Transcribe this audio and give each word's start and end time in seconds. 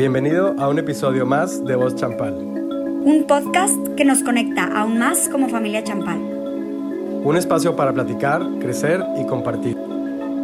Bienvenido 0.00 0.54
a 0.58 0.70
un 0.70 0.78
episodio 0.78 1.26
más 1.26 1.62
de 1.62 1.76
Voz 1.76 1.94
Champal. 1.94 2.32
Un 2.32 3.26
podcast 3.28 3.76
que 3.98 4.04
nos 4.06 4.22
conecta 4.22 4.64
aún 4.64 4.98
más 4.98 5.28
como 5.28 5.50
familia 5.50 5.84
Champal. 5.84 6.18
Un 6.18 7.36
espacio 7.36 7.76
para 7.76 7.92
platicar, 7.92 8.40
crecer 8.60 9.02
y 9.18 9.26
compartir. 9.26 9.76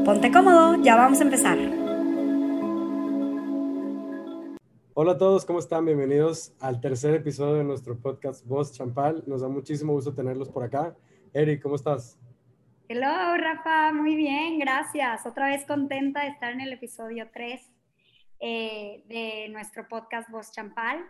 Ponte 0.04 0.30
cómodo, 0.30 0.77
ya 0.82 0.95
vamos 0.96 1.21
a 1.21 1.24
empezar. 1.24 1.56
Hola 4.92 5.12
a 5.12 5.16
todos, 5.16 5.46
¿cómo 5.46 5.59
están? 5.59 5.86
Bienvenidos 5.86 6.52
al 6.61 6.82
tercer 6.82 7.14
episodio 7.14 7.54
de 7.54 7.64
nuestro 7.64 7.96
podcast 7.96 8.46
Voz 8.46 8.73
Champal. 8.73 9.25
Nos 9.27 9.41
da 9.41 9.48
muchísimo 9.48 9.95
gusto 9.95 10.12
tenerlos 10.12 10.50
por 10.50 10.64
acá. 10.64 10.95
Eric, 11.32 11.62
¿cómo 11.62 11.77
estás? 11.77 12.18
Hello, 12.88 13.38
Rafa, 13.38 13.95
muy 13.95 14.16
bien, 14.16 14.59
gracias. 14.59 15.25
Otra 15.25 15.46
vez 15.48 15.64
contenta 15.64 16.25
de 16.25 16.29
estar 16.29 16.52
en 16.52 16.61
el 16.61 16.75
episodio 16.75 17.30
3 17.32 17.75
eh, 18.41 19.03
de 19.07 19.48
nuestro 19.50 19.89
podcast 19.89 20.30
Voz 20.30 20.52
Champal. 20.52 21.05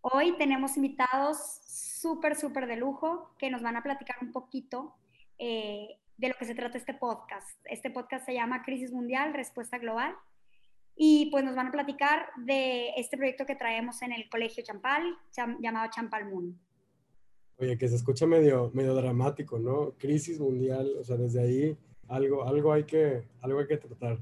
Hoy 0.00 0.36
tenemos 0.36 0.76
invitados 0.76 1.60
súper, 1.66 2.34
súper 2.34 2.66
de 2.66 2.76
lujo 2.76 3.34
que 3.38 3.50
nos 3.50 3.62
van 3.62 3.76
a 3.76 3.82
platicar 3.82 4.16
un 4.20 4.32
poquito 4.32 4.94
eh, 5.38 5.98
de 6.16 6.28
lo 6.28 6.34
que 6.34 6.44
se 6.44 6.54
trata 6.54 6.78
este 6.78 6.94
podcast. 6.94 7.58
Este 7.64 7.90
podcast 7.90 8.26
se 8.26 8.34
llama 8.34 8.62
Crisis 8.62 8.92
Mundial, 8.92 9.32
Respuesta 9.32 9.78
Global. 9.78 10.14
Y 10.96 11.30
pues 11.30 11.44
nos 11.44 11.54
van 11.54 11.68
a 11.68 11.70
platicar 11.70 12.26
de 12.36 12.90
este 12.96 13.16
proyecto 13.16 13.46
que 13.46 13.54
traemos 13.54 14.02
en 14.02 14.12
el 14.12 14.28
Colegio 14.28 14.64
Champal, 14.64 15.02
llamado 15.60 15.90
Champal 15.90 16.28
Moon. 16.28 16.58
Oye, 17.58 17.78
que 17.78 17.88
se 17.88 17.96
escucha 17.96 18.26
medio, 18.26 18.70
medio 18.74 18.94
dramático, 18.94 19.58
¿no? 19.58 19.92
Crisis 19.98 20.40
mundial, 20.40 20.94
o 20.98 21.04
sea, 21.04 21.16
desde 21.16 21.40
ahí 21.40 21.78
algo, 22.08 22.44
algo, 22.44 22.72
hay, 22.72 22.84
que, 22.84 23.22
algo 23.40 23.60
hay 23.60 23.66
que 23.66 23.76
tratar. 23.76 24.18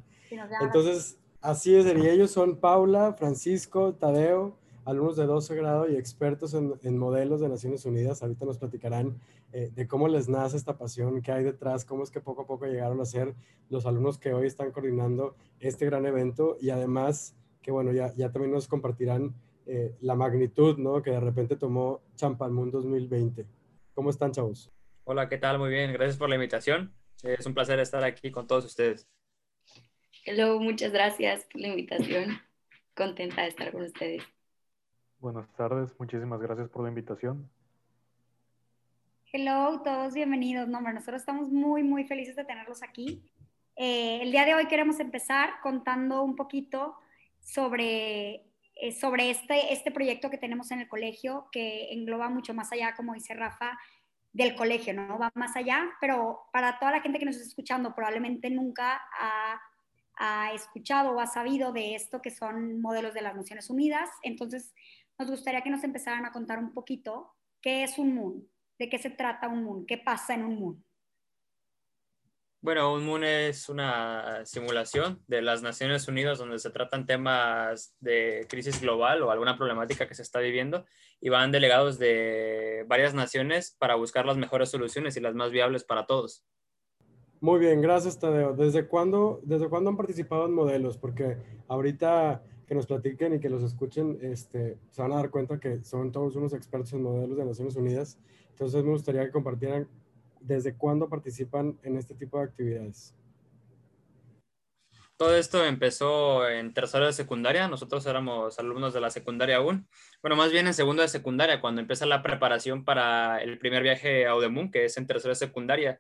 Entonces, 0.61 1.19
Así 1.41 1.75
es, 1.75 1.87
y 1.87 2.09
ellos 2.09 2.33
son 2.33 2.57
Paula, 2.57 3.15
Francisco, 3.15 3.95
Tadeo, 3.95 4.59
alumnos 4.85 5.17
de 5.17 5.25
12 5.25 5.55
grado 5.55 5.89
y 5.89 5.95
expertos 5.97 6.53
en, 6.55 6.99
modelos 6.99 7.41
de 7.41 7.49
Naciones 7.49 7.85
Unidas. 7.85 8.23
Ahorita 8.23 8.45
nos 8.45 8.59
platicarán 8.59 9.21
eh, 9.53 9.71
de 9.73 9.87
cómo 9.87 10.09
les 10.09 10.29
nace 10.29 10.57
esta 10.57 10.77
pasión, 10.77 11.23
qué 11.23 11.31
hay 11.31 11.45
detrás, 11.45 11.85
cómo 11.85 12.03
es 12.03 12.11
que 12.11 12.21
poco 12.21 12.43
a 12.43 12.47
poco 12.47 12.67
llegaron 12.67 13.01
a 13.01 13.05
ser 13.05 13.35
los 13.71 13.87
alumnos 13.87 14.19
que 14.19 14.33
hoy 14.33 14.47
están 14.49 14.73
coordinando 14.73 15.37
este 15.61 15.87
gran 15.87 16.07
evento 16.07 16.57
y 16.61 16.71
además 16.71 17.37
que 17.63 17.71
bueno, 17.71 17.93
ya, 17.93 18.11
también 18.33 18.53
nos 18.53 18.67
compartirán 18.67 19.35
eh, 19.67 19.95
la 20.01 20.15
magnitud, 20.15 20.79
¿no? 20.79 21.03
Que 21.03 21.11
de 21.11 21.21
repente 21.21 21.55
tomó 21.57 22.01
Champalmún 22.17 22.71
2020. 22.71 23.47
¿Cómo 23.95 24.11
están, 24.11 24.33
chavos? 24.33 24.73
Hola, 25.05 25.29
¿qué 25.29 25.39
tal? 25.39 25.59
Muy 25.59 25.71
bien, 25.71 25.93
gracias 25.93 26.17
por 26.17 26.29
la 26.31 26.37
invitación. 26.37 26.95
Es 27.23 27.45
un 27.47 27.55
placer 27.55 27.79
estar 27.79 28.03
aquí 28.05 28.31
con 28.31 28.47
todos 28.47 28.65
ustedes. 28.65 29.07
Hello, 30.31 30.61
muchas 30.61 30.93
gracias 30.93 31.47
por 31.47 31.63
la 31.63 31.69
invitación. 31.69 32.39
Contenta 32.95 33.41
de 33.41 33.49
estar 33.49 33.73
con 33.73 33.81
ustedes. 33.81 34.23
Buenas 35.21 35.51
tardes, 35.57 35.99
muchísimas 35.99 36.39
gracias 36.39 36.69
por 36.69 36.83
la 36.83 36.91
invitación. 36.91 37.51
Hello, 39.33 39.81
todos 39.83 40.13
bienvenidos. 40.13 40.69
No, 40.69 40.83
nosotros 40.83 41.23
estamos 41.23 41.49
muy, 41.49 41.83
muy 41.83 42.05
felices 42.05 42.37
de 42.37 42.45
tenerlos 42.45 42.83
aquí. 42.83 43.23
Eh, 43.75 44.21
el 44.21 44.31
día 44.31 44.45
de 44.45 44.55
hoy 44.55 44.67
queremos 44.67 45.01
empezar 45.01 45.61
contando 45.63 46.23
un 46.23 46.37
poquito 46.37 46.99
sobre, 47.41 48.45
eh, 48.75 48.93
sobre 49.01 49.31
este, 49.31 49.73
este 49.73 49.91
proyecto 49.91 50.29
que 50.29 50.37
tenemos 50.37 50.71
en 50.73 50.81
el 50.81 50.89
colegio, 50.89 51.49
que 51.51 51.91
engloba 51.95 52.29
mucho 52.29 52.53
más 52.53 52.71
allá, 52.71 52.95
como 52.95 53.15
dice 53.15 53.33
Rafa, 53.33 53.79
del 54.35 54.55
colegio, 54.55 54.93
¿no? 54.93 55.19
Va 55.19 55.33
más 55.35 55.57
allá, 55.57 55.89
pero 56.03 56.43
para 56.53 56.79
toda 56.79 56.93
la 56.93 57.01
gente 57.01 57.19
que 57.19 57.25
nos 57.25 57.37
está 57.37 57.49
escuchando, 57.49 57.95
probablemente 57.95 58.51
nunca 58.51 59.01
ha 59.19 59.59
ha 60.19 60.53
escuchado 60.53 61.13
o 61.13 61.21
ha 61.21 61.27
sabido 61.27 61.73
de 61.73 61.95
esto 61.95 62.21
que 62.21 62.31
son 62.31 62.81
modelos 62.81 63.15
de 63.15 63.23
las 63.23 63.37
Naciones 63.37 63.71
Unidas. 63.71 64.11
Entonces, 64.23 64.75
nos 65.19 65.31
gustaría 65.31 65.63
que 65.63 65.71
nos 65.71 65.85
empezaran 65.85 66.27
a 66.27 66.33
contar 66.33 66.59
un 66.59 66.73
poquito 66.73 67.35
qué 67.61 67.83
es 67.85 67.99
un 67.99 68.15
MOON, 68.15 68.49
de 68.79 68.89
qué 68.89 68.99
se 68.99 69.11
trata 69.11 69.49
un 69.49 69.65
MOON, 69.65 69.87
qué 69.87 69.99
pasa 69.99 70.35
en 70.35 70.45
un 70.45 70.61
MOON. 70.61 70.85
Bueno, 72.61 72.93
un 72.93 73.07
MOON 73.07 73.23
es 73.23 73.69
una 73.69 74.45
simulación 74.45 75.23
de 75.29 75.43
las 75.43 75.63
Naciones 75.63 76.09
Unidas 76.09 76.39
donde 76.39 76.59
se 76.59 76.71
tratan 76.71 77.07
temas 77.07 77.95
de 78.01 78.47
crisis 78.49 78.81
global 78.81 79.23
o 79.23 79.31
alguna 79.31 79.57
problemática 79.57 80.09
que 80.09 80.17
se 80.17 80.23
está 80.23 80.41
viviendo 80.41 80.85
y 81.21 81.29
van 81.29 81.53
delegados 81.53 82.01
de 82.01 82.85
varias 82.89 83.15
naciones 83.15 83.77
para 83.79 83.95
buscar 83.95 84.27
las 84.27 84.37
mejores 84.37 84.71
soluciones 84.71 85.17
y 85.17 85.21
las 85.21 85.37
más 85.37 85.53
viables 85.53 85.85
para 85.85 86.07
todos. 86.07 86.45
Muy 87.41 87.61
bien, 87.61 87.81
gracias 87.81 88.19
Tadeo. 88.19 88.55
¿Desde 88.55 88.89
cuándo, 88.89 89.41
¿Desde 89.45 89.69
cuándo 89.69 89.91
han 89.91 89.97
participado 89.97 90.47
en 90.47 90.55
modelos? 90.55 90.99
Porque 90.99 91.37
ahorita 91.69 92.43
que 92.67 92.75
nos 92.75 92.87
platiquen 92.87 93.35
y 93.35 93.41
que 93.41 93.49
los 93.49 93.63
escuchen, 93.63 94.19
este, 94.23 94.77
se 94.91 95.03
van 95.03 95.13
a 95.13 95.17
dar 95.17 95.31
cuenta 95.31 95.61
que 95.61 95.85
son 95.85 96.11
todos 96.11 96.35
unos 96.35 96.53
expertos 96.53 96.93
en 96.95 97.03
modelos 97.03 97.39
de 97.39 97.45
Naciones 97.45 97.77
Unidas. 97.77 98.19
Entonces 98.51 98.83
me 98.83 98.91
gustaría 98.91 99.25
que 99.25 99.31
compartieran 99.31 99.89
desde 100.41 100.75
cuándo 100.75 101.09
participan 101.09 101.79
en 101.85 101.97
este 101.97 102.15
tipo 102.15 102.39
de 102.39 102.45
actividades. 102.45 103.15
Todo 105.17 105.37
esto 105.37 105.65
empezó 105.65 106.49
en 106.49 106.75
tercero 106.75 107.07
de 107.07 107.13
secundaria, 107.13 107.69
nosotros 107.69 108.05
éramos 108.07 108.59
alumnos 108.59 108.95
de 108.95 109.01
la 109.01 109.11
secundaria 109.11 109.57
aún, 109.57 109.89
bueno, 110.23 110.37
más 110.37 110.53
bien 110.53 110.69
en 110.69 110.75
segundo 110.75 111.03
de 111.03 111.09
secundaria, 111.09 111.61
cuando 111.61 111.81
empieza 111.81 112.07
la 112.07 112.23
preparación 112.23 112.85
para 112.85 113.43
el 113.43 113.59
primer 113.59 113.83
viaje 113.83 114.27
a 114.27 114.37
Udemun, 114.37 114.71
que 114.71 114.85
es 114.85 114.97
en 114.97 115.09
tercero 115.09 115.31
de 115.31 115.37
secundaria, 115.37 115.99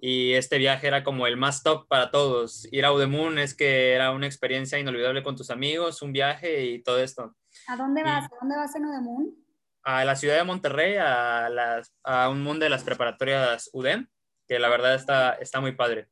y 0.00 0.34
este 0.34 0.58
viaje 0.58 0.86
era 0.86 1.02
como 1.02 1.26
el 1.26 1.36
más 1.36 1.62
top 1.62 1.88
para 1.88 2.10
todos. 2.10 2.66
Ir 2.72 2.84
a 2.84 2.92
Udemun 2.92 3.38
es 3.38 3.54
que 3.54 3.92
era 3.92 4.12
una 4.12 4.26
experiencia 4.26 4.78
inolvidable 4.78 5.22
con 5.22 5.36
tus 5.36 5.50
amigos, 5.50 6.02
un 6.02 6.12
viaje 6.12 6.66
y 6.66 6.82
todo 6.82 7.00
esto. 7.00 7.34
¿A 7.66 7.76
dónde 7.76 8.04
vas? 8.04 8.26
¿A 8.26 8.36
dónde 8.40 8.56
vas 8.56 8.74
en 8.76 8.84
Udemun? 8.86 9.44
A 9.82 10.04
la 10.04 10.14
ciudad 10.14 10.36
de 10.36 10.44
Monterrey, 10.44 10.96
a, 10.96 11.48
las, 11.48 11.92
a 12.04 12.28
un 12.28 12.42
mundo 12.42 12.64
de 12.64 12.70
las 12.70 12.84
preparatorias 12.84 13.70
UDEM, 13.72 14.06
que 14.46 14.58
la 14.58 14.68
verdad 14.68 14.94
está, 14.94 15.32
está 15.34 15.60
muy 15.60 15.72
padre. 15.72 16.08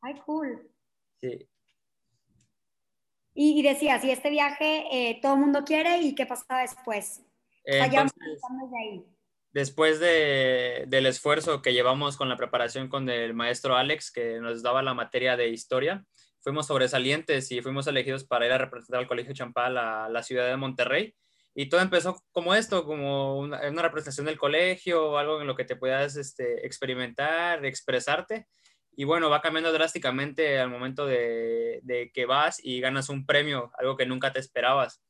Ay, 0.00 0.14
cool. 0.24 0.70
Sí. 1.20 1.46
Y, 3.34 3.60
y 3.60 3.62
decías, 3.62 4.02
y 4.04 4.10
este 4.10 4.30
viaje 4.30 4.86
eh, 4.90 5.18
todo 5.20 5.34
el 5.34 5.40
mundo 5.40 5.64
quiere, 5.64 5.98
¿y 5.98 6.14
qué 6.14 6.24
pasa 6.24 6.58
después? 6.58 7.22
Entonces, 7.64 8.14
de 8.16 8.78
ahí 8.78 9.06
después 9.52 10.00
de, 10.00 10.84
del 10.88 11.06
esfuerzo 11.06 11.62
que 11.62 11.72
llevamos 11.72 12.16
con 12.16 12.28
la 12.28 12.36
preparación 12.36 12.88
con 12.88 13.08
el 13.08 13.34
maestro 13.34 13.76
Alex, 13.76 14.10
que 14.10 14.40
nos 14.40 14.62
daba 14.62 14.82
la 14.82 14.94
materia 14.94 15.36
de 15.36 15.48
historia, 15.48 16.04
fuimos 16.40 16.66
sobresalientes 16.66 17.50
y 17.52 17.60
fuimos 17.60 17.86
elegidos 17.86 18.24
para 18.24 18.46
ir 18.46 18.52
a 18.52 18.58
representar 18.58 19.00
al 19.00 19.08
Colegio 19.08 19.34
Champal 19.34 19.76
a 19.78 20.08
la 20.08 20.22
ciudad 20.22 20.48
de 20.48 20.56
Monterrey. 20.56 21.14
Y 21.54 21.68
todo 21.68 21.80
empezó 21.80 22.22
como 22.32 22.54
esto, 22.54 22.84
como 22.84 23.38
una, 23.38 23.82
representación 23.82 24.26
del 24.26 24.38
colegio, 24.38 25.18
algo 25.18 25.40
en 25.40 25.46
lo 25.46 25.56
que 25.56 25.64
te 25.64 25.76
puedas 25.76 26.16
este, 26.16 26.64
experimentar, 26.64 27.64
expresarte. 27.66 28.46
Y 28.96 29.04
bueno, 29.04 29.30
va 29.30 29.42
cambiando 29.42 29.72
drásticamente 29.72 30.60
al 30.60 30.70
momento 30.70 31.06
de, 31.06 31.80
de 31.82 32.10
que 32.12 32.26
vas 32.26 32.64
y 32.64 32.80
ganas 32.80 33.08
un 33.08 33.26
premio, 33.26 33.72
algo 33.78 33.96
que 33.96 34.06
nunca 34.06 34.32
te 34.32 34.38
esperabas. 34.38 35.02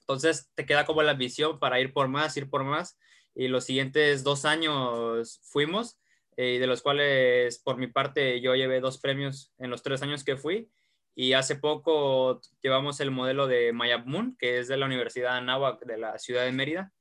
Entonces 0.00 0.50
te 0.54 0.66
queda 0.66 0.84
como 0.86 1.02
la 1.02 1.14
visión 1.14 1.58
para 1.58 1.80
ir 1.80 1.92
por 1.92 2.08
más, 2.08 2.36
ir 2.36 2.50
por 2.50 2.64
más 2.64 2.98
y 3.36 3.48
los 3.48 3.64
siguientes 3.64 4.24
dos 4.24 4.46
años 4.46 5.40
fuimos, 5.44 5.98
eh, 6.38 6.58
de 6.58 6.66
los 6.66 6.80
cuales 6.80 7.58
por 7.58 7.76
mi 7.76 7.86
parte 7.86 8.40
yo 8.40 8.54
llevé 8.54 8.80
dos 8.80 8.98
premios 8.98 9.52
en 9.58 9.70
los 9.70 9.82
tres 9.82 10.02
años 10.02 10.24
que 10.24 10.36
fui. 10.36 10.70
Y 11.14 11.34
hace 11.34 11.56
poco 11.56 12.40
llevamos 12.62 12.98
el 13.00 13.10
modelo 13.10 13.46
de 13.46 13.72
Mayab 13.72 14.06
Moon, 14.06 14.36
que 14.38 14.58
es 14.58 14.68
de 14.68 14.76
la 14.78 14.86
Universidad 14.86 15.36
Anáhuac 15.36 15.84
de 15.84 15.98
la 15.98 16.18
ciudad 16.18 16.44
de 16.44 16.52
Mérida. 16.52 16.92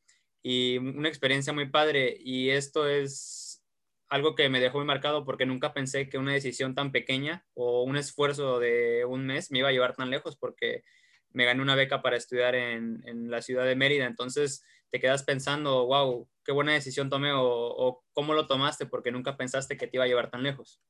Y 0.44 0.78
una 0.78 1.08
experiencia 1.08 1.54
muy 1.54 1.70
padre. 1.70 2.18
Y 2.20 2.50
esto 2.50 2.88
es 2.88 3.64
algo 4.10 4.36
que 4.36 4.50
me 4.50 4.60
dejó 4.60 4.80
muy 4.80 4.88
marcado 4.88 5.26
porque 5.26 5.46
nunca 5.46 5.74
pensé 5.74 6.10
que 6.10 6.18
una 6.18 6.34
decisión 6.34 6.76
tan 6.76 6.92
pequeña 6.92 7.46
o 7.54 7.84
un 7.84 7.98
esfuerzo 7.98 8.60
de 8.60 9.06
un 9.06 9.26
mes 9.26 9.52
me 9.52 9.60
iba 9.60 9.70
a 9.70 9.72
llevar 9.72 9.96
tan 9.96 10.10
lejos 10.10 10.38
porque 10.38 10.84
me 11.32 11.46
gané 11.46 11.62
una 11.62 11.76
beca 11.76 12.02
para 12.02 12.18
estudiar 12.18 12.56
en, 12.56 13.02
en 13.06 13.30
la 13.32 13.42
ciudad 13.42 13.66
de 13.66 13.76
Mérida. 13.76 14.06
Entonces, 14.06 14.64
te 14.96 15.02
quedas 15.02 15.24
pensando, 15.24 15.88
wow, 15.88 16.26
qué 16.46 16.54
buena 16.54 16.72
decisión 16.72 17.10
tomé 17.10 17.30
o, 17.36 18.02
cómo 18.14 18.34
lo 18.34 18.48
tomaste 18.48 18.86
porque 18.86 19.12
nunca 19.12 19.36
pensaste 19.36 19.76
que 19.76 19.88
te 19.88 19.98
iba 19.98 20.06
a 20.06 20.08
llevar 20.08 20.32
tan 20.32 20.42
lejos. 20.42 20.82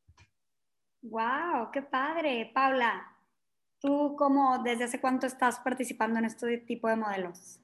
Wow, 1.01 1.71
qué 1.73 1.81
padre. 1.81 2.51
Paula, 2.53 3.17
¿tú 3.81 4.15
cómo, 4.15 4.61
desde 4.61 4.83
hace 4.83 5.01
cuánto 5.01 5.25
estás 5.25 5.59
participando 5.59 6.19
en 6.19 6.25
este 6.25 6.59
tipo 6.59 6.87
de 6.87 6.97
modelos? 6.97 7.59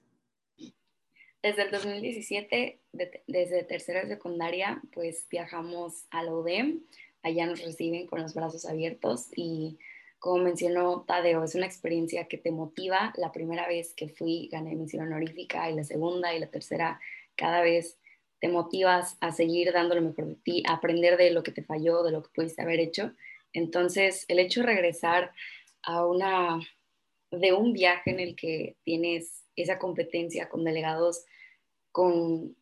Desde 1.43 1.61
el 1.61 1.69
2017, 1.69 2.81
desde 3.27 3.63
tercera 3.63 4.07
secundaria, 4.07 4.81
pues 4.95 5.27
viajamos 5.29 6.07
a 6.09 6.23
la 6.23 6.33
UDEM. 6.33 6.81
Allá 7.21 7.45
nos 7.45 7.63
reciben 7.63 8.07
con 8.07 8.19
los 8.19 8.33
brazos 8.33 8.65
abiertos 8.65 9.27
y 9.35 9.77
como 10.21 10.43
mencionó 10.43 11.03
Tadeo, 11.07 11.43
es 11.43 11.55
una 11.55 11.65
experiencia 11.65 12.27
que 12.27 12.37
te 12.37 12.51
motiva. 12.51 13.11
La 13.17 13.31
primera 13.31 13.67
vez 13.67 13.95
que 13.95 14.07
fui 14.07 14.49
gané 14.51 14.75
mención 14.75 15.07
honorífica 15.07 15.67
y 15.71 15.75
la 15.75 15.83
segunda 15.83 16.35
y 16.35 16.39
la 16.39 16.51
tercera 16.51 16.99
cada 17.35 17.63
vez 17.63 17.97
te 18.39 18.47
motivas 18.47 19.17
a 19.19 19.31
seguir 19.31 19.73
dando 19.73 19.95
lo 19.95 20.03
mejor 20.03 20.27
de 20.27 20.35
ti, 20.35 20.63
a 20.67 20.73
aprender 20.73 21.17
de 21.17 21.31
lo 21.31 21.41
que 21.41 21.51
te 21.51 21.63
falló, 21.63 22.03
de 22.03 22.11
lo 22.11 22.21
que 22.21 22.29
pudiste 22.35 22.61
haber 22.61 22.79
hecho. 22.79 23.13
Entonces, 23.51 24.25
el 24.27 24.37
hecho 24.37 24.59
de 24.59 24.67
regresar 24.67 25.31
a 25.81 26.05
una, 26.05 26.59
de 27.31 27.53
un 27.53 27.73
viaje 27.73 28.11
en 28.11 28.19
el 28.19 28.35
que 28.35 28.77
tienes 28.83 29.47
esa 29.55 29.79
competencia 29.79 30.49
con 30.49 30.63
delegados 30.63 31.25
con 31.91 32.55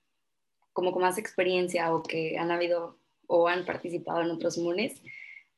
como 0.71 0.94
con 0.94 1.01
más 1.01 1.17
experiencia 1.17 1.94
o 1.94 2.03
que 2.03 2.38
han 2.38 2.51
habido 2.51 2.97
o 3.27 3.50
han 3.50 3.65
participado 3.65 4.21
en 4.21 4.31
otros 4.31 4.57
MUNES, 4.57 5.01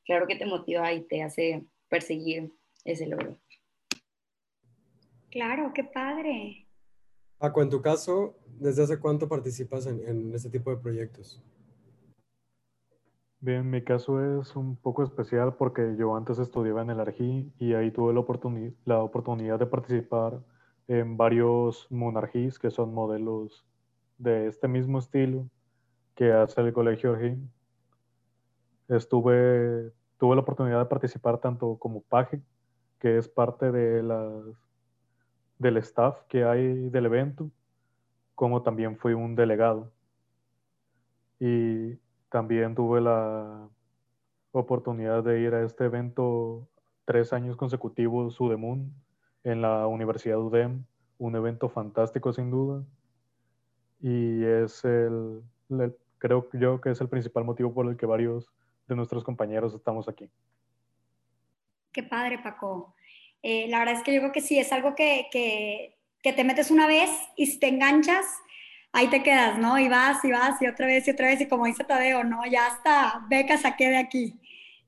claro 0.03 0.25
que 0.25 0.35
te 0.35 0.47
motiva 0.47 0.91
y 0.93 1.01
te 1.01 1.21
hace 1.21 1.63
perseguir 1.91 2.55
ese 2.85 3.05
logro. 3.05 3.37
Claro, 5.29 5.71
qué 5.75 5.83
padre. 5.83 6.67
Paco, 7.37 7.61
en 7.61 7.69
tu 7.69 7.81
caso, 7.81 8.35
¿desde 8.59 8.83
hace 8.83 8.99
cuánto 8.99 9.27
participas 9.27 9.85
en, 9.85 10.33
este 10.33 10.49
tipo 10.49 10.71
de 10.71 10.77
proyectos? 10.77 11.43
Bien, 13.39 13.69
mi 13.69 13.83
caso 13.83 14.39
es 14.39 14.55
un 14.55 14.75
poco 14.75 15.03
especial 15.03 15.55
porque 15.55 15.95
yo 15.97 16.15
antes 16.15 16.39
estudiaba 16.39 16.81
en 16.81 16.91
el 16.91 16.99
ARGI 16.99 17.51
y 17.59 17.73
ahí 17.73 17.91
tuve 17.91 18.13
la, 18.13 18.21
la 18.85 19.03
oportunidad 19.03 19.59
de 19.59 19.65
participar 19.65 20.39
en 20.87 21.17
varios 21.17 21.87
monarquíes 21.89 22.59
que 22.59 22.69
son 22.69 22.93
modelos 22.93 23.65
de 24.17 24.47
este 24.47 24.67
mismo 24.67 24.99
estilo 24.99 25.49
que 26.15 26.31
hace 26.31 26.61
el 26.61 26.71
Colegio 26.71 27.13
ARGI. 27.13 27.37
Estuve, 28.87 29.91
tuve 30.21 30.35
la 30.35 30.43
oportunidad 30.43 30.77
de 30.77 30.85
participar 30.85 31.39
tanto 31.39 31.77
como 31.79 32.03
paje, 32.03 32.43
que 32.99 33.17
es 33.17 33.27
parte 33.27 33.71
de 33.71 34.03
las, 34.03 34.45
del 35.57 35.77
staff 35.77 36.21
que 36.29 36.43
hay 36.43 36.89
del 36.91 37.07
evento, 37.07 37.49
como 38.35 38.61
también 38.61 38.99
fui 38.99 39.13
un 39.13 39.35
delegado. 39.35 39.91
Y 41.39 41.95
también 42.29 42.75
tuve 42.75 43.01
la 43.01 43.67
oportunidad 44.51 45.23
de 45.23 45.39
ir 45.39 45.55
a 45.55 45.63
este 45.63 45.85
evento 45.85 46.69
tres 47.05 47.33
años 47.33 47.57
consecutivos, 47.57 48.39
UDEMUN, 48.39 48.93
en 49.43 49.63
la 49.63 49.87
Universidad 49.87 50.37
UDEM, 50.37 50.85
un 51.17 51.35
evento 51.35 51.67
fantástico 51.67 52.31
sin 52.31 52.51
duda. 52.51 52.83
Y 53.99 54.43
es 54.43 54.85
el, 54.85 55.41
creo 56.19 56.47
yo 56.53 56.79
que 56.79 56.91
es 56.91 57.01
el 57.01 57.09
principal 57.09 57.43
motivo 57.43 57.73
por 57.73 57.89
el 57.89 57.97
que 57.97 58.05
varios 58.05 58.51
de 58.91 58.97
nuestros 58.97 59.23
compañeros 59.23 59.73
estamos 59.73 60.07
aquí. 60.09 60.29
Qué 61.93 62.03
padre, 62.03 62.39
Paco. 62.39 62.93
Eh, 63.41 63.67
la 63.69 63.79
verdad 63.79 63.95
es 63.95 64.03
que 64.03 64.13
yo 64.13 64.19
creo 64.19 64.31
que 64.33 64.41
sí, 64.41 64.59
es 64.59 64.71
algo 64.71 64.95
que, 64.95 65.27
que, 65.31 65.97
que 66.21 66.33
te 66.33 66.43
metes 66.43 66.71
una 66.71 66.87
vez 66.87 67.09
y 67.37 67.47
si 67.47 67.57
te 67.57 67.69
enganchas, 67.69 68.25
ahí 68.91 69.07
te 69.07 69.23
quedas, 69.23 69.57
¿no? 69.57 69.79
Y 69.79 69.87
vas 69.87 70.23
y 70.25 70.31
vas 70.31 70.61
y 70.61 70.67
otra 70.67 70.87
vez 70.87 71.07
y 71.07 71.11
otra 71.11 71.27
vez 71.27 71.39
y 71.41 71.47
como 71.47 71.65
dice 71.65 71.83
Tadeo, 71.85 72.23
¿no? 72.23 72.45
Ya 72.45 72.67
hasta 72.67 73.25
beca 73.29 73.57
saqué 73.57 73.89
de 73.89 73.97
aquí. 73.97 74.39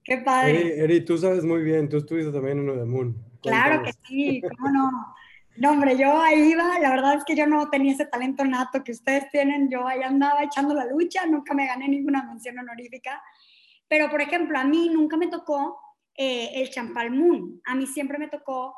Qué 0.03 0.17
padre. 0.17 0.83
Eri, 0.83 1.05
tú 1.05 1.17
sabes 1.17 1.45
muy 1.45 1.63
bien, 1.63 1.87
tú 1.87 1.97
estuviste 1.97 2.31
también 2.31 2.59
en 2.59 2.69
Udemun. 2.69 3.15
Claro 3.41 3.83
que 3.83 3.93
sí, 4.05 4.41
cómo 4.57 4.69
no. 4.69 5.15
No, 5.55 5.71
hombre, 5.71 5.95
yo 5.97 6.19
ahí 6.19 6.51
iba, 6.51 6.79
la 6.79 6.89
verdad 6.89 7.13
es 7.15 7.23
que 7.23 7.35
yo 7.35 7.45
no 7.45 7.69
tenía 7.69 7.93
ese 7.93 8.07
talento 8.07 8.43
nato 8.43 8.83
que 8.83 8.91
ustedes 8.91 9.29
tienen, 9.29 9.69
yo 9.69 9.87
ahí 9.87 10.01
andaba 10.01 10.43
echando 10.43 10.73
la 10.73 10.85
lucha, 10.85 11.27
nunca 11.27 11.53
me 11.53 11.67
gané 11.67 11.87
ninguna 11.87 12.23
mención 12.23 12.57
honorífica, 12.57 13.21
pero 13.93 14.09
por 14.09 14.21
ejemplo, 14.21 14.57
a 14.57 14.63
mí 14.63 14.89
nunca 14.89 15.17
me 15.17 15.27
tocó 15.27 15.79
eh, 16.15 16.49
el 16.55 16.71
Champal 16.71 17.11
Moon, 17.11 17.61
a 17.63 17.75
mí 17.75 17.85
siempre 17.85 18.17
me 18.17 18.27
tocó 18.27 18.75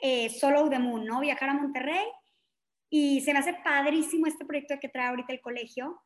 eh, 0.00 0.30
solo 0.30 0.70
Moon, 0.78 1.04
¿no? 1.04 1.18
Viajar 1.18 1.48
a 1.48 1.54
Monterrey 1.54 2.04
y 2.88 3.22
se 3.22 3.32
me 3.32 3.40
hace 3.40 3.54
padrísimo 3.54 4.28
este 4.28 4.44
proyecto 4.44 4.78
que 4.80 4.88
trae 4.88 5.08
ahorita 5.08 5.32
el 5.32 5.40
colegio. 5.40 6.00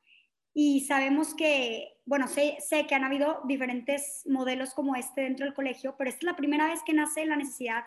Y 0.55 0.87
sabemos 0.87 1.35
que, 1.35 1.99
bueno, 2.07 2.29
sé, 2.29 2.57
sé 2.67 2.87
que 2.87 2.95
han 2.95 3.05
habido 3.05 3.43
diferentes 3.45 4.23
modelos 4.25 4.73
como 4.73 4.97
este 4.97 5.21
dentro 5.21 5.45
del 5.45 5.55
colegio, 5.55 5.95
pero 5.99 6.09
esta 6.09 6.21
es 6.21 6.33
la 6.33 6.37
primera 6.37 6.67
vez 6.67 6.81
que 6.83 6.95
nace 6.95 7.27
la 7.27 7.37
necesidad 7.37 7.85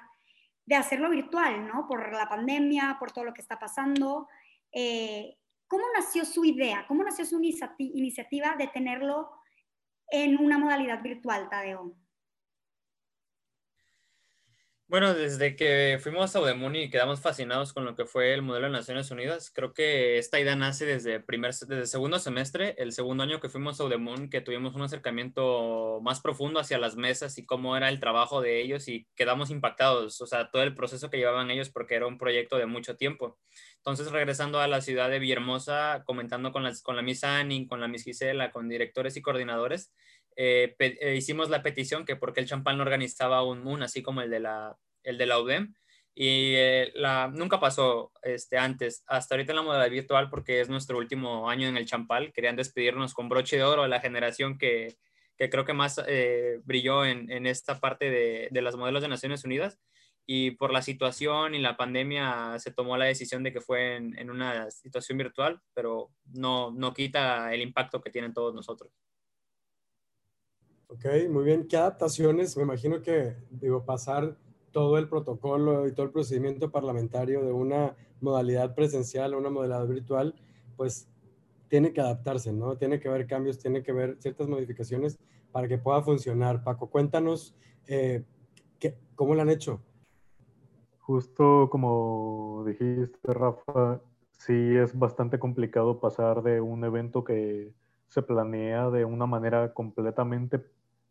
de 0.67 0.75
hacerlo 0.75 1.09
virtual, 1.09 1.65
¿no? 1.65 1.87
Por 1.87 2.13
la 2.13 2.29
pandemia, 2.29 2.97
por 2.99 3.11
todo 3.11 3.23
lo 3.23 3.33
que 3.33 3.41
está 3.41 3.57
pasando. 3.57 4.27
Eh, 4.71 5.35
¿Cómo 5.67 5.85
nació 5.95 6.25
su 6.25 6.45
idea? 6.45 6.85
¿Cómo 6.87 7.03
nació 7.03 7.25
su 7.25 7.41
iniciativa 7.41 8.55
de 8.55 8.67
tenerlo 8.67 9.38
en 10.11 10.37
una 10.39 10.57
modalidad 10.57 11.01
virtual, 11.01 11.49
Tadeo? 11.49 11.95
Bueno, 14.89 15.13
desde 15.13 15.55
que 15.55 15.99
fuimos 16.01 16.35
a 16.35 16.41
Udemuni 16.41 16.79
y 16.79 16.89
quedamos 16.89 17.21
fascinados 17.21 17.73
con 17.73 17.85
lo 17.85 17.95
que 17.95 18.07
fue 18.07 18.33
el 18.33 18.41
modelo 18.41 18.65
de 18.65 18.71
Naciones 18.71 19.11
Unidas, 19.11 19.51
creo 19.53 19.71
que 19.71 20.17
esta 20.17 20.39
idea 20.39 20.55
nace 20.55 20.83
desde, 20.83 21.19
primer, 21.19 21.53
desde 21.53 21.85
segundo 21.85 22.17
semestre, 22.17 22.73
el 22.79 22.91
segundo 22.91 23.21
año 23.21 23.39
que 23.39 23.49
fuimos 23.49 23.79
a 23.79 23.83
Udemuni, 23.83 24.31
que 24.31 24.41
tuvimos 24.41 24.73
un 24.73 24.81
acercamiento 24.81 25.99
más 26.01 26.21
profundo 26.21 26.59
hacia 26.59 26.79
las 26.79 26.95
mesas 26.95 27.37
y 27.37 27.45
cómo 27.45 27.77
era 27.77 27.87
el 27.87 27.99
trabajo 27.99 28.41
de 28.41 28.61
ellos 28.61 28.87
y 28.87 29.07
quedamos 29.15 29.51
impactados, 29.51 30.21
o 30.21 30.25
sea, 30.25 30.49
todo 30.49 30.63
el 30.63 30.73
proceso 30.73 31.11
que 31.11 31.17
llevaban 31.17 31.51
ellos 31.51 31.69
porque 31.69 31.93
era 31.93 32.07
un 32.07 32.17
proyecto 32.17 32.57
de 32.57 32.65
mucho 32.65 32.97
tiempo. 32.97 33.37
Entonces, 33.77 34.11
regresando 34.11 34.59
a 34.59 34.67
la 34.67 34.81
ciudad 34.81 35.11
de 35.11 35.19
Villahermosa, 35.19 36.01
comentando 36.03 36.51
con, 36.51 36.63
las, 36.63 36.81
con 36.81 36.95
la 36.95 37.03
Miss 37.03 37.23
Annie, 37.23 37.67
con 37.67 37.79
la 37.79 37.87
Miss 37.87 38.05
Gisela, 38.05 38.51
con 38.51 38.67
directores 38.67 39.15
y 39.17 39.21
coordinadores, 39.21 39.93
eh, 40.41 40.73
eh, 40.79 41.15
hicimos 41.17 41.49
la 41.49 41.61
petición 41.61 42.05
que 42.05 42.15
porque 42.15 42.39
el 42.39 42.47
champán 42.47 42.77
no 42.77 42.83
organizaba 42.83 43.43
un 43.43 43.61
MUN, 43.61 43.83
así 43.83 44.01
como 44.01 44.21
el 44.21 44.29
de 44.29 44.39
la, 44.39 44.77
el 45.03 45.17
de 45.17 45.25
la 45.25 45.37
UDEM, 45.37 45.73
y 46.15 46.53
eh, 46.55 46.91
la, 46.95 47.27
nunca 47.27 47.59
pasó 47.59 48.13
este, 48.23 48.57
antes, 48.57 49.03
hasta 49.07 49.35
ahorita 49.35 49.51
en 49.51 49.57
la 49.57 49.63
modalidad 49.63 49.91
virtual, 49.91 50.29
porque 50.29 50.61
es 50.61 50.69
nuestro 50.69 50.97
último 50.97 51.49
año 51.49 51.67
en 51.67 51.75
el 51.75 51.85
champal, 51.85 52.31
querían 52.31 52.55
despedirnos 52.55 53.13
con 53.13 53.27
broche 53.27 53.57
de 53.57 53.63
oro, 53.63 53.85
la 53.87 53.99
generación 53.99 54.57
que, 54.57 54.95
que 55.37 55.49
creo 55.49 55.65
que 55.65 55.73
más 55.73 56.01
brilló 56.63 57.03
en, 57.03 57.29
en, 57.29 57.45
esta 57.45 57.81
parte 57.81 58.09
de, 58.09 58.47
de 58.49 58.61
los 58.61 58.77
modelos 58.77 59.01
de 59.01 59.09
Naciones 59.09 59.43
Unidas, 59.43 59.77
y 60.25 60.51
por 60.51 60.71
la 60.71 60.81
situación 60.81 61.53
y 61.53 61.59
la 61.59 61.75
pandemia 61.75 62.57
se 62.59 62.71
tomó 62.71 62.95
la 62.95 63.05
decisión 63.05 63.43
de 63.43 63.51
que 63.51 63.59
fue 63.59 63.97
en, 63.97 64.17
en 64.17 64.29
una 64.29 64.71
situación 64.71 65.17
virtual, 65.17 65.59
pero 65.73 66.11
no, 66.33 66.71
no 66.71 66.93
quita 66.93 67.53
el 67.53 67.61
impacto 67.61 67.99
que 67.99 68.11
tienen 68.11 68.33
todos 68.33 68.55
nosotros. 68.55 68.93
Ok, 70.91 71.05
muy 71.29 71.43
bien. 71.43 71.67
¿Qué 71.67 71.77
adaptaciones? 71.77 72.57
Me 72.57 72.63
imagino 72.63 73.03
que, 73.03 73.35
digo, 73.51 73.85
pasar 73.85 74.35
todo 74.71 74.97
el 74.97 75.07
protocolo 75.07 75.87
y 75.87 75.93
todo 75.93 76.07
el 76.07 76.11
procedimiento 76.11 76.71
parlamentario 76.71 77.45
de 77.45 77.51
una 77.51 77.95
modalidad 78.21 78.73
presencial 78.73 79.33
a 79.33 79.37
una 79.37 79.51
modalidad 79.51 79.85
virtual, 79.87 80.33
pues 80.75 81.07
tiene 81.67 81.93
que 81.93 82.01
adaptarse, 82.01 82.51
¿no? 82.51 82.75
Tiene 82.75 82.99
que 82.99 83.07
haber 83.07 83.27
cambios, 83.27 83.59
tiene 83.59 83.83
que 83.83 83.91
haber 83.91 84.17
ciertas 84.19 84.47
modificaciones 84.47 85.19
para 85.51 85.67
que 85.67 85.77
pueda 85.77 86.01
funcionar. 86.01 86.63
Paco, 86.63 86.89
cuéntanos 86.89 87.55
eh, 87.85 88.23
¿qué, 88.79 88.97
cómo 89.13 89.35
lo 89.35 89.43
han 89.43 89.49
hecho. 89.51 89.79
Justo 91.01 91.69
como 91.69 92.63
dijiste, 92.65 93.31
Rafa, 93.31 94.01
sí 94.31 94.75
es 94.75 94.97
bastante 94.97 95.37
complicado 95.37 95.99
pasar 95.99 96.41
de 96.41 96.61
un 96.61 96.83
evento 96.83 97.23
que 97.23 97.71
se 98.07 98.23
planea 98.23 98.89
de 98.89 99.05
una 99.05 99.27
manera 99.27 99.71
completamente 99.71 100.59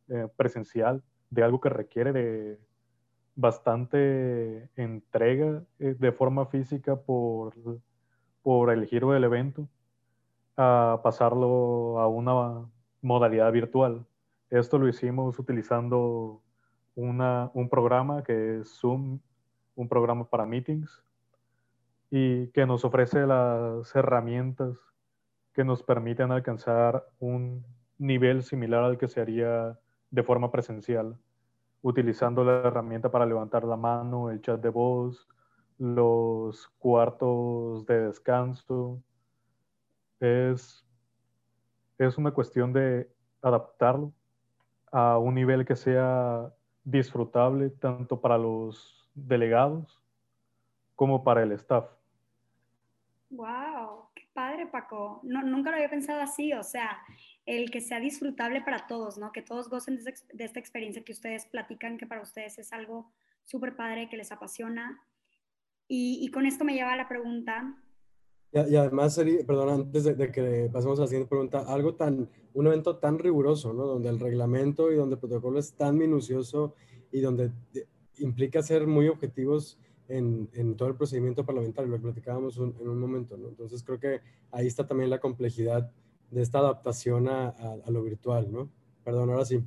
eh, 0.08 0.28
presencial, 0.36 1.02
de 1.30 1.42
algo 1.42 1.60
que 1.60 1.68
requiere 1.68 2.12
de 2.12 2.58
bastante 3.34 4.68
entrega 4.74 5.62
eh, 5.78 5.94
de 5.98 6.12
forma 6.12 6.46
física 6.46 6.96
por, 6.96 7.54
por 8.42 8.70
el 8.70 8.86
giro 8.86 9.12
del 9.12 9.24
evento, 9.24 9.68
a 10.56 11.00
pasarlo 11.04 12.00
a 12.00 12.08
una 12.08 12.68
modalidad 13.00 13.52
virtual. 13.52 14.04
Esto 14.50 14.78
lo 14.78 14.88
hicimos 14.88 15.38
utilizando 15.38 16.42
una, 16.96 17.50
un 17.54 17.68
programa 17.68 18.24
que 18.24 18.60
es 18.60 18.68
Zoom, 18.80 19.20
un 19.76 19.88
programa 19.88 20.28
para 20.28 20.46
meetings, 20.46 21.04
y 22.10 22.48
que 22.48 22.66
nos 22.66 22.84
ofrece 22.84 23.26
las 23.26 23.94
herramientas 23.94 24.76
que 25.52 25.64
nos 25.64 25.82
permiten 25.82 26.32
alcanzar 26.32 27.06
un 27.20 27.64
nivel 27.98 28.42
similar 28.42 28.84
al 28.84 28.98
que 28.98 29.08
se 29.08 29.20
haría 29.20 29.78
de 30.10 30.22
forma 30.22 30.50
presencial, 30.50 31.18
utilizando 31.82 32.44
la 32.44 32.68
herramienta 32.68 33.10
para 33.10 33.26
levantar 33.26 33.64
la 33.64 33.76
mano, 33.76 34.30
el 34.30 34.40
chat 34.40 34.60
de 34.60 34.70
voz, 34.70 35.28
los 35.78 36.68
cuartos 36.78 37.86
de 37.86 38.00
descanso. 38.06 39.02
Es, 40.20 40.84
es 41.98 42.18
una 42.18 42.32
cuestión 42.32 42.72
de 42.72 43.10
adaptarlo 43.42 44.12
a 44.90 45.18
un 45.18 45.34
nivel 45.34 45.64
que 45.64 45.76
sea 45.76 46.52
disfrutable 46.84 47.70
tanto 47.70 48.20
para 48.20 48.38
los 48.38 49.08
delegados 49.14 50.02
como 50.96 51.22
para 51.22 51.42
el 51.42 51.52
staff. 51.52 51.88
¡Wow! 53.30 54.07
¡Qué 54.38 54.44
padre, 54.44 54.66
Paco! 54.68 55.20
No, 55.24 55.42
nunca 55.42 55.70
lo 55.70 55.76
había 55.76 55.90
pensado 55.90 56.20
así, 56.20 56.52
o 56.52 56.62
sea, 56.62 56.96
el 57.44 57.72
que 57.72 57.80
sea 57.80 57.98
disfrutable 57.98 58.60
para 58.60 58.86
todos, 58.86 59.18
¿no? 59.18 59.32
Que 59.32 59.42
todos 59.42 59.68
gocen 59.68 59.96
de, 59.96 60.44
esta 60.44 60.60
experiencia 60.60 61.02
que 61.02 61.10
ustedes 61.10 61.46
platican, 61.46 61.98
que 61.98 62.06
para 62.06 62.22
ustedes 62.22 62.56
es 62.56 62.72
algo 62.72 63.10
súper 63.42 63.74
padre, 63.74 64.08
que 64.08 64.16
les 64.16 64.30
apasiona. 64.30 65.02
Y, 65.88 66.30
con 66.30 66.46
esto 66.46 66.64
me 66.64 66.74
lleva 66.74 66.92
a 66.92 66.96
la 66.96 67.08
pregunta. 67.08 67.82
Y, 68.52 68.76
además, 68.76 69.20
perdón, 69.44 69.70
antes 69.70 70.04
de, 70.04 70.30
que 70.30 70.70
pasemos 70.72 71.00
a 71.00 71.02
la 71.02 71.08
siguiente 71.08 71.30
pregunta, 71.30 71.64
algo 71.66 71.96
tan, 71.96 72.30
un 72.54 72.66
evento 72.68 72.98
tan 72.98 73.18
riguroso, 73.18 73.72
¿no? 73.72 73.86
Donde 73.86 74.08
el 74.08 74.20
reglamento 74.20 74.92
y 74.92 74.94
donde 74.94 75.14
el 75.16 75.20
protocolo 75.20 75.58
es 75.58 75.74
tan 75.74 75.98
minucioso 75.98 76.76
y 77.10 77.22
donde 77.22 77.50
implica 78.18 78.62
ser 78.62 78.86
muy 78.86 79.08
objetivos 79.08 79.80
en, 80.08 80.48
en, 80.54 80.76
todo 80.76 80.88
el 80.88 80.96
procedimiento 80.96 81.44
parlamentario, 81.44 81.90
lo 81.90 82.00
platicábamos 82.00 82.56
en 82.56 82.88
un 82.88 82.98
momento, 82.98 83.36
¿no? 83.36 83.48
Entonces 83.48 83.82
creo 83.82 84.00
que 84.00 84.20
ahí 84.50 84.66
está 84.66 84.86
también 84.86 85.10
la 85.10 85.20
complejidad 85.20 85.90
de 86.30 86.42
esta 86.42 86.58
adaptación 86.58 87.28
a, 87.28 87.48
a, 87.48 87.90
lo 87.90 88.02
virtual, 88.02 88.52
¿no? 88.52 88.70
Perdón, 89.04 89.30
ahora 89.30 89.44
sí. 89.44 89.62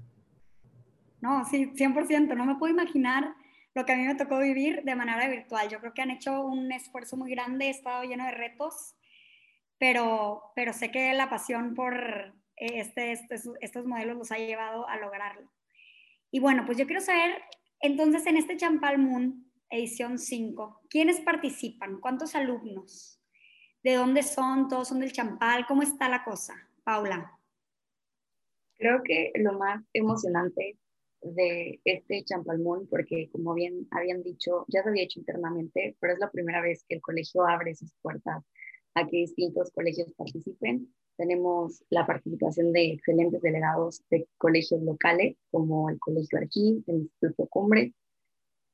No, 1.22 1.46
sí, 1.46 1.72
100%. 1.76 2.36
No 2.36 2.46
me 2.46 2.56
puedo 2.56 2.74
imaginar 2.74 3.36
lo 3.74 3.86
que 3.86 3.94
a 3.94 3.96
mí 3.96 4.04
me 4.04 4.16
tocó 4.16 4.40
vivir 4.40 4.84
de 4.84 4.96
manera 4.96 5.28
virtual. 5.28 5.70
Yo 5.70 5.80
creo 5.80 5.94
que 5.94 6.02
han 6.02 6.12
hecho 6.12 6.44
un 6.46 6.72
esfuerzo 6.72 7.18
muy 7.18 7.32
grande, 7.32 7.66
he 7.66 7.70
estado 7.70 8.04
lleno 8.04 8.26
de 8.26 8.32
retos, 8.32 8.96
pero, 9.78 10.44
pero 10.56 10.74
sé 10.74 10.92
que 10.92 11.14
la 11.14 11.30
pasión 11.30 11.74
por 11.74 11.96
este, 12.56 13.12
este, 13.12 13.36
estos 13.62 13.86
modelos 13.86 14.18
los 14.18 14.32
ha 14.32 14.38
llevado 14.38 14.88
a 14.88 14.98
lograrlo. 14.98 15.50
Y 16.30 16.40
bueno, 16.40 16.66
pues 16.66 16.78
yo 16.78 16.86
quiero 16.86 17.02
saber, 17.02 17.42
entonces 17.80 18.26
en 18.28 18.38
este 18.38 18.58
Champal 18.58 19.00
Moon, 19.00 19.51
edición 19.72 20.20
5, 20.20 20.82
¿quiénes 20.90 21.22
participan? 21.22 22.00
¿Cuántos 22.00 22.36
alumnos? 22.36 23.20
¿De 23.84 23.96
dónde 23.96 24.22
son? 24.22 24.68
¿Todos 24.68 24.90
son 24.90 25.00
del 25.00 25.14
Champal? 25.14 25.66
¿Cómo 25.66 25.82
está 25.82 26.10
la 26.10 26.24
cosa? 26.24 26.54
Paula. 26.84 27.40
Creo 28.78 29.02
que 29.04 29.32
lo 29.36 29.58
más 29.58 29.84
emocionante 29.94 30.78
de 31.22 31.80
este 31.86 32.24
Champalmón, 32.26 32.88
porque 32.88 33.30
como 33.32 33.54
bien 33.54 33.88
habían 33.92 34.24
dicho, 34.24 34.66
ya 34.68 34.84
se 34.84 34.90
había 34.90 35.04
hecho 35.04 35.20
internamente, 35.20 35.96
pero 36.00 36.14
es 36.14 36.20
la 36.20 36.32
primera 36.32 36.62
vez 36.62 36.84
que 36.88 36.96
el 36.96 37.02
colegio 37.02 37.48
abre 37.48 37.74
sus 37.74 37.94
puertas 38.02 38.44
a 38.94 39.08
que 39.08 39.18
distintos 39.18 39.72
colegios 39.72 40.12
participen. 40.14 40.94
Tenemos 41.16 41.84
la 41.90 42.06
participación 42.06 42.74
de 42.74 42.94
excelentes 42.94 43.42
delegados 43.42 44.04
de 44.10 44.28
colegios 44.38 44.82
locales, 44.82 45.38
como 45.52 45.90
el 45.90 46.00
Colegio 46.00 46.40
Arquín, 46.40 46.84
el 46.88 46.96
Instituto 46.96 47.48
Cumbre, 47.48 47.94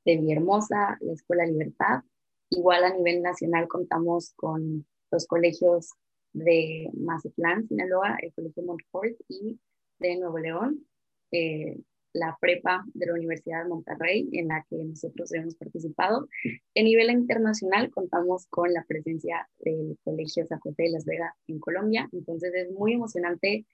de 0.08 0.16
Villahermosa, 0.16 0.96
la 1.00 1.12
Escuela 1.12 1.44
Libertad. 1.44 2.02
Igual 2.48 2.82
a 2.84 2.94
nivel 2.94 3.20
nacional 3.20 3.68
contamos 3.68 4.32
con 4.36 4.86
los 5.10 5.26
colegios 5.26 5.90
de 6.32 6.88
Mazatlán, 6.94 7.68
Sinaloa, 7.68 8.16
el 8.22 8.32
Colegio 8.32 8.62
Montfort 8.62 9.14
y 9.28 9.60
de 9.98 10.16
Nuevo 10.16 10.38
León, 10.38 10.86
eh, 11.30 11.76
la 12.14 12.38
prepa 12.40 12.86
de 12.94 13.04
la 13.04 13.12
Universidad 13.12 13.64
de 13.64 13.68
Monterrey, 13.68 14.30
en 14.32 14.48
la 14.48 14.64
que 14.70 14.76
nosotros 14.76 15.30
hemos 15.34 15.54
participado. 15.56 16.26
En 16.72 16.86
nivel 16.86 17.10
internacional 17.10 17.90
contamos 17.90 18.46
con 18.46 18.72
la 18.72 18.84
presencia 18.88 19.46
del 19.58 19.98
Colegio 20.04 20.46
Zacote 20.46 20.84
de 20.84 20.90
Las 20.90 21.04
Vegas 21.04 21.34
en 21.48 21.60
Colombia, 21.60 22.08
entonces 22.12 22.54
es 22.54 22.70
muy 22.70 22.94
emocionante 22.94 23.66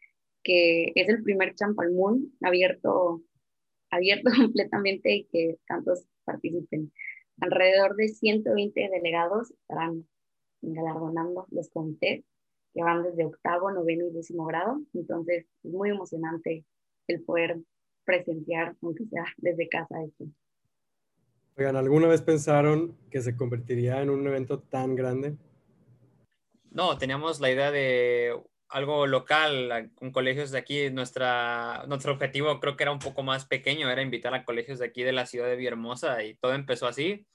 que 0.42 0.90
es 0.96 1.08
el 1.08 1.22
primer 1.22 1.54
Champalmún 1.54 2.36
abierto, 2.42 3.22
abierto 3.88 4.30
completamente 4.36 5.14
y 5.14 5.24
que 5.26 5.58
tantos 5.68 6.08
participen. 6.24 6.92
Alrededor 7.40 7.96
de 7.96 8.08
120 8.08 8.88
delegados 8.92 9.50
estarán 9.50 10.06
galardonando 10.62 11.46
los 11.50 11.68
comités 11.70 12.24
que 12.72 12.82
van 12.82 13.02
desde 13.02 13.24
octavo, 13.24 13.70
noveno 13.70 14.06
y 14.08 14.12
décimo 14.12 14.46
grado, 14.46 14.80
entonces 14.94 15.46
es 15.62 15.70
muy 15.70 15.90
emocionante 15.90 16.64
el 17.06 17.22
poder 17.22 17.60
presenciar, 18.04 18.76
aunque 18.82 19.04
sea 19.06 19.24
desde 19.38 19.68
casa 19.68 20.02
esto. 20.02 20.26
Oigan, 21.56 21.76
¿alguna 21.76 22.08
vez 22.08 22.20
pensaron 22.20 22.96
que 23.10 23.20
se 23.20 23.36
convertiría 23.36 24.02
en 24.02 24.10
un 24.10 24.26
evento 24.26 24.58
tan 24.58 24.96
grande? 24.96 25.36
No, 26.72 26.98
teníamos 26.98 27.40
la 27.40 27.52
idea 27.52 27.70
de 27.70 28.34
algo 28.74 29.06
local, 29.06 29.92
con 29.94 30.10
colegios 30.10 30.50
de 30.50 30.58
aquí. 30.58 30.90
Nuestra, 30.90 31.84
nuestro 31.86 32.12
objetivo 32.12 32.60
creo 32.60 32.76
que 32.76 32.82
era 32.84 32.92
un 32.92 32.98
poco 32.98 33.22
más 33.22 33.46
pequeño, 33.46 33.90
era 33.90 34.02
invitar 34.02 34.34
a 34.34 34.44
colegios 34.44 34.80
de 34.80 34.86
aquí 34.86 35.02
de 35.04 35.12
la 35.12 35.26
ciudad 35.26 35.46
de 35.46 35.56
Villahermosa 35.56 36.24
y 36.24 36.34
todo 36.34 36.54
empezó 36.54 36.86
así. 36.88 37.26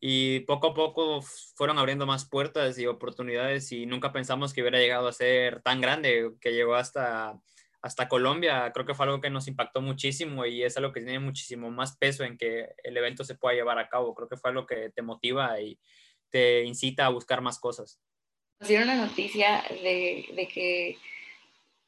Y 0.00 0.40
poco 0.40 0.68
a 0.68 0.74
poco 0.74 1.20
fueron 1.56 1.78
abriendo 1.78 2.06
más 2.06 2.28
puertas 2.28 2.78
y 2.78 2.86
oportunidades 2.86 3.72
y 3.72 3.86
nunca 3.86 4.12
pensamos 4.12 4.52
que 4.54 4.62
hubiera 4.62 4.78
llegado 4.78 5.08
a 5.08 5.12
ser 5.12 5.62
tan 5.62 5.80
grande, 5.80 6.32
que 6.40 6.52
llegó 6.52 6.76
hasta 6.76 7.40
hasta 7.80 8.08
Colombia, 8.08 8.72
creo 8.72 8.86
que 8.86 8.94
fue 8.94 9.06
algo 9.06 9.20
que 9.20 9.30
nos 9.30 9.46
impactó 9.46 9.80
muchísimo 9.80 10.44
y 10.46 10.64
es 10.64 10.76
algo 10.76 10.92
que 10.92 11.00
tiene 11.00 11.20
muchísimo 11.20 11.70
más 11.70 11.96
peso 11.96 12.24
en 12.24 12.36
que 12.36 12.74
el 12.82 12.96
evento 12.96 13.24
se 13.24 13.36
pueda 13.36 13.54
llevar 13.54 13.78
a 13.78 13.88
cabo. 13.88 14.14
Creo 14.14 14.28
que 14.28 14.36
fue 14.36 14.50
algo 14.50 14.66
que 14.66 14.90
te 14.90 15.02
motiva 15.02 15.60
y 15.60 15.78
te 16.28 16.64
incita 16.64 17.06
a 17.06 17.10
buscar 17.10 17.40
más 17.40 17.58
cosas. 17.60 18.00
Nos 18.60 18.68
dieron 18.68 18.88
la 18.88 18.96
noticia 18.96 19.62
de, 19.82 20.48
que 20.52 20.98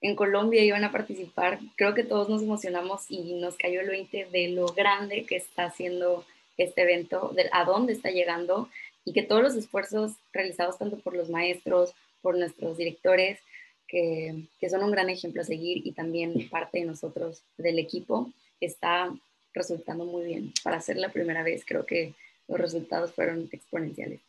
en 0.01 0.15
Colombia 0.15 0.63
iban 0.63 0.85
a 0.85 0.93
participar. 0.93 1.59
Creo 1.77 1.95
que 1.95 2.05
todos 2.05 2.29
nos 2.29 2.43
emocionamos 2.43 3.07
y 3.09 3.35
nos 3.35 3.57
cayó 3.57 3.81
el 3.81 3.89
20 3.89 4.27
de 4.27 4.49
lo 4.49 4.67
grande 4.67 5.25
que 5.25 5.37
está 5.37 5.65
haciendo 5.65 6.25
este 6.57 6.83
evento, 6.83 7.33
de 7.35 7.49
a 7.53 7.65
dónde 7.65 7.93
está 7.93 8.11
llegando 8.11 8.69
y 9.05 9.13
que 9.13 9.23
todos 9.23 9.43
los 9.43 9.57
esfuerzos 9.57 10.13
realizados 10.33 10.79
tanto 10.79 10.99
por 10.99 11.17
los 11.17 11.29
maestros, 11.29 11.93
por 12.23 12.39
nuestros 12.39 12.77
directores, 12.77 13.41
que, 13.89 14.47
son 14.71 14.85
un 14.85 14.93
gran 14.93 15.11
ejemplo 15.11 15.43
a 15.43 15.45
seguir 15.45 15.85
y 15.85 15.93
también 15.93 16.49
parte 16.49 16.79
de 16.79 16.85
nosotros 16.85 17.43
del 17.59 17.81
equipo 17.81 18.31
está 18.61 19.13
resultando 19.53 20.05
muy 20.05 20.25
bien. 20.25 20.53
Para 20.63 20.81
ser 20.81 20.99
la 20.99 21.11
primera 21.11 21.43
vez, 21.43 21.65
creo 21.67 21.85
que 21.85 22.15
los 22.47 22.61
resultados 22.61 23.13
fueron 23.13 23.49
exponenciales. 23.51 24.21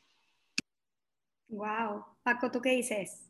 Wow. 1.51 2.05
Paco, 2.23 2.49
¿tú 2.49 2.61
qué 2.61 2.69
dices? 2.71 3.29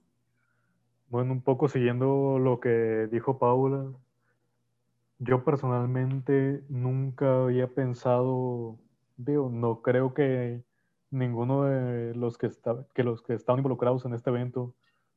Bueno, 1.10 1.34
un 1.34 1.42
poco 1.42 1.68
siguiendo 1.68 2.38
lo 2.40 2.60
que 2.60 3.08
dijo 3.12 3.40
Paula, 3.40 3.92
yo 5.18 5.44
personalmente 5.44 6.64
nunca 6.70 7.44
había 7.44 7.68
pensado, 7.68 8.78
digo, 9.18 9.50
no 9.52 9.82
creo 9.82 10.14
que 10.14 10.64
ninguno 11.10 11.64
de 11.64 12.16
los 12.16 12.38
que, 12.38 12.48
está, 12.48 12.86
que 12.94 13.04
los 13.04 13.24
que 13.24 13.34
estaban 13.34 13.60
involucrados 13.60 14.06
en 14.06 14.14
este 14.14 14.30
evento 14.30 14.74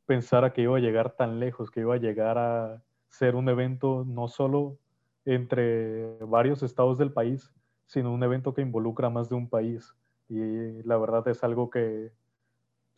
pensara 0.07 0.53
que 0.53 0.63
iba 0.63 0.77
a 0.77 0.81
llegar 0.81 1.15
tan 1.15 1.39
lejos, 1.39 1.71
que 1.71 1.81
iba 1.81 1.95
a 1.95 1.99
llegar 1.99 2.39
a 2.39 2.83
ser 3.09 3.37
un 3.37 3.49
evento 3.49 4.05
no 4.07 4.29
solo 4.29 4.79
entre 5.27 6.17
varios 6.25 6.63
estados 6.63 6.99
del 6.99 7.13
país, 7.13 7.53
sino 7.87 8.13
un 8.13 8.23
evento 8.23 8.55
que 8.55 8.63
involucra 8.63 9.11
más 9.11 9.29
de 9.29 9.37
un 9.37 9.49
país. 9.49 9.95
Y 10.29 10.83
la 10.83 10.97
verdad 10.97 11.29
es 11.29 11.45
algo 11.45 11.71
que, 11.71 12.11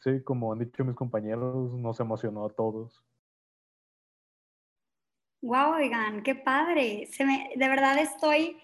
sí, 0.01 0.23
como 0.23 0.53
han 0.53 0.61
dicho 0.61 0.85
mis 0.85 0.95
compañeros, 0.95 1.73
nos 1.75 2.01
emocionó 2.01 2.47
a 2.47 2.51
todos. 2.51 3.03
Wow, 5.43 5.75
oigan, 5.75 6.23
qué 6.23 6.35
padre. 6.35 7.07
Se 7.13 7.25
me, 7.25 7.53
de 7.55 7.69
verdad 7.69 7.99
estoy 7.99 8.57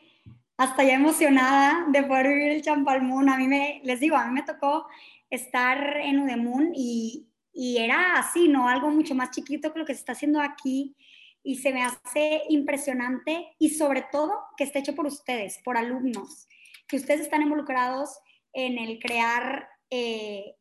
hasta 0.57 0.85
ya 0.85 0.95
emocionada 0.95 1.87
de 1.89 2.03
poder 2.03 2.29
vivir 2.29 2.53
el 2.53 2.63
Champalmún. 2.63 3.29
A 3.29 3.37
mí 3.37 3.47
me, 3.47 3.81
les 3.85 4.01
digo, 4.01 4.17
a 4.17 4.27
mí 4.27 4.33
me 4.33 4.43
tocó 4.43 4.87
estar 5.31 5.97
en 5.99 6.21
Udemun 6.21 6.73
y, 6.75 7.29
y 7.53 7.79
era 7.79 8.19
así, 8.19 8.49
¿no? 8.49 8.69
Algo 8.69 8.91
mucho 8.91 9.15
más 9.15 9.31
chiquito 9.31 9.73
que 9.73 9.79
lo 9.79 9.85
que 9.85 9.95
se 9.95 10.01
está 10.01 10.13
haciendo 10.13 10.41
aquí 10.41 10.97
y 11.43 11.57
se 11.57 11.73
me 11.73 11.83
hace 11.83 12.43
impresionante 12.49 13.55
y 13.59 13.71
sobre 13.71 14.05
todo 14.11 14.33
que 14.57 14.65
esté 14.65 14.79
hecho 14.79 14.95
por 14.95 15.07
ustedes, 15.07 15.59
por 15.65 15.77
alumnos, 15.77 16.49
que 16.87 16.97
ustedes 16.97 17.23
están 17.23 17.43
involucrados 17.43 18.19
en 18.53 18.79
el 18.79 18.99
crear 18.99 19.69
eh, 19.91 20.57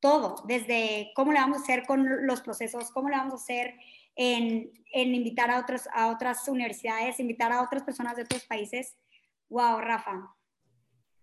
todo, 0.00 0.42
desde 0.46 1.10
cómo 1.14 1.32
le 1.32 1.40
vamos 1.40 1.58
a 1.58 1.62
hacer 1.62 1.84
con 1.86 2.26
los 2.26 2.40
procesos, 2.40 2.90
cómo 2.90 3.08
le 3.08 3.16
vamos 3.16 3.34
a 3.34 3.36
hacer 3.36 3.74
en, 4.16 4.70
en 4.92 5.14
invitar 5.14 5.50
a, 5.50 5.60
otros, 5.60 5.88
a 5.92 6.08
otras 6.08 6.46
universidades, 6.48 7.20
invitar 7.20 7.52
a 7.52 7.62
otras 7.62 7.82
personas 7.82 8.16
de 8.16 8.22
otros 8.22 8.44
países. 8.44 8.96
Wow, 9.48 9.80
Rafa. 9.80 10.34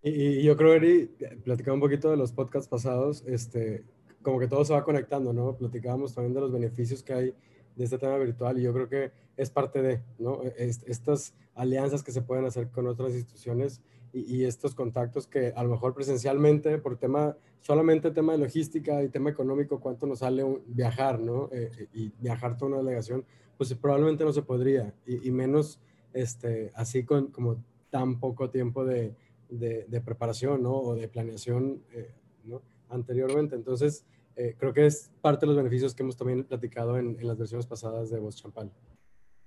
Y, 0.01 0.43
yo 0.43 0.55
creo, 0.55 0.73
Eri, 0.73 1.07
platicaba 1.43 1.73
un 1.73 1.81
poquito 1.81 2.09
de 2.09 2.17
los 2.17 2.31
podcasts 2.31 2.69
pasados, 2.69 3.23
este, 3.25 3.83
como 4.21 4.39
que 4.39 4.47
todo 4.47 4.63
se 4.63 4.73
va 4.73 4.83
conectando, 4.83 5.33
¿no? 5.33 5.57
Platicábamos 5.57 6.13
también 6.13 6.33
de 6.33 6.41
los 6.41 6.51
beneficios 6.51 7.01
que 7.01 7.13
hay 7.13 7.35
de 7.75 7.83
este 7.83 7.97
tema 7.97 8.17
virtual 8.17 8.57
y 8.57 8.63
yo 8.63 8.73
creo 8.73 8.87
que 8.87 9.11
es 9.35 9.49
parte 9.49 9.81
de, 9.81 10.01
¿no? 10.17 10.41
estas 10.43 11.33
alianzas 11.53 12.03
que 12.03 12.11
se 12.11 12.21
pueden 12.21 12.45
hacer 12.45 12.69
con 12.69 12.87
otras 12.87 13.13
instituciones 13.13 13.81
y, 14.15 14.45
estos 14.45 14.73
contactos 14.73 15.27
que 15.27 15.51
a 15.55 15.63
lo 15.63 15.69
mejor 15.69 15.93
presencialmente, 15.93 16.77
por 16.77 16.97
tema, 16.97 17.35
solamente 17.59 18.11
tema 18.11 18.31
de 18.31 18.39
logística 18.39 19.03
y 19.03 19.09
tema 19.09 19.29
económico, 19.29 19.81
cuánto 19.81 20.07
nos 20.07 20.19
sale 20.19 20.43
viajar, 20.67 21.19
¿no? 21.19 21.49
Eh, 21.51 21.89
y 21.93 22.09
viajar 22.19 22.57
toda 22.57 22.71
una 22.71 22.77
delegación, 22.77 23.25
pues 23.57 23.73
probablemente 23.73 24.23
no 24.23 24.31
se 24.31 24.41
podría 24.41 24.93
y, 25.05 25.29
menos 25.31 25.79
este, 26.13 26.71
así 26.75 27.03
con 27.03 27.27
como 27.27 27.63
tan 27.89 28.19
poco 28.19 28.49
tiempo 28.49 28.85
de, 28.85 29.13
de, 29.49 30.01
preparación, 30.01 30.63
¿no? 30.63 30.75
O 30.75 30.95
de 30.95 31.07
planeación, 31.07 31.83
eh, 31.91 32.13
¿no? 32.45 32.61
Anteriormente. 32.89 33.55
Entonces, 33.55 34.05
eh, 34.35 34.55
creo 34.57 34.73
que 34.73 34.85
es 34.85 35.11
parte 35.21 35.41
de 35.41 35.47
los 35.47 35.57
beneficios 35.57 35.93
que 35.93 36.03
hemos 36.03 36.17
también 36.17 36.43
platicado 36.43 36.97
en, 36.97 37.17
las 37.25 37.37
versiones 37.37 37.65
pasadas 37.65 38.09
de 38.09 38.19
Voz 38.19 38.35
Champán. 38.35 38.71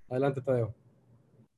Adelante, 0.08 0.40
Tadeo. 0.40 0.74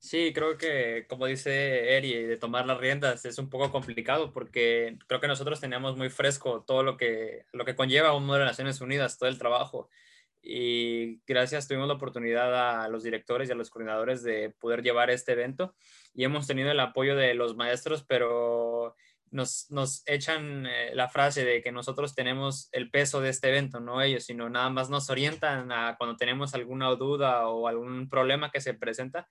Sí, 0.02 0.33
creo 0.33 0.57
que, 0.57 1.04
como 1.11 1.26
dice 1.26 1.95
Eri, 1.95 2.25
de 2.25 2.38
tomar 2.38 2.64
las 2.64 2.78
riendas 2.78 3.26
es 3.26 3.38
un 3.38 3.50
poco 3.50 3.71
complicado 3.71 4.33
porque 4.33 4.97
creo 5.07 5.21
que 5.21 5.28
nosotros 5.28 5.61
teníamos 5.61 5.95
muy 5.99 6.09
fresco 6.09 6.64
todo 6.66 6.83
lo 6.83 6.97
que, 6.97 7.45
lo 7.52 7.66
que 7.66 7.76
conlleva 7.76 8.16
un 8.16 8.25
modelo 8.25 8.45
de 8.45 8.50
Naciones 8.50 8.80
Unidas, 8.80 9.19
todo 9.19 9.28
el 9.28 9.38
trabajo. 9.38 9.90
Y 10.42 11.21
gracias, 11.26 11.69
tuvimos 11.69 11.87
la 11.87 11.95
oportunidad 11.95 12.83
a 12.83 12.88
los 12.88 13.02
directores 13.02 13.50
y 13.50 13.52
a 13.52 13.54
los 13.54 13.69
coordinadores 13.69 14.23
de 14.23 14.49
poder 14.49 14.83
llevar 14.83 15.11
este 15.11 15.33
evento 15.33 15.75
y 16.14 16.25
hemos 16.25 16.47
tenido 16.47 16.71
el 16.71 16.80
apoyo 16.80 17.14
de 17.14 17.35
los 17.35 17.54
maestros, 17.54 18.02
pero 18.02 18.97
nos, 19.30 19.71
nos 19.71 20.02
echan 20.07 20.66
eh, 20.66 20.92
la 20.95 21.11
frase 21.11 21.45
de 21.45 21.61
que 21.61 21.73
nosotros 21.73 22.14
tenemos 22.14 22.71
el 22.73 22.90
peso 22.90 23.21
de 23.21 23.28
este 23.28 23.50
evento, 23.50 23.80
no 23.80 24.00
ellos, 24.00 24.25
sino 24.25 24.49
nada 24.49 24.71
más 24.71 24.88
nos 24.88 25.11
orientan 25.11 25.71
a 25.73 25.97
cuando 25.99 26.16
tenemos 26.16 26.54
alguna 26.54 26.88
duda 26.88 27.49
o 27.49 27.69
algún 27.69 28.09
problema 28.09 28.50
que 28.50 28.62
se 28.62 28.73
presenta, 28.73 29.28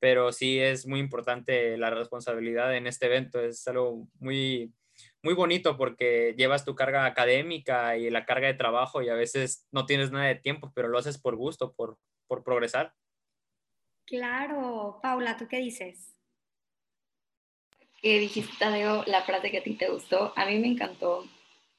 pero 0.00 0.32
sí 0.32 0.60
es 0.60 0.86
muy 0.86 1.00
importante 1.00 1.76
la 1.76 1.90
responsabilidad 1.90 2.74
en 2.76 2.86
este 2.86 3.06
evento, 3.06 3.40
es 3.40 3.66
algo 3.68 4.06
muy, 4.20 4.72
muy 5.22 5.34
bonito 5.34 5.76
porque 5.76 6.34
llevas 6.36 6.64
tu 6.64 6.74
carga 6.74 7.04
académica 7.04 7.96
y 7.96 8.10
la 8.10 8.24
carga 8.24 8.46
de 8.46 8.54
trabajo 8.54 9.02
y 9.02 9.08
a 9.08 9.14
veces 9.14 9.66
no 9.72 9.86
tienes 9.86 10.10
nada 10.10 10.26
de 10.26 10.36
tiempo, 10.36 10.72
pero 10.74 10.88
lo 10.88 10.98
haces 10.98 11.18
por 11.18 11.36
gusto, 11.36 11.72
por, 11.72 11.98
por 12.26 12.44
progresar. 12.44 12.94
Claro, 14.06 14.98
Paula, 15.02 15.36
¿tú 15.36 15.46
qué 15.48 15.58
dices? 15.58 16.14
Que 18.00 18.18
dijiste, 18.20 18.54
Tadeo, 18.58 19.04
la 19.06 19.22
frase 19.22 19.50
que 19.50 19.58
a 19.58 19.62
ti 19.62 19.74
te 19.74 19.90
gustó. 19.90 20.32
A 20.36 20.46
mí 20.46 20.58
me 20.58 20.68
encantó 20.68 21.24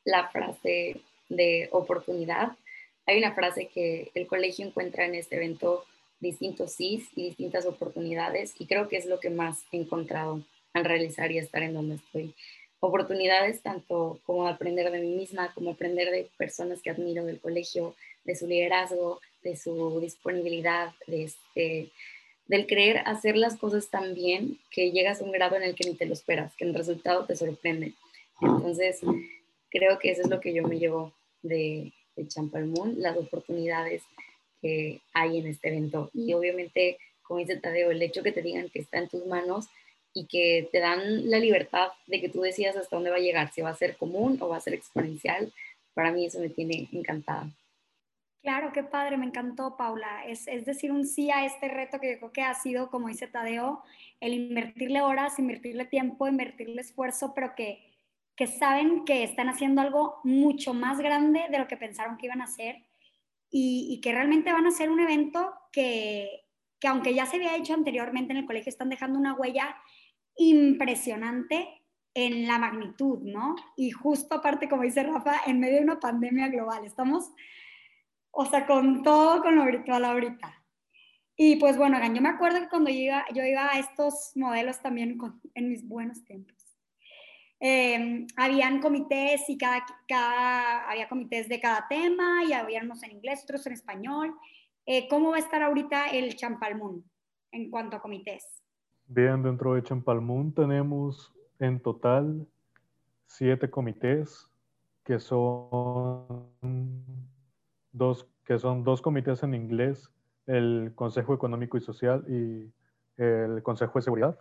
la 0.03 0.27
frase 0.29 1.01
de 1.29 1.69
oportunidad. 1.71 2.57
Hay 3.05 3.17
una 3.17 3.33
frase 3.33 3.69
que 3.69 4.11
el 4.13 4.27
colegio 4.27 4.67
encuentra 4.67 5.05
en 5.05 5.15
este 5.15 5.38
evento 5.38 5.85
distintos 6.19 6.73
sís 6.73 7.07
y 7.15 7.23
distintas 7.23 7.65
oportunidades 7.65 8.53
y 8.59 8.65
creo 8.65 8.88
que 8.88 8.97
es 8.97 9.05
lo 9.05 9.19
que 9.19 9.29
más 9.29 9.63
he 9.71 9.77
encontrado 9.77 10.43
al 10.73 10.85
realizar 10.85 11.31
y 11.31 11.38
estar 11.38 11.63
en 11.63 11.73
donde 11.73 11.95
estoy. 11.95 12.33
Oportunidades 12.81 13.61
tanto 13.61 14.19
como 14.25 14.47
aprender 14.47 14.91
de 14.91 14.99
mí 14.99 15.15
misma, 15.15 15.53
como 15.53 15.71
aprender 15.71 16.11
de 16.11 16.29
personas 16.38 16.81
que 16.81 16.89
admiro 16.89 17.25
del 17.25 17.39
colegio, 17.39 17.95
de 18.23 18.35
su 18.35 18.47
liderazgo, 18.47 19.19
de 19.43 19.55
su 19.57 19.99
disponibilidad, 19.99 20.93
de 21.07 21.23
este, 21.23 21.91
del 22.47 22.67
creer 22.67 23.01
hacer 23.05 23.35
las 23.35 23.57
cosas 23.57 23.89
tan 23.89 24.13
bien 24.13 24.59
que 24.71 24.91
llegas 24.91 25.21
a 25.21 25.23
un 25.23 25.31
grado 25.31 25.55
en 25.55 25.63
el 25.63 25.75
que 25.75 25.89
ni 25.89 25.95
te 25.95 26.05
lo 26.05 26.13
esperas, 26.13 26.55
que 26.55 26.65
el 26.65 26.73
resultado 26.73 27.25
te 27.25 27.35
sorprende. 27.35 27.93
Entonces, 28.41 29.01
creo 29.69 29.99
que 29.99 30.11
eso 30.11 30.21
es 30.21 30.29
lo 30.29 30.39
que 30.39 30.53
yo 30.53 30.63
me 30.63 30.79
llevo 30.79 31.13
de, 31.41 31.91
de 32.15 32.27
Champalmún, 32.27 32.95
las 33.01 33.17
oportunidades 33.17 34.03
que 34.61 35.01
hay 35.13 35.39
en 35.39 35.47
este 35.47 35.69
evento. 35.69 36.09
Y 36.13 36.33
obviamente, 36.33 36.97
como 37.21 37.39
dice 37.39 37.57
Tadeo, 37.57 37.91
el 37.91 38.01
hecho 38.01 38.23
que 38.23 38.31
te 38.31 38.41
digan 38.41 38.69
que 38.69 38.79
está 38.79 38.99
en 38.99 39.09
tus 39.09 39.25
manos 39.25 39.67
y 40.13 40.25
que 40.25 40.67
te 40.71 40.79
dan 40.79 41.29
la 41.29 41.39
libertad 41.39 41.89
de 42.07 42.19
que 42.19 42.29
tú 42.29 42.41
decidas 42.41 42.75
hasta 42.75 42.95
dónde 42.95 43.11
va 43.11 43.17
a 43.17 43.21
llegar, 43.21 43.51
si 43.51 43.61
va 43.61 43.69
a 43.69 43.75
ser 43.75 43.95
común 43.97 44.37
o 44.41 44.49
va 44.49 44.57
a 44.57 44.61
ser 44.61 44.73
exponencial, 44.73 45.53
para 45.93 46.11
mí 46.11 46.25
eso 46.25 46.39
me 46.39 46.49
tiene 46.49 46.87
encantada. 46.91 47.49
Claro, 48.41 48.71
qué 48.71 48.83
padre, 48.83 49.17
me 49.17 49.25
encantó, 49.25 49.75
Paula. 49.75 50.25
Es, 50.25 50.45
decir, 50.65 50.91
un 50.91 51.05
sí 51.05 51.29
a 51.29 51.45
este 51.45 51.67
reto 51.67 51.99
que 51.99 52.13
yo 52.13 52.17
creo 52.19 52.31
que 52.31 52.41
ha 52.41 52.53
sido, 52.53 52.89
como 52.89 53.09
dice 53.09 53.27
Tadeo, 53.27 53.83
el 54.21 54.33
invertirle 54.33 55.01
horas, 55.01 55.39
invertirle 55.39 55.85
tiempo, 55.85 56.27
invertirle 56.27 56.81
esfuerzo, 56.81 57.33
pero 57.35 57.53
que, 57.53 57.83
que 58.37 58.47
saben 58.47 59.03
que 59.03 59.23
están 59.23 59.49
haciendo 59.49 59.81
algo 59.81 60.21
mucho 60.23 60.73
más 60.73 60.99
grande 60.99 61.47
de 61.49 61.59
lo 61.59 61.67
que 61.67 61.75
pensaron 61.75 62.17
que 62.17 62.27
iban 62.27 62.39
a 62.39 62.45
hacer 62.45 62.77
y, 63.51 63.99
que 64.01 64.11
realmente 64.11 64.53
van 64.53 64.67
a 64.67 64.71
ser 64.71 64.89
un 64.89 64.99
evento 64.99 65.53
que, 65.71 66.45
que, 66.79 66.87
aunque 66.87 67.13
ya 67.13 67.25
se 67.25 67.37
había 67.37 67.55
hecho 67.55 67.73
anteriormente 67.73 68.31
en 68.31 68.37
el 68.37 68.45
colegio, 68.45 68.69
están 68.69 68.89
dejando 68.89 69.17
una 69.17 69.33
huella 69.33 69.75
impresionante 70.35 71.67
en 72.13 72.47
la 72.47 72.57
magnitud, 72.57 73.19
¿no? 73.21 73.55
Y 73.75 73.91
justo 73.91 74.35
aparte, 74.35 74.69
como 74.69 74.83
dice 74.83 75.03
Rafa, 75.03 75.41
en 75.45 75.59
medio 75.59 75.77
de 75.77 75.83
una 75.83 75.99
pandemia 75.99 76.47
global. 76.47 76.85
Estamos 76.85 77.31
o 78.31 78.45
sea, 78.45 78.65
con 78.65 79.03
todo 79.03 79.41
con 79.41 79.55
lo 79.55 79.65
virtual 79.65 80.05
ahorita. 80.05 80.63
Y 81.35 81.55
pues 81.55 81.77
bueno, 81.77 81.97
yo 82.13 82.21
me 82.21 82.29
acuerdo 82.29 82.59
que 82.59 82.69
cuando 82.69 82.89
yo 82.89 82.97
iba, 82.97 83.25
yo 83.33 83.43
iba 83.43 83.67
a 83.67 83.79
estos 83.79 84.31
modelos 84.35 84.81
también 84.81 85.17
en 85.55 85.69
mis 85.69 85.87
buenos 85.87 86.23
tiempos. 86.25 86.58
Em, 87.61 88.25
habían 88.37 88.79
comités 88.79 89.49
y 89.49 89.57
cada, 89.57 89.85
cada, 90.07 90.89
había 90.89 91.09
comités 91.09 91.49
de 91.49 91.59
cada 91.59 91.87
tema 91.89 92.43
y 92.45 92.53
había 92.53 92.81
unos 92.81 93.03
en 93.03 93.12
inglés, 93.12 93.41
otros 93.43 93.65
en 93.67 93.73
español. 93.73 94.34
Eh, 94.86 95.07
¿Cómo 95.10 95.31
va 95.31 95.36
a 95.36 95.39
estar 95.39 95.62
ahorita 95.62 96.07
el 96.07 96.36
Champalmún 96.36 97.03
en 97.51 97.69
cuanto 97.69 97.97
a 97.97 98.01
comités? 98.01 98.63
Bien, 99.07 99.43
dentro 99.43 99.73
de 99.73 99.84
Champalmún 99.84 100.53
tenemos 100.53 101.34
en 101.60 101.81
total 101.81 102.47
siete 103.25 103.69
comités 103.69 104.47
que 105.03 105.19
son 105.19 106.47
dos, 107.91 108.27
que 108.45 108.57
son 108.57 108.84
dos 108.84 109.01
comités 109.01 109.43
en 109.43 109.53
inglés, 109.53 110.10
el 110.47 110.93
Consejo 110.95 111.34
Económico 111.34 111.77
y 111.77 111.81
Social 111.81 112.23
y 112.29 112.71
el 113.21 113.62
Consejo 113.63 113.99
de 113.99 114.03
Seguridad, 114.03 114.39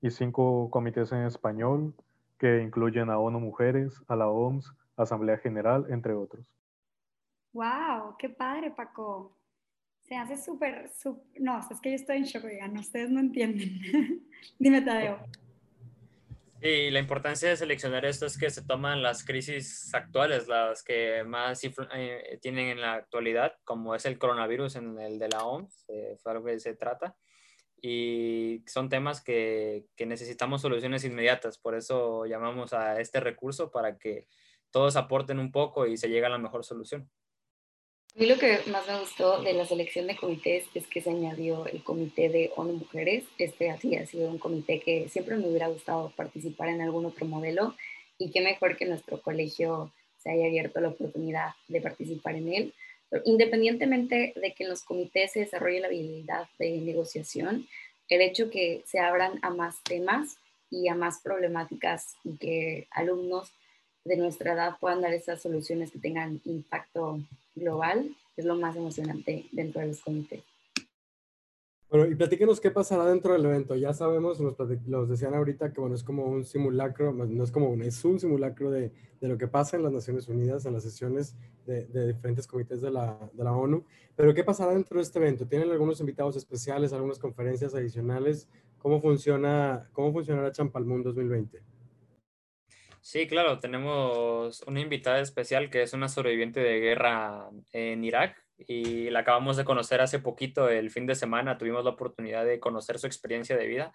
y 0.00 0.10
cinco 0.10 0.70
comités 0.70 1.10
en 1.12 1.22
español 1.22 1.94
que 2.42 2.60
incluyen 2.60 3.08
a 3.08 3.20
ONU 3.20 3.38
Mujeres, 3.38 4.02
a 4.08 4.16
la 4.16 4.28
OMS, 4.28 4.68
Asamblea 4.96 5.38
General, 5.38 5.86
entre 5.90 6.12
otros. 6.12 6.44
¡Wow! 7.52 8.16
¡Qué 8.18 8.30
padre, 8.30 8.72
Paco! 8.72 9.38
Se 10.00 10.16
hace 10.16 10.36
súper, 10.36 10.90
no, 11.38 11.60
es 11.60 11.80
que 11.80 11.90
yo 11.90 11.94
estoy 11.94 12.16
en 12.16 12.24
shock, 12.24 12.42
oigan, 12.42 12.76
ustedes 12.76 13.10
no 13.10 13.20
entienden. 13.20 13.78
Dime, 14.58 14.82
Tadeo. 14.82 15.20
Y 16.60 16.90
la 16.90 16.98
importancia 16.98 17.48
de 17.48 17.56
seleccionar 17.56 18.04
esto 18.04 18.26
es 18.26 18.36
que 18.36 18.50
se 18.50 18.66
toman 18.66 19.02
las 19.02 19.24
crisis 19.24 19.94
actuales, 19.94 20.48
las 20.48 20.82
que 20.82 21.22
más 21.22 21.62
eh, 21.94 22.38
tienen 22.42 22.70
en 22.70 22.80
la 22.80 22.94
actualidad, 22.94 23.54
como 23.62 23.94
es 23.94 24.04
el 24.04 24.18
coronavirus 24.18 24.74
en 24.76 24.98
el 24.98 25.20
de 25.20 25.28
la 25.28 25.44
OMS, 25.44 25.84
eh, 25.86 26.16
fue 26.20 26.32
algo 26.32 26.46
que 26.46 26.58
se 26.58 26.74
trata, 26.74 27.14
y 27.82 28.62
son 28.68 28.88
temas 28.88 29.20
que, 29.20 29.86
que 29.96 30.06
necesitamos 30.06 30.62
soluciones 30.62 31.04
inmediatas, 31.04 31.58
por 31.58 31.74
eso 31.74 32.24
llamamos 32.26 32.72
a 32.72 33.00
este 33.00 33.18
recurso 33.18 33.72
para 33.72 33.98
que 33.98 34.28
todos 34.70 34.94
aporten 34.96 35.40
un 35.40 35.50
poco 35.50 35.86
y 35.86 35.96
se 35.96 36.08
llegue 36.08 36.26
a 36.26 36.30
la 36.30 36.38
mejor 36.38 36.64
solución. 36.64 37.10
A 38.14 38.20
mí 38.20 38.26
lo 38.26 38.38
que 38.38 38.60
más 38.70 38.86
me 38.86 39.00
gustó 39.00 39.42
de 39.42 39.54
la 39.54 39.64
selección 39.64 40.06
de 40.06 40.16
comités 40.16 40.64
es 40.74 40.86
que 40.86 41.00
se 41.00 41.10
añadió 41.10 41.66
el 41.66 41.82
comité 41.82 42.28
de 42.28 42.52
ONU 42.56 42.74
Mujeres. 42.74 43.24
Este 43.38 43.70
así 43.70 43.96
ha 43.96 44.06
sido 44.06 44.28
un 44.28 44.38
comité 44.38 44.80
que 44.80 45.08
siempre 45.08 45.36
me 45.36 45.48
hubiera 45.48 45.68
gustado 45.68 46.12
participar 46.14 46.68
en 46.68 46.82
algún 46.82 47.06
otro 47.06 47.24
modelo 47.24 47.74
y 48.18 48.30
qué 48.30 48.42
mejor 48.42 48.76
que 48.76 48.84
nuestro 48.84 49.20
colegio 49.22 49.92
se 50.18 50.30
haya 50.30 50.46
abierto 50.46 50.80
la 50.80 50.88
oportunidad 50.88 51.52
de 51.68 51.80
participar 51.80 52.36
en 52.36 52.52
él. 52.52 52.74
Independientemente 53.24 54.32
de 54.36 54.52
que 54.54 54.64
en 54.64 54.70
los 54.70 54.82
comités 54.82 55.32
se 55.32 55.40
desarrolle 55.40 55.80
la 55.80 55.88
habilidad 55.88 56.48
de 56.58 56.78
negociación, 56.78 57.66
el 58.08 58.20
hecho 58.20 58.50
que 58.50 58.82
se 58.86 58.98
abran 58.98 59.38
a 59.42 59.50
más 59.50 59.82
temas 59.82 60.38
y 60.70 60.88
a 60.88 60.94
más 60.94 61.20
problemáticas 61.22 62.14
y 62.24 62.36
que 62.36 62.88
alumnos 62.90 63.52
de 64.04 64.16
nuestra 64.16 64.54
edad 64.54 64.76
puedan 64.80 65.00
dar 65.00 65.12
esas 65.12 65.40
soluciones 65.40 65.90
que 65.90 65.98
tengan 65.98 66.40
impacto 66.44 67.20
global, 67.54 68.14
es 68.36 68.44
lo 68.44 68.56
más 68.56 68.76
emocionante 68.76 69.46
dentro 69.52 69.80
de 69.80 69.88
los 69.88 70.00
comités. 70.00 70.42
Bueno, 71.92 72.10
y 72.10 72.14
platíquenos 72.14 72.58
qué 72.58 72.70
pasará 72.70 73.04
dentro 73.04 73.34
del 73.34 73.44
evento. 73.44 73.76
Ya 73.76 73.92
sabemos, 73.92 74.40
nos, 74.40 74.56
decían 75.10 75.34
ahorita 75.34 75.74
que 75.74 75.80
bueno, 75.82 75.94
es 75.94 76.02
como 76.02 76.24
un 76.24 76.42
simulacro, 76.42 77.12
no 77.12 77.44
es 77.44 77.52
como 77.52 77.68
un, 77.68 77.82
es 77.82 78.02
un 78.06 78.18
simulacro 78.18 78.70
de, 78.70 78.90
de 79.20 79.28
lo 79.28 79.36
que 79.36 79.46
pasa 79.46 79.76
en 79.76 79.82
las 79.82 79.92
Naciones 79.92 80.26
Unidas, 80.26 80.64
en 80.64 80.72
las 80.72 80.84
sesiones 80.84 81.36
de, 81.66 81.84
de 81.88 82.14
diferentes 82.14 82.46
comités 82.46 82.80
de 82.80 82.90
la, 82.90 83.18
de 83.34 83.44
la, 83.44 83.52
ONU. 83.52 83.84
Pero 84.16 84.32
¿qué 84.32 84.42
pasará 84.42 84.72
dentro 84.72 84.96
de 84.96 85.02
este 85.02 85.18
evento? 85.18 85.46
¿Tienen 85.46 85.70
algunos 85.70 86.00
invitados 86.00 86.34
especiales, 86.34 86.94
algunas 86.94 87.18
conferencias 87.18 87.74
adicionales? 87.74 88.48
¿Cómo 88.78 88.98
funciona, 88.98 89.90
cómo 89.92 90.14
funcionará 90.14 90.50
Champalmún 90.50 91.02
2020? 91.02 91.62
Sí, 93.02 93.26
claro, 93.26 93.58
tenemos 93.58 94.62
una 94.62 94.80
invitada 94.80 95.20
especial 95.20 95.68
que 95.68 95.82
es 95.82 95.92
una 95.92 96.08
sobreviviente 96.08 96.60
de 96.60 96.80
guerra 96.80 97.50
en 97.72 98.02
Irak 98.02 98.41
y 98.68 99.10
la 99.10 99.20
acabamos 99.20 99.56
de 99.56 99.64
conocer 99.64 100.00
hace 100.00 100.18
poquito, 100.18 100.68
el 100.68 100.90
fin 100.90 101.06
de 101.06 101.14
semana, 101.14 101.58
tuvimos 101.58 101.84
la 101.84 101.90
oportunidad 101.90 102.44
de 102.44 102.60
conocer 102.60 102.98
su 102.98 103.06
experiencia 103.06 103.56
de 103.56 103.66
vida 103.66 103.92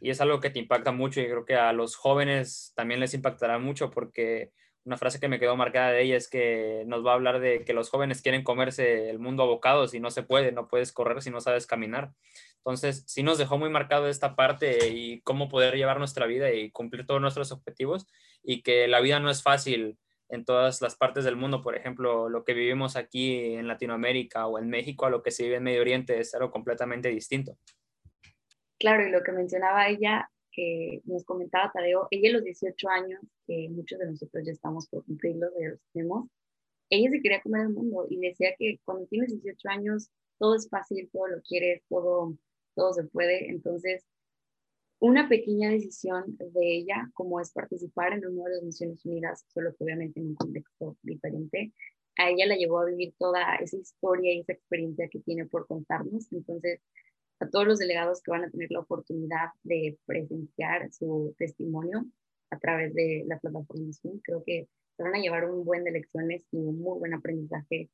y 0.00 0.10
es 0.10 0.20
algo 0.20 0.40
que 0.40 0.50
te 0.50 0.58
impacta 0.58 0.92
mucho 0.92 1.20
y 1.20 1.26
creo 1.26 1.44
que 1.44 1.56
a 1.56 1.72
los 1.72 1.96
jóvenes 1.96 2.72
también 2.76 3.00
les 3.00 3.14
impactará 3.14 3.58
mucho 3.58 3.90
porque 3.90 4.52
una 4.84 4.96
frase 4.96 5.20
que 5.20 5.28
me 5.28 5.38
quedó 5.38 5.56
marcada 5.56 5.92
de 5.92 6.02
ella 6.02 6.16
es 6.16 6.28
que 6.28 6.84
nos 6.86 7.04
va 7.04 7.12
a 7.12 7.14
hablar 7.14 7.40
de 7.40 7.64
que 7.64 7.74
los 7.74 7.90
jóvenes 7.90 8.22
quieren 8.22 8.42
comerse 8.42 9.10
el 9.10 9.18
mundo 9.18 9.42
a 9.42 9.46
bocados 9.46 9.94
y 9.94 10.00
no 10.00 10.10
se 10.10 10.22
puede, 10.22 10.52
no 10.52 10.68
puedes 10.68 10.92
correr 10.92 11.20
si 11.22 11.30
no 11.30 11.40
sabes 11.40 11.66
caminar. 11.66 12.12
Entonces, 12.56 13.04
sí 13.06 13.22
nos 13.22 13.38
dejó 13.38 13.58
muy 13.58 13.70
marcado 13.70 14.08
esta 14.08 14.36
parte 14.36 14.88
y 14.88 15.20
cómo 15.22 15.48
poder 15.48 15.76
llevar 15.76 15.98
nuestra 15.98 16.26
vida 16.26 16.52
y 16.52 16.70
cumplir 16.70 17.06
todos 17.06 17.20
nuestros 17.20 17.52
objetivos 17.52 18.06
y 18.42 18.62
que 18.62 18.88
la 18.88 19.00
vida 19.00 19.20
no 19.20 19.30
es 19.30 19.42
fácil 19.42 19.98
en 20.30 20.44
todas 20.44 20.80
las 20.80 20.96
partes 20.96 21.24
del 21.24 21.36
mundo. 21.36 21.62
Por 21.62 21.76
ejemplo, 21.76 22.28
lo 22.28 22.44
que 22.44 22.54
vivimos 22.54 22.96
aquí 22.96 23.54
en 23.54 23.68
Latinoamérica 23.68 24.46
o 24.46 24.58
en 24.58 24.68
México 24.68 25.06
a 25.06 25.10
lo 25.10 25.22
que 25.22 25.30
se 25.30 25.44
vive 25.44 25.56
en 25.56 25.64
Medio 25.64 25.80
Oriente 25.80 26.18
es 26.18 26.34
algo 26.34 26.50
completamente 26.50 27.08
distinto. 27.08 27.56
Claro, 28.78 29.06
y 29.06 29.10
lo 29.10 29.22
que 29.22 29.32
mencionaba 29.32 29.88
ella, 29.88 30.30
que 30.52 31.00
nos 31.04 31.24
comentaba 31.24 31.70
Tadeo, 31.72 32.08
ella 32.10 32.30
a 32.30 32.32
los 32.34 32.44
18 32.44 32.88
años, 32.88 33.20
que 33.46 33.68
muchos 33.70 33.98
de 33.98 34.06
nosotros 34.06 34.44
ya 34.44 34.52
estamos 34.52 34.88
por 34.88 35.04
cumplirlos, 35.04 35.50
ya 35.60 35.68
los 35.68 35.80
tenemos, 35.92 36.28
ella 36.88 37.10
se 37.10 37.20
quería 37.20 37.42
comer 37.42 37.62
el 37.62 37.70
mundo 37.70 38.06
y 38.08 38.18
decía 38.18 38.50
que 38.58 38.80
cuando 38.84 39.06
tienes 39.06 39.30
18 39.30 39.68
años 39.68 40.10
todo 40.38 40.56
es 40.56 40.68
fácil, 40.68 41.08
todo 41.12 41.28
lo 41.28 41.42
quieres, 41.42 41.82
todo 41.88 42.34
todo 42.74 42.92
se 42.92 43.04
puede. 43.04 43.50
Entonces, 43.50 44.04
una 45.00 45.28
pequeña 45.28 45.70
decisión 45.70 46.36
de 46.38 46.76
ella, 46.76 47.10
como 47.14 47.40
es 47.40 47.52
participar 47.52 48.12
en 48.12 48.26
uno 48.26 48.44
de 48.44 48.56
las 48.56 48.62
Naciones 48.62 49.04
Unidas, 49.06 49.44
solo 49.48 49.74
que 49.74 49.84
obviamente 49.84 50.20
en 50.20 50.28
un 50.28 50.34
contexto 50.34 50.96
diferente, 51.02 51.72
a 52.18 52.28
ella 52.28 52.46
la 52.46 52.56
llevó 52.56 52.80
a 52.80 52.84
vivir 52.84 53.14
toda 53.18 53.56
esa 53.56 53.78
historia 53.78 54.34
y 54.34 54.40
esa 54.40 54.52
experiencia 54.52 55.08
que 55.08 55.20
tiene 55.20 55.46
por 55.46 55.66
contarnos. 55.66 56.30
Entonces, 56.32 56.80
a 57.40 57.48
todos 57.48 57.66
los 57.66 57.78
delegados 57.78 58.22
que 58.22 58.30
van 58.30 58.44
a 58.44 58.50
tener 58.50 58.70
la 58.70 58.80
oportunidad 58.80 59.48
de 59.62 59.98
presenciar 60.04 60.92
su 60.92 61.34
testimonio 61.38 62.04
a 62.50 62.58
través 62.58 62.92
de 62.94 63.24
la 63.26 63.38
plataforma 63.38 63.92
Zoom, 63.94 64.20
creo 64.22 64.42
que 64.44 64.68
se 64.96 65.02
van 65.02 65.14
a 65.14 65.18
llevar 65.18 65.50
un 65.50 65.64
buen 65.64 65.82
de 65.84 65.92
lecciones 65.92 66.42
y 66.52 66.58
un 66.58 66.78
muy 66.78 66.98
buen 66.98 67.14
aprendizaje 67.14 67.88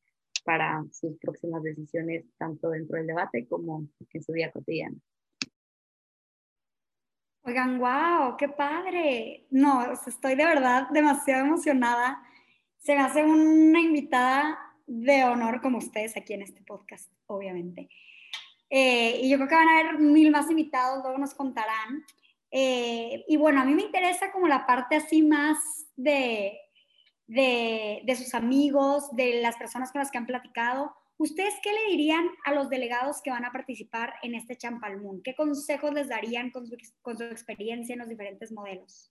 para 0.45 0.85
sus 0.93 1.17
próximas 1.19 1.63
decisiones, 1.63 2.25
tanto 2.37 2.71
dentro 2.71 2.97
del 2.97 3.07
debate 3.07 3.47
como 3.47 3.87
en 4.13 4.23
su 4.23 4.33
día 4.33 4.51
cotidiano. 4.51 4.97
Oigan, 7.47 7.79
wow, 7.79 8.37
qué 8.37 8.49
padre. 8.49 9.47
No, 9.51 9.93
estoy 10.05 10.35
de 10.35 10.45
verdad 10.45 10.89
demasiado 10.91 11.47
emocionada. 11.47 12.21
Se 12.79 12.97
me 12.97 13.03
hace 13.03 13.23
una 13.23 13.79
invitada 13.79 14.59
de 14.85 15.23
honor 15.23 15.61
como 15.61 15.79
ustedes 15.79 16.17
aquí 16.17 16.33
en 16.33 16.43
este 16.43 16.63
podcast, 16.63 17.09
obviamente. 17.27 17.89
Eh, 18.69 19.21
y 19.23 19.31
yo 19.31 19.37
creo 19.37 19.49
que 19.49 19.55
van 19.55 19.69
a 19.69 19.79
haber 19.79 19.99
mil 20.01 20.33
más 20.33 20.51
invitados, 20.51 21.05
luego 21.05 21.19
nos 21.19 21.35
contarán. 21.35 22.05
Eh, 22.51 23.25
y 23.29 23.37
bueno, 23.37 23.61
a 23.61 23.65
mí 23.65 23.75
me 23.75 23.83
interesa 23.83 24.33
como 24.33 24.49
la 24.49 24.67
parte 24.67 24.97
así 24.97 25.23
más 25.23 25.87
de, 25.95 26.59
de, 27.29 28.03
de 28.05 28.17
sus 28.17 28.35
amigos, 28.35 29.15
de 29.15 29.41
las 29.41 29.57
personas 29.57 29.93
con 29.93 30.01
las 30.01 30.11
que 30.11 30.19
han 30.19 30.27
platicado. 30.27 30.97
¿Ustedes 31.19 31.55
qué 31.63 31.73
le 31.73 31.91
dirían 31.91 32.29
a 32.45 32.55
los 32.55 32.69
delegados 32.69 33.23
que 33.23 33.31
van 33.31 33.47
a 33.47 33.53
participar 33.53 34.15
en 34.23 34.35
este 34.35 34.57
Champalmún? 34.57 35.23
¿Qué 35.23 35.35
consejos 35.35 35.95
les 35.95 36.09
darían 36.09 36.51
con 36.51 36.67
su, 36.67 36.77
con 37.01 37.17
su 37.17 37.25
experiencia 37.25 37.95
en 37.95 38.01
los 38.01 38.09
diferentes 38.09 38.53
modelos? 38.53 39.11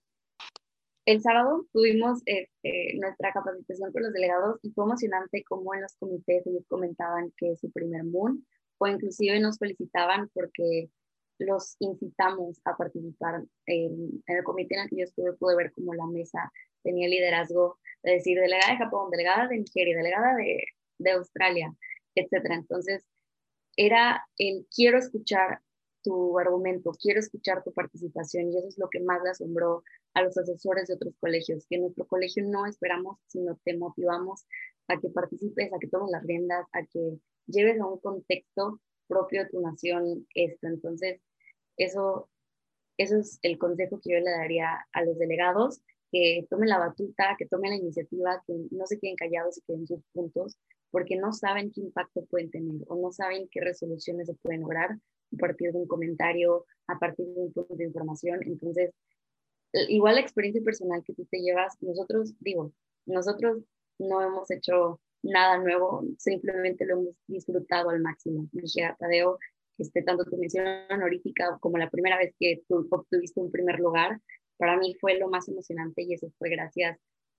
El 1.05 1.21
sábado 1.21 1.65
tuvimos 1.71 2.21
este, 2.25 2.95
nuestra 2.99 3.31
capacitación 3.31 3.91
con 3.91 4.03
los 4.03 4.13
delegados 4.13 4.59
y 4.63 4.71
fue 4.71 4.85
emocionante 4.85 5.43
como 5.43 5.73
en 5.73 5.81
los 5.81 5.95
comités 5.97 6.45
ellos 6.45 6.65
comentaban 6.67 7.31
que 7.37 7.51
es 7.51 7.59
su 7.59 7.71
primer 7.71 8.03
Moon 8.03 8.45
o 8.77 8.87
inclusive 8.87 9.39
nos 9.39 9.57
felicitaban 9.57 10.29
porque 10.33 10.89
los 11.39 11.75
incitamos 11.79 12.59
a 12.65 12.77
participar. 12.77 13.43
En, 13.65 14.23
el 14.27 14.43
comité 14.43 14.75
en 14.75 14.81
el 14.81 14.89
que 14.89 14.97
yo 14.97 15.03
estuve 15.05 15.33
pude 15.33 15.55
ver 15.55 15.71
como 15.73 15.93
la 15.93 16.05
mesa 16.07 16.51
tenía 16.83 17.07
liderazgo 17.07 17.79
de 18.03 18.13
decir 18.13 18.39
delegada 18.39 18.73
de 18.73 18.77
Japón, 18.77 19.09
delegada 19.11 19.47
de 19.47 19.57
Nigeria, 19.57 19.97
delegada 19.97 20.35
de, 20.35 20.63
de 20.99 21.11
Australia, 21.11 21.73
etcétera. 22.15 22.55
Entonces, 22.55 23.05
era 23.77 24.25
el 24.37 24.65
quiero 24.73 24.97
escuchar 24.97 25.61
tu 26.01 26.37
argumento, 26.37 26.91
quiero 27.01 27.19
escuchar 27.19 27.63
tu 27.63 27.73
participación 27.73 28.51
y 28.51 28.57
eso 28.57 28.67
es 28.67 28.77
lo 28.77 28.89
que 28.89 28.99
más 28.99 29.21
le 29.23 29.31
asombró 29.31 29.83
a 30.13 30.21
los 30.21 30.37
asesores 30.37 30.87
de 30.87 30.93
otros 30.95 31.15
colegios, 31.19 31.65
que 31.67 31.75
en 31.75 31.81
nuestro 31.81 32.05
colegio 32.05 32.43
no 32.45 32.65
esperamos, 32.65 33.17
sino 33.27 33.59
te 33.65 33.75
motivamos 33.75 34.45
a 34.87 34.99
que 34.99 35.09
participes, 35.09 35.73
a 35.73 35.79
que 35.79 35.87
tomes 35.87 36.11
las 36.11 36.23
riendas, 36.23 36.67
a 36.73 36.85
que 36.85 37.19
lleves 37.47 37.81
a 37.81 37.87
un 37.87 37.99
contexto 37.99 38.79
propio 39.07 39.43
de 39.43 39.49
tu 39.49 39.61
nación 39.61 40.27
esto. 40.35 40.67
Entonces, 40.67 41.21
eso, 41.77 42.29
eso 42.97 43.17
es 43.17 43.39
el 43.41 43.57
consejo 43.57 43.99
que 44.01 44.13
yo 44.13 44.19
le 44.19 44.31
daría 44.31 44.85
a 44.93 45.03
los 45.03 45.17
delegados, 45.17 45.81
que 46.11 46.45
tomen 46.49 46.69
la 46.69 46.77
batuta, 46.77 47.35
que 47.37 47.47
tomen 47.47 47.71
la 47.71 47.77
iniciativa, 47.77 48.43
que 48.45 48.53
no 48.71 48.85
se 48.85 48.99
queden 48.99 49.15
callados 49.15 49.57
y 49.57 49.61
que 49.61 49.73
den 49.73 49.87
sus 49.87 50.01
puntos, 50.13 50.57
porque 50.95 51.17
no 51.17 51.33
saben 51.33 51.73
qué 51.73 51.81
impacto 51.81 52.23
pueden 52.27 52.49
tener 52.49 52.77
o 52.87 52.95
no 52.95 53.11
saben 53.11 53.49
qué 53.51 53.59
resoluciones 53.59 54.27
se 54.27 54.33
pueden 54.35 54.61
lograr 54.61 54.91
a 54.91 55.37
partir 55.37 55.73
de 55.73 55.77
un 55.77 55.87
comentario, 55.87 56.65
a 56.87 56.97
partir 56.97 57.25
de 57.25 57.41
un 57.41 57.51
punto 57.51 57.75
de 57.75 57.83
información. 57.83 58.39
Entonces, 58.43 58.91
igual 59.89 60.15
la 60.15 60.21
experiencia 60.21 60.63
personal 60.63 61.03
que 61.05 61.13
tú 61.13 61.25
te 61.25 61.41
llevas, 61.41 61.75
nosotros, 61.81 62.33
digo, 62.39 62.71
nosotros 63.05 63.61
no 63.99 64.21
hemos 64.21 64.49
hecho 64.51 65.01
nada 65.21 65.57
nuevo, 65.57 66.01
simplemente 66.17 66.85
lo 66.85 66.93
hemos 66.93 67.15
disfrutado 67.27 67.89
al 67.89 67.99
máximo. 67.99 68.47
Llega 68.53 68.95
Tadeo, 68.97 69.37
este, 69.77 70.01
tanto 70.01 70.23
tu 70.23 70.37
mención 70.37 70.65
honorífica 70.89 71.57
como 71.59 71.77
la 71.77 71.89
primera 71.89 72.17
vez 72.17 72.33
que 72.39 72.61
tú 72.69 72.87
obtuviste 72.89 73.41
un 73.41 73.51
primer 73.51 73.81
lugar, 73.81 74.21
para 74.55 74.77
mí 74.77 74.95
fue 75.01 75.19
lo 75.19 75.27
más 75.27 75.45
emocionante 75.49 76.03
y 76.03 76.13
eso 76.13 76.31
fue 76.39 76.51
gracias 76.51 76.97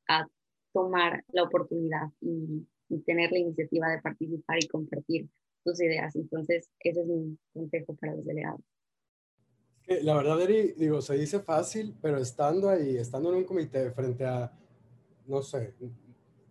a 0.09 0.27
tomar 0.75 1.25
la 1.29 1.45
oportunidad 1.45 2.09
y, 2.21 2.67
tener 3.05 3.33
la 3.33 3.39
iniciativa 3.39 3.91
de 3.91 4.01
participar 4.01 4.59
y 4.63 4.69
compartir 4.69 5.29
tus 5.65 5.81
ideas. 5.81 6.15
Entonces, 6.17 6.71
ese 6.81 7.01
es 7.01 7.07
mi 7.07 7.37
consejo 7.53 7.95
para 7.97 8.15
los 8.15 8.25
delegados. 8.25 8.61
La 10.03 10.17
verdad, 10.17 10.41
Eri, 10.43 10.73
digo, 10.77 11.01
se 11.01 11.17
dice 11.17 11.39
fácil, 11.39 11.95
pero 12.03 12.19
estando 12.19 12.69
ahí, 12.69 12.97
estando 12.97 13.31
en 13.31 13.37
un 13.37 13.45
comité 13.45 13.91
frente 13.93 14.25
a, 14.25 14.53
no 15.27 15.43
sé, 15.43 15.75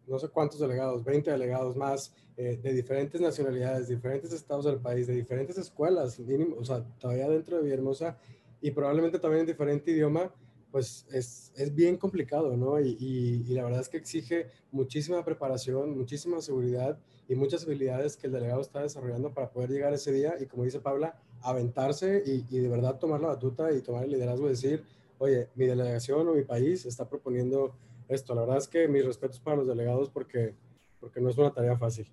no 0.07 0.17
sé 0.19 0.29
cuántos 0.29 0.59
delegados, 0.59 1.03
20 1.03 1.31
delegados 1.31 1.75
más, 1.75 2.13
eh, 2.37 2.57
de 2.61 2.73
diferentes 2.73 3.19
nacionalidades, 3.19 3.87
diferentes 3.87 4.31
estados 4.31 4.65
del 4.65 4.77
país, 4.77 5.07
de 5.07 5.15
diferentes 5.15 5.57
escuelas, 5.57 6.19
mínimo, 6.19 6.55
o 6.57 6.65
sea, 6.65 6.83
todavía 6.99 7.27
dentro 7.29 7.57
de 7.57 7.63
Villahermosa 7.63 8.17
y 8.61 8.71
probablemente 8.71 9.19
también 9.19 9.41
en 9.41 9.47
diferente 9.47 9.91
idioma, 9.91 10.33
pues 10.75 11.07
es, 11.09 11.53
es 11.55 11.73
bien 11.73 11.95
complicado, 11.95 12.57
¿no? 12.57 12.81
Y, 12.81 12.97
y, 12.99 13.53
la 13.53 13.63
verdad 13.63 13.79
es 13.79 13.87
que 13.87 13.95
exige 13.95 14.47
muchísima 14.73 15.23
preparación, 15.23 15.97
muchísima 15.97 16.41
seguridad 16.41 16.99
y 17.29 17.35
muchas 17.35 17.63
habilidades 17.63 18.17
que 18.17 18.27
el 18.27 18.33
delegado 18.33 18.59
está 18.59 18.81
desarrollando 18.81 19.33
para 19.33 19.51
poder 19.51 19.69
llegar 19.69 19.93
ese 19.93 20.11
día 20.11 20.33
y, 20.37 20.47
como 20.47 20.65
dice 20.65 20.81
Paula, 20.81 21.15
aventarse 21.41 22.21
y, 22.25 22.45
y 22.53 22.59
de 22.59 22.67
verdad 22.67 22.99
tomar 22.99 23.21
la 23.21 23.29
batuta 23.29 23.71
y 23.71 23.81
tomar 23.81 24.03
el 24.03 24.11
liderazgo 24.11 24.47
y 24.47 24.49
decir, 24.49 24.83
oye, 25.17 25.47
mi 25.55 25.65
delegación 25.65 26.27
o 26.27 26.33
mi 26.33 26.43
país 26.43 26.85
está 26.85 27.07
proponiendo 27.07 27.73
esto. 28.09 28.35
La 28.35 28.41
verdad 28.41 28.57
es 28.57 28.67
que 28.67 28.89
mis 28.89 29.05
respetos 29.05 29.39
para 29.39 29.55
los 29.55 29.67
delegados 29.67 30.09
porque, 30.09 30.55
porque 30.99 31.21
no 31.21 31.29
es 31.29 31.37
una 31.37 31.53
tarea 31.53 31.77
fácil. 31.77 32.05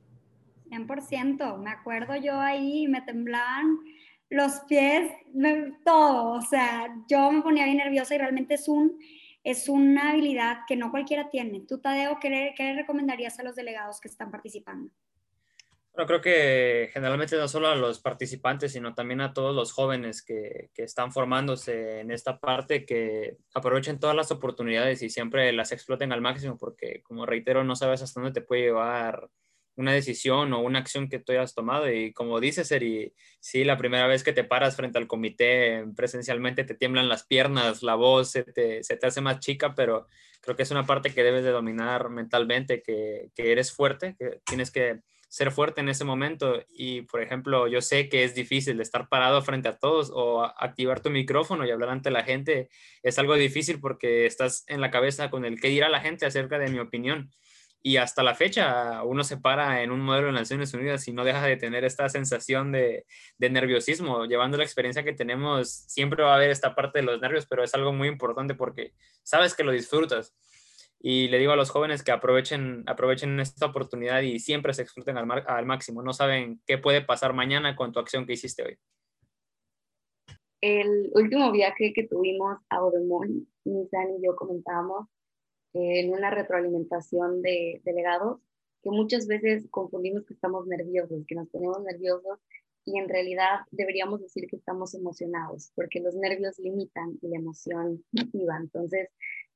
100%, 0.71 1.59
me 1.59 1.71
acuerdo 1.71 2.15
yo 2.15 2.39
ahí, 2.39 2.87
me 2.87 3.03
temblaban 3.03 3.81
los 4.33 4.61
pies, 4.61 5.13
todo, 5.85 6.33
o 6.33 6.41
sea, 6.41 6.95
yo 7.09 7.31
me 7.31 7.43
ponía 7.43 7.67
bien 7.67 7.77
nerviosa 7.77 8.15
y 8.15 8.19
realmente 8.19 8.55
es, 8.55 8.67
un, 8.67 8.99
es 9.45 9.69
una 9.69 10.11
habilidad 10.11 10.61
que 10.67 10.75
no 10.75 10.91
cualquiera 10.91 11.29
tiene. 11.29 11.61
Tú, 11.61 11.79
Tadeo, 11.79 12.19
¿qué, 12.19 12.55
qué 12.57 12.73
recomendarías 12.73 13.39
a 13.39 13.43
los 13.43 13.55
delegados 13.57 14.01
que 14.01 14.09
están 14.09 14.31
participando? 14.31 14.91
Bueno, 15.95 16.07
creo 16.07 16.21
que 16.23 16.89
generalmente 16.95 17.37
no 17.37 17.47
solo 17.47 17.69
a 17.69 17.77
los 17.77 18.01
participantes, 18.01 18.73
sino 18.73 18.95
también 18.95 19.21
a 19.21 19.35
todos 19.35 19.55
los 19.55 19.73
jóvenes 19.73 20.23
que, 20.23 20.71
que, 20.73 20.85
están 20.85 21.13
formándose 21.13 22.01
en 22.01 22.11
esta 22.11 22.41
parte, 22.41 22.87
que 22.87 23.37
aprovechen 23.53 24.01
todas 24.01 24.17
las 24.17 24.31
oportunidades 24.31 25.03
y 25.03 25.11
siempre 25.11 25.53
las 25.53 25.73
exploten 25.73 26.11
al 26.11 26.23
máximo, 26.23 26.57
porque 26.57 27.03
como 27.03 27.27
reitero, 27.27 27.63
no 27.65 27.77
sabes 27.77 28.01
hasta 28.01 28.23
dónde 28.23 28.41
te 28.41 28.47
puede 28.47 28.63
llevar 28.63 29.29
una 29.77 29.93
decisión 29.93 30.53
o 30.53 30.61
una 30.61 30.79
acción 30.79 31.09
que 31.09 31.19
tú 31.19 31.33
hayas 31.33 31.55
tomado. 31.55 31.91
Y 31.91 32.13
como 32.13 32.41
dices, 32.41 32.71
Eri, 32.71 33.15
sí, 33.41 33.65
la 33.65 33.79
primera 33.79 34.07
vez 34.07 34.23
que 34.23 34.33
te 34.33 34.45
paras 34.45 34.77
frente 34.77 34.99
al 34.99 35.07
comité 35.07 35.85
presencialmente 35.97 36.65
te 36.65 36.75
tiemblan 36.75 37.09
las 37.09 37.25
piernas, 37.25 37.83
la 37.83 37.95
voz 37.95 38.31
se 38.31 38.45
te, 38.45 38.83
se 38.83 38.97
te 38.97 39.07
hace 39.07 39.21
más 39.21 39.41
chica, 39.41 39.75
pero 39.75 40.07
creo 40.41 40.57
que 40.57 40.63
es 40.63 40.71
una 40.71 40.87
parte 40.87 41.15
que 41.15 41.23
debes 41.23 41.45
de 41.45 41.51
dominar 41.51 42.11
mentalmente, 42.11 42.83
que, 42.83 43.31
que 43.35 43.53
eres 43.53 43.73
fuerte, 43.73 44.17
que 44.19 44.41
tienes 44.45 44.71
que 44.71 45.01
ser 45.33 45.51
fuerte 45.51 45.81
en 45.81 45.89
ese 45.89 46.05
momento. 46.05 46.63
Y, 46.69 47.03
por 47.03 47.23
ejemplo, 47.23 47.67
yo 47.67 47.81
sé 47.81 48.11
que 48.11 48.23
es 48.23 48.35
difícil 48.35 48.79
estar 48.83 49.09
parado 49.09 49.41
frente 49.41 49.67
a 49.67 49.79
todos 49.79 50.11
o 50.13 50.43
activar 50.45 51.01
tu 51.01 51.09
micrófono 51.09 51.65
y 51.65 51.71
hablar 51.71 51.89
ante 51.89 52.11
la 52.11 52.23
gente. 52.23 52.69
Es 53.03 53.19
algo 53.19 53.35
difícil 53.35 53.81
porque 53.81 54.27
estás 54.27 54.65
en 54.67 54.83
la 54.83 54.91
cabeza 54.91 55.31
con 55.31 55.47
el 55.47 55.59
que 55.59 55.69
dirá 55.69 55.89
la 55.89 56.01
gente 56.01 56.27
acerca 56.27 56.59
de 56.59 56.69
mi 56.69 56.81
opinión. 56.81 57.31
Y 57.85 57.97
hasta 57.97 58.23
la 58.23 58.35
fecha 58.35 59.03
uno 59.03 59.25
se 59.25 59.39
para 59.39 59.83
en 59.83 59.91
un 59.91 60.01
modelo 60.01 60.29
de 60.29 60.35
Naciones 60.35 60.73
Unidas 60.73 61.09
y 61.09 61.13
no 61.13 61.25
deja 61.25 61.45
de 61.45 61.57
tener 61.57 61.85
esta 61.85 62.09
sensación 62.09 62.71
de, 62.71 63.07
de, 63.39 63.51
nerviosismo. 63.51 64.25
Llevando 64.27 64.57
la 64.57 64.63
experiencia 64.63 65.03
que 65.03 65.13
tenemos, 65.13 65.69
siempre 65.69 66.23
va 66.23 66.33
a 66.33 66.37
haber 66.37 66.51
esta 66.51 66.77
parte 66.77 67.01
de 67.01 67.05
los 67.05 67.21
nervios, 67.21 67.47
pero 67.47 67.65
es 67.65 67.75
algo 67.75 67.93
muy 67.93 68.07
importante 68.07 68.55
porque 68.55 68.93
sabes 69.25 69.55
que 69.55 69.65
lo 69.65 69.73
disfrutas 69.73 70.33
y 71.05 71.27
le 71.29 71.39
digo 71.39 71.51
a 71.51 71.57
los 71.57 71.71
jóvenes 71.71 72.05
que 72.05 72.13
aprovechen, 72.13 72.85
aprovechen 72.87 73.41
esta 73.41 73.67
oportunidad 73.67 74.23
y 74.23 74.39
siempre 74.39 74.73
se 74.73 74.83
expluten 74.83 75.19
al, 75.19 75.45
al 75.49 75.67
máximo. 75.67 76.01
No 76.01 76.13
saben 76.13 76.63
qué 76.65 76.79
puede 76.79 77.03
pasar 77.03 77.33
mañana 77.33 77.75
con 77.75 77.91
tu 77.91 77.99
acción 77.99 78.25
que 78.25 78.35
hiciste 78.35 78.63
hoy. 78.63 78.79
El 80.61 81.11
último 81.15 81.51
viaje 81.51 81.93
que 81.93 82.07
tuvimos 82.07 82.57
a 82.69 82.85
Odemón, 82.85 83.49
Nisan 83.65 84.11
y 84.17 84.25
yo 84.25 84.37
comentábamos 84.37 85.09
en 85.75 86.13
una 86.13 86.31
retroalimentación 86.31 87.43
de 87.43 87.81
delegados 87.85 88.41
que 88.83 88.91
muchas 88.91 89.27
veces 89.27 89.67
confundimos 89.71 90.25
que 90.27 90.35
estamos 90.35 90.67
nerviosos, 90.67 91.25
que 91.27 91.35
nos 91.35 91.49
ponemos 91.49 91.83
nerviosos 91.83 92.41
y 92.85 92.99
en 92.99 93.09
realidad 93.09 93.61
deberíamos 93.71 94.21
decir 94.21 94.47
que 94.49 94.57
estamos 94.57 94.95
emocionados, 94.95 95.71
porque 95.77 96.01
los 96.01 96.15
nervios 96.17 96.59
limitan 96.59 97.17
y 97.23 97.29
la 97.29 97.39
emoción 97.39 98.05
motiva. 98.13 98.57
Entonces, 98.61 99.09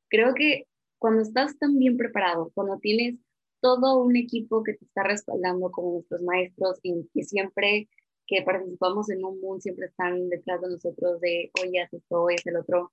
creo 0.08 0.34
que 0.34 0.66
cuando 0.98 1.22
estás 1.22 1.58
tan 1.58 1.78
bien 1.78 1.96
preparado, 1.96 2.52
cuando 2.54 2.78
tienes 2.78 3.16
todo 3.60 4.02
un 4.02 4.16
equipo 4.16 4.62
que 4.62 4.74
te 4.74 4.84
está 4.84 5.02
respaldando 5.02 5.70
como 5.72 5.94
nuestros 5.94 6.22
maestros 6.22 6.78
y 6.82 7.08
que 7.12 7.24
siempre 7.24 7.88
que 8.26 8.42
participamos 8.42 9.08
en 9.10 9.24
un 9.24 9.40
mundo 9.40 9.60
siempre 9.60 9.86
están 9.86 10.28
detrás 10.28 10.60
de 10.60 10.68
nosotros 10.68 11.20
de, 11.20 11.50
oye, 11.62 11.80
haz 11.80 11.92
esto, 11.92 12.28
es 12.28 12.44
el 12.46 12.56
otro. 12.56 12.92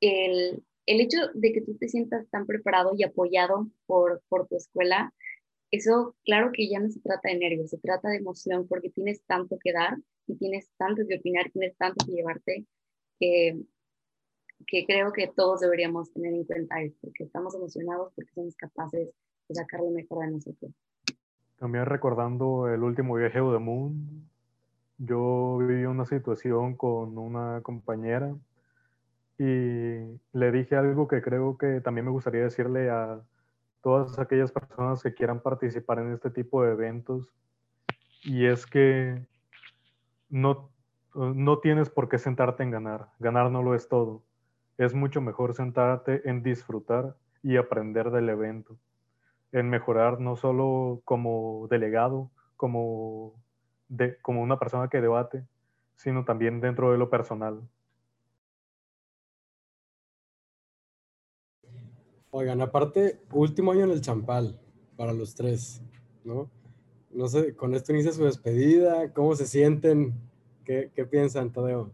El, 0.00 0.62
el 0.86 1.00
hecho 1.00 1.18
de 1.34 1.52
que 1.52 1.62
tú 1.62 1.76
te 1.76 1.88
sientas 1.88 2.28
tan 2.28 2.46
preparado 2.46 2.92
y 2.96 3.04
apoyado 3.04 3.68
por, 3.86 4.22
por 4.28 4.46
tu 4.48 4.56
escuela, 4.56 5.12
eso 5.70 6.16
claro 6.24 6.50
que 6.52 6.68
ya 6.68 6.80
no 6.80 6.90
se 6.90 7.00
trata 7.00 7.28
de 7.28 7.38
nervios, 7.38 7.70
se 7.70 7.78
trata 7.78 8.08
de 8.08 8.16
emoción 8.16 8.66
porque 8.68 8.90
tienes 8.90 9.22
tanto 9.24 9.58
que 9.62 9.72
dar 9.72 9.96
y 10.26 10.36
tienes 10.36 10.70
tanto 10.76 11.02
que 11.08 11.16
opinar, 11.16 11.50
tienes 11.50 11.76
tanto 11.76 12.04
que 12.04 12.12
llevarte, 12.12 12.66
que, 13.18 13.60
que 14.66 14.84
creo 14.84 15.12
que 15.12 15.28
todos 15.34 15.60
deberíamos 15.60 16.12
tener 16.12 16.34
en 16.34 16.44
cuenta 16.44 16.82
esto, 16.82 17.08
que 17.14 17.24
estamos 17.24 17.54
emocionados 17.54 18.12
porque 18.14 18.32
somos 18.34 18.56
capaces 18.56 19.08
de 19.48 19.54
sacar 19.54 19.80
lo 19.80 19.90
mejor 19.90 20.26
de 20.26 20.32
nosotros. 20.32 20.72
También 21.58 21.86
recordando 21.86 22.68
el 22.68 22.82
último 22.82 23.14
viaje 23.14 23.40
de 23.40 23.58
Moon, 23.58 24.28
yo 24.98 25.58
viví 25.58 25.84
una 25.84 26.06
situación 26.06 26.76
con 26.76 27.16
una 27.18 27.60
compañera 27.62 28.36
y 29.44 30.20
le 30.34 30.52
dije 30.52 30.76
algo 30.76 31.08
que 31.08 31.20
creo 31.20 31.58
que 31.58 31.80
también 31.80 32.04
me 32.04 32.12
gustaría 32.12 32.42
decirle 32.42 32.90
a 32.90 33.20
todas 33.80 34.20
aquellas 34.20 34.52
personas 34.52 35.02
que 35.02 35.14
quieran 35.14 35.40
participar 35.40 35.98
en 35.98 36.12
este 36.12 36.30
tipo 36.30 36.62
de 36.62 36.70
eventos 36.70 37.28
y 38.22 38.46
es 38.46 38.66
que 38.66 39.26
no, 40.30 40.70
no 41.14 41.58
tienes 41.58 41.90
por 41.90 42.08
qué 42.08 42.18
sentarte 42.18 42.62
en 42.62 42.70
ganar, 42.70 43.08
ganar 43.18 43.50
no 43.50 43.64
lo 43.64 43.74
es 43.74 43.88
todo, 43.88 44.22
es 44.78 44.94
mucho 44.94 45.20
mejor 45.20 45.54
sentarte 45.54 46.22
en 46.30 46.44
disfrutar 46.44 47.16
y 47.42 47.56
aprender 47.56 48.12
del 48.12 48.28
evento, 48.28 48.76
en 49.50 49.68
mejorar 49.68 50.20
no 50.20 50.36
solo 50.36 51.02
como 51.04 51.66
delegado, 51.68 52.30
como, 52.56 53.34
de, 53.88 54.16
como 54.18 54.40
una 54.40 54.60
persona 54.60 54.86
que 54.86 55.00
debate, 55.00 55.42
sino 55.96 56.24
también 56.24 56.60
dentro 56.60 56.92
de 56.92 56.98
lo 56.98 57.10
personal. 57.10 57.60
Oigan, 62.34 62.62
aparte, 62.62 63.20
último 63.30 63.72
año 63.72 63.84
en 63.84 63.90
el 63.90 64.00
Champal 64.00 64.58
para 64.96 65.12
los 65.12 65.34
tres, 65.34 65.82
¿no? 66.24 66.50
No 67.10 67.28
sé, 67.28 67.54
con 67.54 67.74
esto 67.74 67.92
inicia 67.92 68.10
su 68.10 68.24
despedida, 68.24 69.12
¿cómo 69.12 69.36
se 69.36 69.46
sienten? 69.46 70.14
¿Qué, 70.64 70.90
qué 70.94 71.04
piensan, 71.04 71.52
Tadeo? 71.52 71.92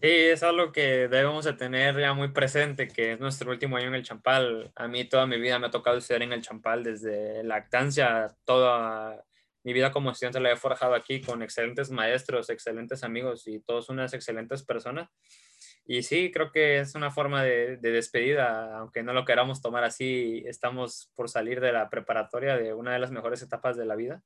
Sí, 0.00 0.08
es 0.08 0.42
algo 0.42 0.72
que 0.72 1.06
debemos 1.06 1.44
de 1.44 1.52
tener 1.52 1.96
ya 1.96 2.12
muy 2.12 2.32
presente, 2.32 2.88
que 2.88 3.12
es 3.12 3.20
nuestro 3.20 3.52
último 3.52 3.76
año 3.76 3.86
en 3.86 3.94
el 3.94 4.02
Champal. 4.02 4.72
A 4.74 4.88
mí 4.88 5.04
toda 5.04 5.28
mi 5.28 5.38
vida 5.38 5.60
me 5.60 5.68
ha 5.68 5.70
tocado 5.70 5.98
estudiar 5.98 6.22
en 6.22 6.32
el 6.32 6.42
Champal, 6.42 6.82
desde 6.82 7.44
lactancia, 7.44 8.36
toda 8.44 9.24
mi 9.62 9.72
vida 9.72 9.92
como 9.92 10.10
estudiante 10.10 10.40
la 10.40 10.50
he 10.50 10.56
forjado 10.56 10.96
aquí 10.96 11.20
con 11.20 11.40
excelentes 11.40 11.88
maestros, 11.92 12.50
excelentes 12.50 13.04
amigos 13.04 13.46
y 13.46 13.60
todos 13.60 13.90
unas 13.90 14.12
excelentes 14.12 14.64
personas. 14.64 15.08
Y 15.84 16.02
sí, 16.02 16.30
creo 16.30 16.52
que 16.52 16.78
es 16.78 16.94
una 16.94 17.10
forma 17.10 17.42
de, 17.42 17.76
despedida, 17.78 18.78
aunque 18.78 19.02
no 19.02 19.12
lo 19.12 19.24
queramos 19.24 19.60
tomar 19.60 19.82
así, 19.84 20.44
estamos 20.46 21.10
por 21.14 21.28
salir 21.28 21.60
de 21.60 21.72
la 21.72 21.90
preparatoria 21.90 22.56
de 22.56 22.72
una 22.72 22.92
de 22.92 23.00
las 23.00 23.10
mejores 23.10 23.42
etapas 23.42 23.76
de 23.76 23.84
la 23.84 23.96
vida 23.96 24.22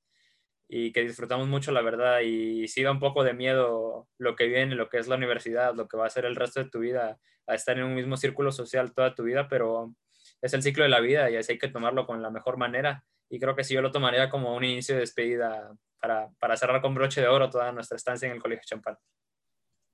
y 0.69 0.93
que 0.93 1.03
disfrutamos 1.03 1.49
mucho, 1.49 1.73
la 1.73 1.83
verdad, 1.83 2.21
y 2.21 2.69
sí 2.69 2.83
da 2.83 2.91
un 2.91 3.01
poco 3.01 3.25
de 3.25 3.35
miedo 3.35 4.09
lo 4.19 4.37
que 4.37 4.47
viene, 4.47 4.75
lo 4.75 4.89
que 4.91 4.99
es 4.99 5.09
la 5.09 5.17
universidad, 5.17 5.75
lo 5.75 5.89
que 5.89 5.97
va 5.97 6.07
a 6.07 6.11
ser 6.11 6.25
el 6.27 6.37
resto 6.37 6.63
de 6.63 6.71
tu 6.71 6.81
vida, 6.81 7.19
a 7.47 7.55
estar 7.55 7.79
en 7.79 7.85
un 7.85 7.95
mismo 7.95 8.17
círculo 8.17 8.53
social 8.53 8.93
toda 8.93 9.15
tu 9.15 9.23
vida, 9.23 9.49
pero 9.49 9.95
es 10.43 10.53
el 10.55 10.63
ciclo 10.63 10.85
de 10.85 10.91
la 10.91 11.01
vida 11.01 11.31
y 11.31 11.37
así 11.37 11.53
hay 11.53 11.59
que 11.59 11.69
tomarlo 11.69 12.07
con 12.07 12.23
la 12.23 12.31
mejor 12.31 12.57
manera. 12.59 13.05
Y 13.31 13.41
creo 13.41 13.57
que 13.57 13.65
sí, 13.65 13.75
yo 13.75 13.83
lo 13.83 13.93
tomaría 13.93 14.29
como 14.29 14.55
un 14.57 14.65
inicio 14.65 14.95
de 14.95 15.03
despedida 15.03 15.73
para, 16.01 16.31
para 16.39 16.57
cerrar 16.57 16.83
con 16.83 16.95
broche 16.95 17.21
de 17.21 17.29
oro 17.29 17.49
toda 17.51 17.73
nuestra 17.73 17.97
estancia 17.97 18.27
en 18.27 18.35
el 18.35 18.43
Colegio 18.43 18.65
Champán. 18.67 18.97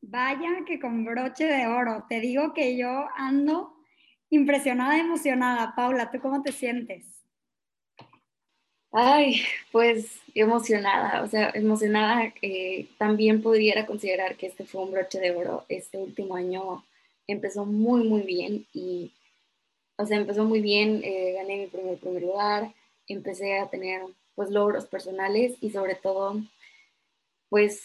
Vaya 0.02 0.64
que 0.66 0.80
con 0.80 1.04
broche 1.04 1.44
de 1.44 1.66
oro. 1.68 2.04
Te 2.08 2.20
digo 2.20 2.52
que 2.52 2.76
yo 2.76 3.06
ando 3.16 3.72
impresionada, 4.30 4.98
emocionada. 4.98 5.74
Paula, 5.76 6.10
¿tú 6.10 6.20
cómo 6.20 6.42
te 6.42 6.50
sientes? 6.50 7.06
Ay, 8.90 9.42
pues 9.70 10.20
emocionada, 10.34 11.22
o 11.22 11.28
sea, 11.28 11.50
emocionada 11.54 12.30
que 12.32 12.88
también 12.98 13.40
pudiera 13.42 13.86
considerar 13.86 14.36
que 14.36 14.48
este 14.48 14.64
fue 14.66 14.82
un 14.82 14.90
broche 14.90 15.18
de 15.18 15.34
oro. 15.34 15.64
Este 15.68 15.96
último 15.96 16.34
año 16.36 16.84
empezó 17.26 17.64
muy, 17.64 18.04
muy 18.04 18.22
bien 18.22 18.66
y, 18.74 19.12
o 19.96 20.04
sea, 20.04 20.18
empezó 20.18 20.44
muy 20.44 20.60
bien, 20.60 21.00
eh, 21.04 21.32
gané 21.38 21.56
mi 21.58 21.66
primer, 21.68 21.96
primer 21.98 22.22
lugar, 22.22 22.74
empecé 23.06 23.58
a 23.58 23.70
tener 23.70 24.02
pues 24.34 24.50
logros 24.50 24.86
personales 24.86 25.54
y 25.60 25.70
sobre 25.70 25.94
todo, 25.94 26.42
pues 27.48 27.82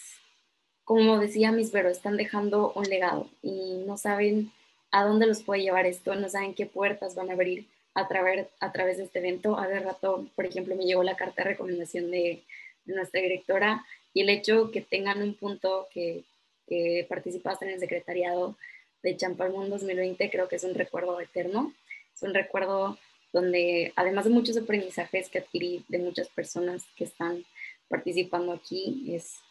como 0.87 1.19
decía 1.19 1.51
Miss 1.51 1.73
Vero, 1.73 1.89
están 1.89 2.15
dejando 2.15 2.71
un 2.71 2.85
legado 2.85 3.29
y 3.41 3.83
no 3.85 3.97
saben 3.97 4.53
a 4.89 5.03
dónde 5.03 5.27
los 5.27 5.43
puede 5.43 5.61
llevar 5.61 5.85
esto, 5.85 6.15
no 6.15 6.29
saben 6.29 6.53
qué 6.53 6.65
puertas 6.65 7.13
van 7.13 7.29
a 7.29 7.33
abrir 7.33 7.65
a 7.93 8.07
través, 8.07 8.47
a 8.61 8.71
través 8.71 8.95
de 8.95 9.03
este 9.03 9.19
evento. 9.19 9.59
Hace 9.59 9.81
rato, 9.81 10.25
por 10.33 10.45
ejemplo, 10.45 10.77
me 10.77 10.85
llegó 10.85 11.03
la 11.03 11.17
carta 11.17 11.43
de 11.43 11.49
recomendación 11.49 12.09
de, 12.09 12.41
nuestra 12.85 13.19
directora 13.19 13.85
y 14.13 14.21
el 14.21 14.29
hecho 14.29 14.71
que 14.71 14.79
tengan 14.79 15.21
un 15.21 15.33
punto 15.33 15.89
que, 15.93 16.23
que 16.69 17.05
participaste 17.09 17.65
en 17.65 17.71
el 17.71 17.81
secretariado 17.81 18.55
de 19.03 19.17
Champalmón 19.17 19.69
2020 19.69 20.31
creo 20.31 20.47
que 20.47 20.55
es 20.55 20.63
un 20.63 20.73
recuerdo 20.73 21.19
eterno, 21.19 21.73
es 22.15 22.23
un 22.23 22.33
recuerdo 22.33 22.97
donde 23.33 23.91
además 23.97 24.23
de 24.23 24.31
muchos 24.31 24.55
aprendizajes 24.55 25.27
que 25.27 25.39
adquirí 25.39 25.83
de 25.89 25.97
muchas 25.97 26.29
personas 26.29 26.85
que 26.95 27.03
están 27.03 27.43
participando 27.89 28.53
aquí, 28.53 29.13
es 29.13 29.41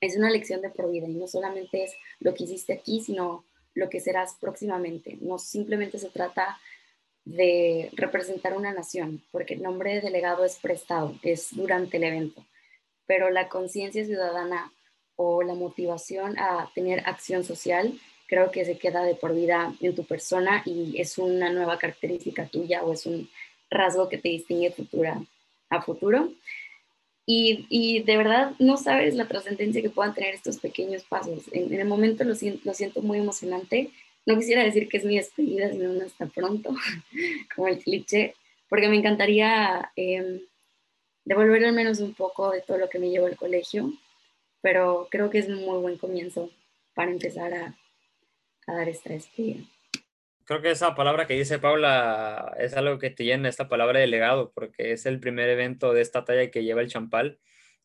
es 0.00 0.16
una 0.16 0.30
lección 0.30 0.60
de 0.60 0.70
por 0.70 0.90
vida 0.90 1.08
y 1.08 1.14
no 1.14 1.26
solamente 1.26 1.84
es 1.84 1.94
lo 2.20 2.34
que 2.34 2.44
hiciste 2.44 2.72
aquí, 2.72 3.00
sino 3.00 3.44
lo 3.74 3.88
que 3.88 4.00
serás 4.00 4.36
próximamente. 4.40 5.18
No 5.20 5.38
simplemente 5.38 5.98
se 5.98 6.10
trata 6.10 6.58
de 7.24 7.90
representar 7.92 8.56
una 8.56 8.72
nación, 8.72 9.22
porque 9.30 9.54
el 9.54 9.62
nombre 9.62 9.94
de 9.94 10.00
delegado 10.00 10.44
es 10.44 10.56
prestado, 10.56 11.14
es 11.22 11.54
durante 11.54 11.98
el 11.98 12.04
evento, 12.04 12.46
pero 13.06 13.30
la 13.30 13.48
conciencia 13.48 14.04
ciudadana 14.04 14.72
o 15.16 15.42
la 15.42 15.54
motivación 15.54 16.38
a 16.38 16.70
tener 16.74 17.00
acción 17.00 17.44
social 17.44 17.98
creo 18.28 18.50
que 18.50 18.64
se 18.64 18.78
queda 18.78 19.02
de 19.04 19.14
por 19.14 19.34
vida 19.34 19.74
en 19.80 19.94
tu 19.94 20.04
persona 20.04 20.62
y 20.64 21.00
es 21.00 21.18
una 21.18 21.50
nueva 21.50 21.78
característica 21.78 22.46
tuya 22.46 22.82
o 22.84 22.92
es 22.92 23.04
un 23.06 23.28
rasgo 23.70 24.08
que 24.08 24.18
te 24.18 24.28
distingue 24.28 24.70
futura, 24.70 25.20
a 25.70 25.82
futuro. 25.82 26.30
Y, 27.30 28.02
de 28.04 28.16
verdad 28.16 28.52
no 28.58 28.78
sabes 28.78 29.14
la 29.14 29.28
trascendencia 29.28 29.82
que 29.82 29.90
puedan 29.90 30.14
tener 30.14 30.34
estos 30.34 30.56
pequeños 30.56 31.04
pasos. 31.04 31.44
En, 31.52 31.72
el 31.74 31.86
momento 31.86 32.24
lo, 32.24 32.32
lo, 32.64 32.74
siento 32.74 33.02
muy 33.02 33.18
emocionante. 33.18 33.90
No 34.24 34.38
quisiera 34.38 34.64
decir 34.64 34.88
que 34.88 34.96
es 34.96 35.04
mi 35.04 35.16
despedida, 35.16 35.70
sino 35.70 35.90
un 35.90 36.00
hasta 36.00 36.24
pronto, 36.24 36.74
como 37.54 37.68
el 37.68 37.80
cliché, 37.80 38.34
porque 38.70 38.88
me 38.88 38.96
encantaría 38.96 39.92
eh, 39.94 40.40
devolver 41.26 41.66
al 41.66 41.74
menos 41.74 42.00
un 42.00 42.14
poco 42.14 42.50
de 42.50 42.62
todo 42.62 42.78
lo 42.78 42.88
que 42.88 42.98
me 42.98 43.10
llevó 43.10 43.26
el 43.26 43.36
colegio, 43.36 43.92
pero 44.62 45.08
creo 45.10 45.28
que 45.28 45.40
es 45.40 45.48
un 45.48 45.66
muy 45.66 45.80
buen 45.82 45.98
comienzo 45.98 46.50
para 46.94 47.10
empezar 47.10 47.52
a, 47.52 47.76
a 48.66 48.74
dar 48.74 48.88
esta 48.88 49.12
despedida 49.12 49.64
creo 50.48 50.62
que 50.62 50.70
esa 50.70 50.94
palabra 50.94 51.26
que 51.26 51.34
dice 51.34 51.58
Paula 51.58 52.56
es 52.58 52.74
algo 52.74 52.98
que 52.98 53.10
te 53.10 53.24
llena 53.24 53.50
esta 53.50 53.68
palabra 53.68 54.00
de 54.00 54.06
legado, 54.06 54.50
porque 54.54 54.92
es 54.92 55.04
el 55.04 55.20
primer 55.20 55.50
evento 55.50 55.92
de 55.92 56.00
esta 56.00 56.24
talla 56.24 56.50
que 56.50 56.64
lleva 56.64 56.80
el 56.80 56.88
champal. 56.88 57.38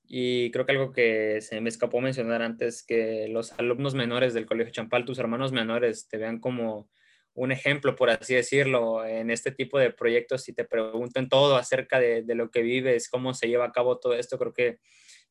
Y 0.07 0.49
creo 0.51 0.65
que 0.65 0.71
algo 0.71 0.93
que 0.93 1.41
se 1.41 1.59
me 1.59 1.67
escapó 1.67 1.99
mencionar 1.99 2.41
antes, 2.41 2.81
que 2.83 3.27
los 3.27 3.51
alumnos 3.59 3.95
menores 3.95 4.33
del 4.33 4.45
Colegio 4.45 4.71
Champal, 4.71 5.03
tus 5.03 5.19
hermanos 5.19 5.51
menores, 5.51 6.07
te 6.07 6.17
vean 6.17 6.39
como 6.39 6.89
un 7.33 7.51
ejemplo, 7.51 7.95
por 7.97 8.09
así 8.09 8.33
decirlo, 8.33 9.05
en 9.05 9.29
este 9.29 9.51
tipo 9.51 9.77
de 9.77 9.91
proyectos 9.91 10.47
y 10.47 10.53
te 10.53 10.63
pregunten 10.63 11.27
todo 11.27 11.57
acerca 11.57 11.99
de, 11.99 12.23
lo 12.33 12.49
que 12.49 12.61
vives, 12.61 13.09
cómo 13.09 13.33
se 13.33 13.49
lleva 13.49 13.65
a 13.65 13.71
cabo 13.73 13.99
todo 13.99 14.13
esto, 14.13 14.39
creo 14.39 14.53
que 14.53 14.79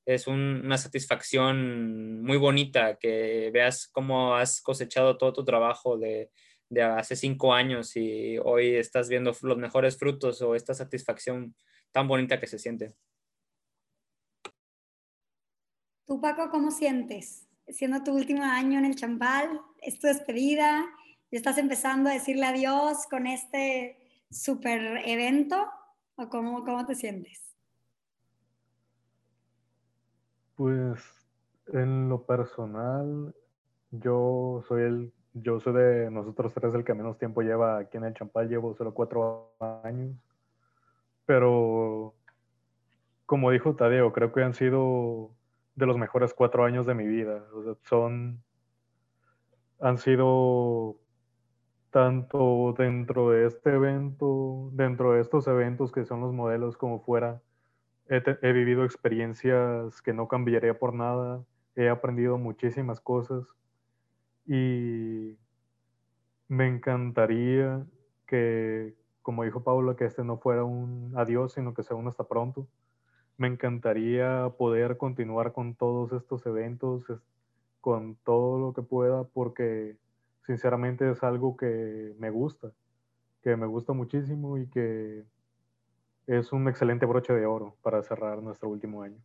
es 0.04 0.26
una 0.26 0.76
satisfacción 0.76 2.22
muy 2.22 2.36
bonita 2.36 2.98
que 2.98 3.50
veas 3.54 3.88
cómo 3.88 4.36
has 4.36 4.60
cosechado 4.60 5.16
todo 5.16 5.32
tu 5.32 5.44
trabajo 5.44 5.96
de, 5.96 6.30
de 6.72 6.82
hace 6.82 7.16
cinco 7.16 7.52
años 7.52 7.94
y 7.96 8.38
hoy 8.38 8.76
estás 8.76 9.10
viendo 9.10 9.32
los 9.42 9.58
mejores 9.58 9.98
frutos 9.98 10.40
o 10.40 10.54
esta 10.54 10.72
satisfacción 10.72 11.54
tan 11.92 12.08
bonita 12.08 12.40
que 12.40 12.46
se 12.46 12.58
siente. 12.58 12.94
Tú, 16.06 16.18
Paco, 16.18 16.48
¿cómo 16.50 16.70
sientes? 16.70 17.46
Siendo 17.68 18.02
tu 18.02 18.14
último 18.14 18.42
año 18.42 18.78
en 18.78 18.86
el 18.86 18.96
Champal, 18.96 19.60
es 19.82 19.98
tu 19.98 20.06
despedida, 20.06 20.86
y 21.30 21.36
estás 21.36 21.58
empezando 21.58 22.08
a 22.08 22.14
decirle 22.14 22.46
adiós 22.46 23.06
con 23.10 23.26
este 23.26 23.98
super 24.30 25.02
evento, 25.04 25.70
¿o 26.16 26.30
cómo, 26.30 26.64
cómo 26.64 26.86
te 26.86 26.94
sientes? 26.94 27.54
Pues 30.56 31.02
en 31.66 32.08
lo 32.08 32.24
personal, 32.24 33.34
yo 33.90 34.64
soy 34.66 34.82
el 34.84 35.12
yo 35.34 35.60
soy 35.60 35.72
de 35.74 36.10
nosotros 36.10 36.52
tres 36.52 36.74
el 36.74 36.84
que 36.84 36.94
menos 36.94 37.18
tiempo 37.18 37.42
lleva 37.42 37.78
aquí 37.78 37.96
en 37.96 38.04
el 38.04 38.14
Champal, 38.14 38.48
llevo 38.48 38.74
solo 38.74 38.92
cuatro 38.92 39.52
años. 39.82 40.16
Pero 41.26 42.14
como 43.26 43.50
dijo 43.50 43.74
Tadeo, 43.74 44.12
creo 44.12 44.32
que 44.32 44.42
han 44.42 44.54
sido 44.54 45.30
de 45.74 45.86
los 45.86 45.96
mejores 45.96 46.34
cuatro 46.34 46.64
años 46.64 46.86
de 46.86 46.94
mi 46.94 47.06
vida. 47.06 47.44
son, 47.84 48.42
han 49.80 49.98
sido 49.98 50.96
tanto 51.90 52.74
dentro 52.76 53.30
de 53.30 53.46
este 53.46 53.70
evento, 53.74 54.70
dentro 54.72 55.12
de 55.12 55.20
estos 55.20 55.46
eventos 55.46 55.92
que 55.92 56.04
son 56.04 56.20
los 56.20 56.32
modelos 56.32 56.76
como 56.76 57.00
fuera, 57.00 57.40
he, 58.08 58.52
vivido 58.52 58.84
experiencias 58.84 60.02
que 60.02 60.12
no 60.12 60.28
cambiaría 60.28 60.78
por 60.78 60.94
nada, 60.94 61.42
he 61.76 61.88
aprendido 61.88 62.38
muchísimas 62.38 63.00
cosas 63.00 63.46
y 64.46 65.36
me 66.48 66.68
encantaría 66.68 67.84
que, 68.26 68.94
como 69.22 69.44
dijo 69.44 69.62
Paula, 69.62 69.96
que 69.96 70.04
este 70.04 70.24
no 70.24 70.38
fuera 70.38 70.64
un 70.64 71.12
adiós, 71.16 71.52
sino 71.54 71.74
que 71.74 71.82
sea 71.82 71.96
un 71.96 72.08
hasta 72.08 72.24
pronto. 72.24 72.66
Me 73.38 73.48
encantaría 73.48 74.50
poder 74.58 74.96
continuar 74.98 75.52
con 75.52 75.74
todos 75.74 76.12
estos 76.12 76.44
eventos, 76.46 77.04
con 77.80 78.16
todo 78.16 78.58
lo 78.58 78.72
que 78.72 78.82
pueda, 78.82 79.24
porque 79.24 79.96
sinceramente 80.46 81.10
es 81.10 81.22
algo 81.22 81.56
que 81.56 82.14
me 82.18 82.30
gusta, 82.30 82.72
que 83.42 83.56
me 83.56 83.66
gusta 83.66 83.92
muchísimo 83.92 84.58
y 84.58 84.68
que 84.68 85.24
es 86.26 86.52
un 86.52 86.68
excelente 86.68 87.06
broche 87.06 87.32
de 87.32 87.46
oro 87.46 87.76
para 87.82 88.02
cerrar 88.02 88.42
nuestro 88.42 88.68
último 88.68 89.02
año. 89.02 89.18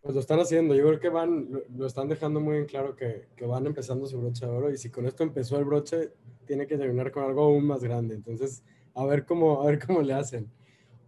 Pues 0.00 0.14
lo 0.14 0.20
están 0.20 0.38
haciendo, 0.38 0.74
yo 0.74 0.86
creo 0.86 1.00
que 1.00 1.08
van, 1.08 1.48
lo, 1.76 1.86
están 1.86 2.08
dejando 2.08 2.40
muy 2.40 2.56
en 2.56 2.66
claro 2.66 2.94
que, 2.94 3.26
que, 3.36 3.44
van 3.46 3.66
empezando 3.66 4.06
su 4.06 4.20
broche 4.20 4.46
de 4.46 4.52
oro 4.52 4.70
y 4.70 4.78
si 4.78 4.90
con 4.90 5.06
esto 5.06 5.24
empezó 5.24 5.58
el 5.58 5.64
broche, 5.64 6.12
tiene 6.46 6.66
que 6.66 6.78
terminar 6.78 7.10
con 7.10 7.24
algo 7.24 7.42
aún 7.42 7.66
más 7.66 7.82
grande. 7.82 8.14
Entonces, 8.14 8.62
a 8.94 9.04
ver 9.04 9.26
cómo, 9.26 9.62
a 9.62 9.66
ver 9.66 9.84
cómo 9.84 10.02
le 10.02 10.14
hacen. 10.14 10.50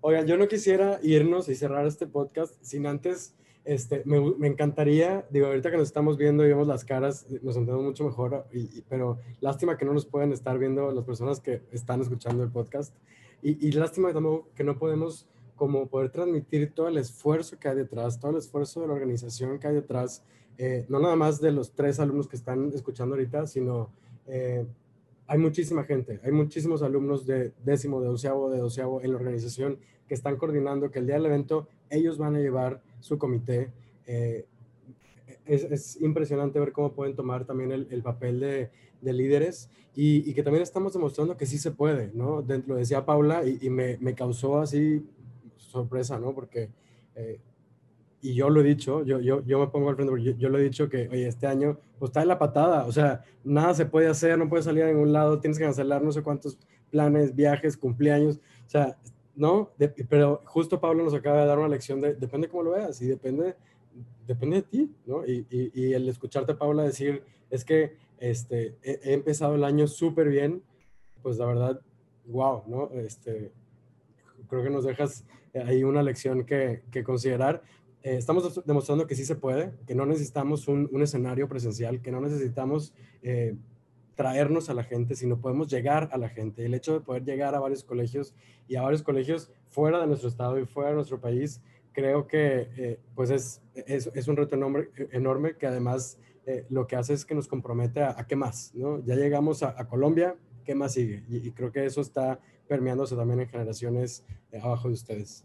Oigan, 0.00 0.26
yo 0.26 0.36
no 0.36 0.48
quisiera 0.48 0.98
irnos 1.02 1.48
y 1.48 1.54
cerrar 1.54 1.86
este 1.86 2.06
podcast 2.06 2.54
sin 2.62 2.86
antes, 2.86 3.34
este, 3.64 4.02
me, 4.06 4.18
me 4.38 4.48
encantaría, 4.48 5.26
digo, 5.30 5.46
ahorita 5.46 5.70
que 5.70 5.76
nos 5.76 5.88
estamos 5.88 6.16
viendo 6.16 6.44
y 6.44 6.48
vemos 6.48 6.66
las 6.66 6.84
caras, 6.84 7.26
nos 7.42 7.56
entendemos 7.56 7.84
mucho 7.84 8.04
mejor, 8.04 8.46
y, 8.52 8.80
pero 8.82 9.18
lástima 9.40 9.76
que 9.76 9.84
no 9.84 9.92
nos 9.92 10.06
pueden 10.06 10.32
estar 10.32 10.58
viendo 10.58 10.90
las 10.90 11.04
personas 11.04 11.40
que 11.40 11.62
están 11.70 12.00
escuchando 12.00 12.42
el 12.42 12.50
podcast. 12.50 12.94
Y, 13.42 13.66
y 13.66 13.72
lástima 13.72 14.12
también 14.12 14.42
que 14.54 14.64
no 14.64 14.78
podemos 14.78 15.26
como 15.60 15.88
poder 15.88 16.08
transmitir 16.08 16.72
todo 16.72 16.88
el 16.88 16.96
esfuerzo 16.96 17.58
que 17.58 17.68
hay 17.68 17.76
detrás, 17.76 18.18
todo 18.18 18.30
el 18.30 18.38
esfuerzo 18.38 18.80
de 18.80 18.86
la 18.86 18.94
organización 18.94 19.58
que 19.58 19.68
hay 19.68 19.74
detrás, 19.74 20.24
eh, 20.56 20.86
no 20.88 21.00
nada 21.00 21.16
más 21.16 21.38
de 21.38 21.52
los 21.52 21.72
tres 21.72 22.00
alumnos 22.00 22.26
que 22.28 22.36
están 22.36 22.72
escuchando 22.72 23.14
ahorita, 23.14 23.46
sino 23.46 23.90
eh, 24.26 24.64
hay 25.26 25.38
muchísima 25.38 25.84
gente, 25.84 26.18
hay 26.24 26.32
muchísimos 26.32 26.82
alumnos 26.82 27.26
de 27.26 27.52
décimo, 27.62 28.00
de 28.00 28.08
doceavo, 28.08 28.48
de 28.48 28.56
doceavo 28.56 29.02
en 29.02 29.10
la 29.10 29.18
organización 29.18 29.76
que 30.08 30.14
están 30.14 30.38
coordinando 30.38 30.90
que 30.90 31.00
el 31.00 31.06
día 31.06 31.16
del 31.16 31.26
evento 31.26 31.68
ellos 31.90 32.16
van 32.16 32.36
a 32.36 32.38
llevar 32.38 32.80
su 33.00 33.18
comité. 33.18 33.70
Eh, 34.06 34.46
es, 35.44 36.00
impresionante 36.00 36.58
ver 36.58 36.72
cómo 36.72 36.94
pueden 36.94 37.14
tomar 37.14 37.44
también 37.44 37.70
el, 37.70 38.02
papel 38.02 38.40
de, 38.40 38.70
líderes 39.12 39.68
y, 39.94 40.32
que 40.32 40.42
también 40.42 40.62
estamos 40.62 40.94
demostrando 40.94 41.36
que 41.36 41.44
sí 41.44 41.58
se 41.58 41.70
puede, 41.70 42.10
¿no? 42.14 42.40
Dentro, 42.40 42.76
decía 42.76 43.04
Paula, 43.04 43.42
y, 43.46 43.68
me, 43.68 43.98
me, 43.98 44.14
causó 44.14 44.58
así 44.58 45.04
sorpresa, 45.70 46.18
¿no? 46.18 46.34
Porque 46.34 46.70
eh, 47.14 47.40
y 48.22 48.34
yo 48.34 48.50
lo 48.50 48.60
he 48.60 48.64
dicho, 48.64 49.04
yo, 49.04 49.18
yo, 49.20 49.44
yo 49.46 49.58
me 49.58 49.68
pongo 49.68 49.88
al 49.88 49.96
frente 49.96 50.10
porque 50.10 50.34
yo, 50.36 50.48
lo 50.50 50.58
he 50.58 50.62
dicho 50.62 50.88
que, 50.88 51.08
oye, 51.08 51.26
este 51.26 51.46
año, 51.46 51.78
pues 51.98 52.10
está 52.10 52.22
en 52.22 52.28
la 52.28 52.38
patada, 52.38 52.84
o 52.84 52.92
sea, 52.92 53.24
nada 53.44 53.72
se 53.74 53.86
puede 53.86 54.08
hacer, 54.08 54.36
no 54.36 54.48
puedes 54.48 54.66
salir 54.66 54.84
a 54.84 54.88
ningún 54.88 55.12
lado, 55.12 55.40
tienes 55.40 55.58
que 55.58 55.64
cancelar 55.64 56.02
no 56.02 56.12
sé 56.12 56.22
cuántos 56.22 56.58
planes, 56.90 57.34
viajes, 57.34 57.76
cumpleaños, 57.76 58.36
o 58.66 58.70
sea, 58.70 58.98
¿no? 59.34 59.70
pero 60.08 60.42
justo 60.44 60.80
Pablo 60.80 61.02
nos 61.02 61.14
acaba 61.14 61.40
de 61.40 61.46
dar 61.46 61.58
una 61.58 61.68
lección 61.68 62.00
de, 62.00 62.14
depende 62.14 62.48
cómo 62.48 62.64
lo 62.64 62.72
veas 62.72 63.00
y 63.00 63.06
depende, 63.06 63.56
depende 64.26 64.56
de 64.56 64.62
ti, 64.62 64.94
¿no? 65.06 65.24
Y, 65.24 65.46
y, 65.50 65.92
el 65.94 66.06
escucharte, 66.08 66.54
Paula, 66.54 66.82
decir, 66.82 67.22
es 67.48 67.64
que 67.64 67.96
este, 68.18 68.76
he, 68.82 69.00
he 69.02 69.12
empezado 69.14 69.54
el 69.54 69.64
año 69.64 69.86
súper 69.86 70.28
bien, 70.28 70.62
pues 71.22 71.38
la 71.38 71.46
verdad, 71.46 71.80
wow, 72.26 72.64
¿no? 72.66 72.90
Este, 72.92 73.50
creo 74.50 74.62
que 74.62 74.70
nos 74.70 74.84
dejas 74.84 75.24
ahí 75.54 75.84
una 75.84 76.02
lección 76.02 76.44
que, 76.44 76.82
que 76.90 77.02
considerar. 77.02 77.62
Eh, 78.02 78.16
estamos 78.16 78.64
demostrando 78.64 79.06
que 79.06 79.14
sí 79.14 79.24
se 79.24 79.36
puede, 79.36 79.72
que 79.86 79.94
no 79.94 80.06
necesitamos 80.06 80.68
un, 80.68 80.88
escenario 81.02 81.48
presencial, 81.48 82.00
que 82.00 82.10
no 82.10 82.20
necesitamos 82.20 82.94
eh, 83.22 83.56
traernos 84.14 84.70
a 84.70 84.74
la 84.74 84.84
gente, 84.84 85.14
sino 85.14 85.40
podemos 85.40 85.68
llegar 85.68 86.08
a 86.12 86.16
la 86.16 86.30
gente. 86.30 86.64
El 86.64 86.74
hecho 86.74 86.94
de 86.94 87.00
poder 87.00 87.24
llegar 87.24 87.54
a 87.54 87.60
varios 87.60 87.84
colegios 87.84 88.34
y 88.68 88.76
a 88.76 88.82
varios 88.82 89.02
colegios 89.02 89.50
fuera 89.68 90.00
de 90.00 90.06
nuestro 90.06 90.28
estado 90.28 90.58
y 90.58 90.64
fuera 90.64 90.90
de 90.90 90.96
nuestro 90.96 91.20
país, 91.20 91.60
creo 91.92 92.26
que 92.26 92.68
eh, 92.76 93.00
pues 93.14 93.30
es, 93.30 93.60
es, 93.74 94.28
un 94.28 94.36
reto 94.36 94.56
enorme, 94.56 94.88
enorme 95.12 95.56
que 95.56 95.66
además 95.66 96.18
lo 96.68 96.88
que 96.88 96.96
hace 96.96 97.12
es 97.12 97.24
que 97.24 97.36
nos 97.36 97.46
compromete 97.46 98.02
a, 98.02 98.26
qué 98.26 98.34
más, 98.34 98.74
¿no? 98.74 99.04
Ya 99.04 99.14
llegamos 99.14 99.62
a, 99.62 99.86
Colombia, 99.86 100.34
¿qué 100.64 100.74
más 100.74 100.94
sigue? 100.94 101.22
Y, 101.28 101.46
y, 101.46 101.52
creo 101.52 101.70
que 101.70 101.84
eso 101.84 102.00
está 102.00 102.40
permeándose 102.70 103.16
también 103.16 103.40
en 103.40 103.48
generaciones 103.48 104.24
abajo 104.62 104.86
de 104.86 104.94
ustedes 104.94 105.44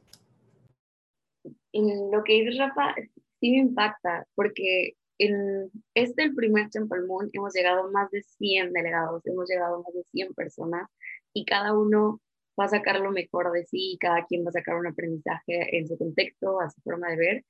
en 1.75 2.11
lo 2.11 2.23
que 2.23 2.33
dice 2.33 2.57
Rafa 2.57 2.95
sí 3.39 3.51
me 3.51 3.57
impacta, 3.57 4.25
porque 4.35 4.93
en 5.17 5.69
este, 5.93 6.23
el 6.23 6.35
primer 6.35 6.69
Temple 6.69 7.01
Moon, 7.07 7.29
hemos 7.33 7.53
llegado 7.53 7.91
más 7.91 8.09
de 8.11 8.21
100 8.21 8.71
delegados, 8.71 9.25
hemos 9.25 9.49
llegado 9.49 9.83
más 9.83 9.93
de 9.93 10.03
100 10.03 10.33
personas 10.33 10.89
y 11.33 11.45
cada 11.45 11.77
uno 11.77 12.21
va 12.59 12.65
a 12.65 12.69
sacar 12.69 12.99
lo 13.01 13.11
mejor 13.11 13.51
de 13.51 13.65
sí, 13.65 13.97
cada 13.99 14.25
quien 14.25 14.45
va 14.45 14.49
a 14.49 14.53
sacar 14.53 14.75
un 14.75 14.87
aprendizaje 14.87 15.77
en 15.77 15.87
su 15.87 15.97
contexto, 15.97 16.61
a 16.61 16.69
su 16.69 16.79
forma 16.81 17.09
de 17.09 17.17
ver 17.17 17.45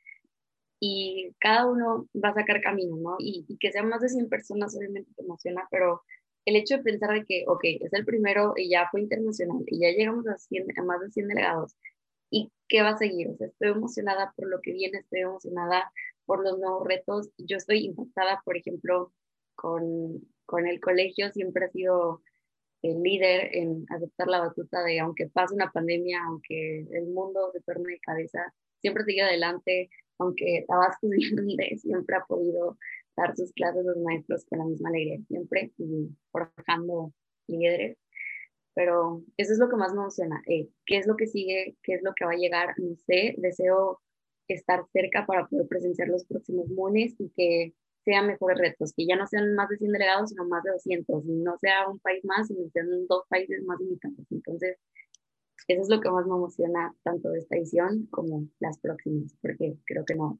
y 0.79 1.31
cada 1.39 1.67
uno 1.67 2.07
va 2.23 2.29
a 2.29 2.33
sacar 2.33 2.61
camino, 2.61 2.97
¿no? 2.97 3.15
Y, 3.19 3.45
que 3.59 3.71
sean 3.71 3.89
más 3.89 4.01
de 4.01 4.09
100 4.09 4.27
personas 4.29 4.75
obviamente 4.75 5.11
te 5.15 5.23
emociona, 5.23 5.67
pero 5.69 6.01
el 6.45 6.55
hecho 6.55 6.77
de 6.77 6.83
pensar 6.83 7.13
de 7.13 7.25
que, 7.25 7.43
ok, 7.47 7.61
es 7.63 7.93
el 7.93 8.05
primero 8.05 8.53
y 8.55 8.69
ya 8.69 8.87
fue 8.91 9.01
internacional 9.01 9.63
y 9.67 9.79
ya 9.79 9.89
llegamos 9.89 10.27
a, 10.27 10.37
100, 10.37 10.67
a 10.77 10.83
más 10.83 11.01
de 11.01 11.11
100 11.11 11.27
delegados 11.27 11.75
y 12.29 12.51
qué 12.67 12.81
va 12.81 12.89
a 12.89 12.97
seguir. 12.97 13.29
O 13.29 13.37
sea, 13.37 13.47
estoy 13.47 13.69
emocionada 13.69 14.33
por 14.35 14.47
lo 14.47 14.61
que 14.61 14.73
viene, 14.73 14.99
estoy 14.99 15.21
emocionada 15.21 15.91
por 16.25 16.43
los 16.43 16.59
nuevos 16.59 16.87
retos. 16.87 17.29
Yo 17.37 17.57
estoy 17.57 17.85
impactada, 17.85 18.41
por 18.45 18.57
ejemplo, 18.57 19.13
con, 19.55 20.21
con 20.45 20.67
el 20.67 20.79
colegio, 20.79 21.31
siempre 21.31 21.65
ha 21.65 21.69
sido 21.69 22.21
el 22.81 23.01
líder 23.01 23.55
en 23.55 23.85
aceptar 23.89 24.27
la 24.27 24.39
batuta 24.39 24.83
de 24.83 24.99
aunque 24.99 25.27
pase 25.27 25.55
una 25.55 25.71
pandemia, 25.71 26.23
aunque 26.25 26.81
el 26.91 27.07
mundo 27.07 27.51
se 27.53 27.61
torne 27.61 27.93
de 27.93 27.99
cabeza, 27.99 28.53
siempre 28.79 29.03
sigue 29.05 29.23
adelante, 29.23 29.89
aunque 30.19 30.65
Tabasco 30.67 31.07
siempre 31.77 32.15
ha 32.15 32.25
podido 32.25 32.77
dar 33.15 33.35
sus 33.35 33.51
clases 33.53 33.85
los 33.85 33.97
maestros 33.97 34.45
con 34.45 34.59
la 34.59 34.65
misma 34.65 34.89
alegría 34.89 35.19
siempre 35.27 35.71
y 35.77 36.09
forjando 36.31 37.13
líderes 37.47 37.97
pero 38.75 39.23
eso 39.37 39.53
es 39.53 39.57
lo 39.57 39.69
que 39.69 39.77
más 39.77 39.93
me 39.93 40.01
emociona. 40.01 40.43
Eh, 40.47 40.69
¿Qué 40.85 40.97
es 40.97 41.07
lo 41.07 41.15
que 41.15 41.27
sigue? 41.27 41.77
¿Qué 41.81 41.93
es 41.93 42.03
lo 42.03 42.13
que 42.13 42.25
va 42.25 42.33
a 42.33 42.35
llegar? 42.35 42.75
No 42.77 42.95
sé, 43.07 43.33
deseo 43.37 44.01
estar 44.47 44.85
cerca 44.91 45.25
para 45.25 45.47
poder 45.47 45.67
presenciar 45.67 46.09
los 46.09 46.25
próximos 46.25 46.69
MONES 46.69 47.15
y 47.19 47.29
que 47.29 47.73
sean 48.03 48.27
mejores 48.27 48.59
retos, 48.59 48.93
que 48.95 49.07
ya 49.07 49.15
no 49.15 49.25
sean 49.25 49.55
más 49.55 49.69
de 49.69 49.77
100 49.77 49.91
delegados, 49.93 50.29
sino 50.29 50.45
más 50.45 50.61
de 50.63 50.71
200, 50.71 51.25
y 51.25 51.31
no 51.37 51.57
sea 51.57 51.89
un 51.89 51.99
país 51.99 52.23
más, 52.25 52.47
sino 52.47 52.69
sean 52.69 53.07
dos 53.07 53.23
países 53.29 53.63
más 53.63 53.79
invitados. 53.81 54.27
Entonces, 54.29 54.77
eso 55.67 55.81
es 55.81 55.89
lo 55.89 56.01
que 56.01 56.11
más 56.11 56.27
me 56.27 56.35
emociona, 56.35 56.93
tanto 57.03 57.29
de 57.29 57.39
esta 57.39 57.55
edición 57.55 58.07
como 58.11 58.47
las 58.59 58.77
próximas, 58.77 59.35
porque 59.41 59.77
creo 59.85 60.05
que 60.05 60.13
no, 60.13 60.37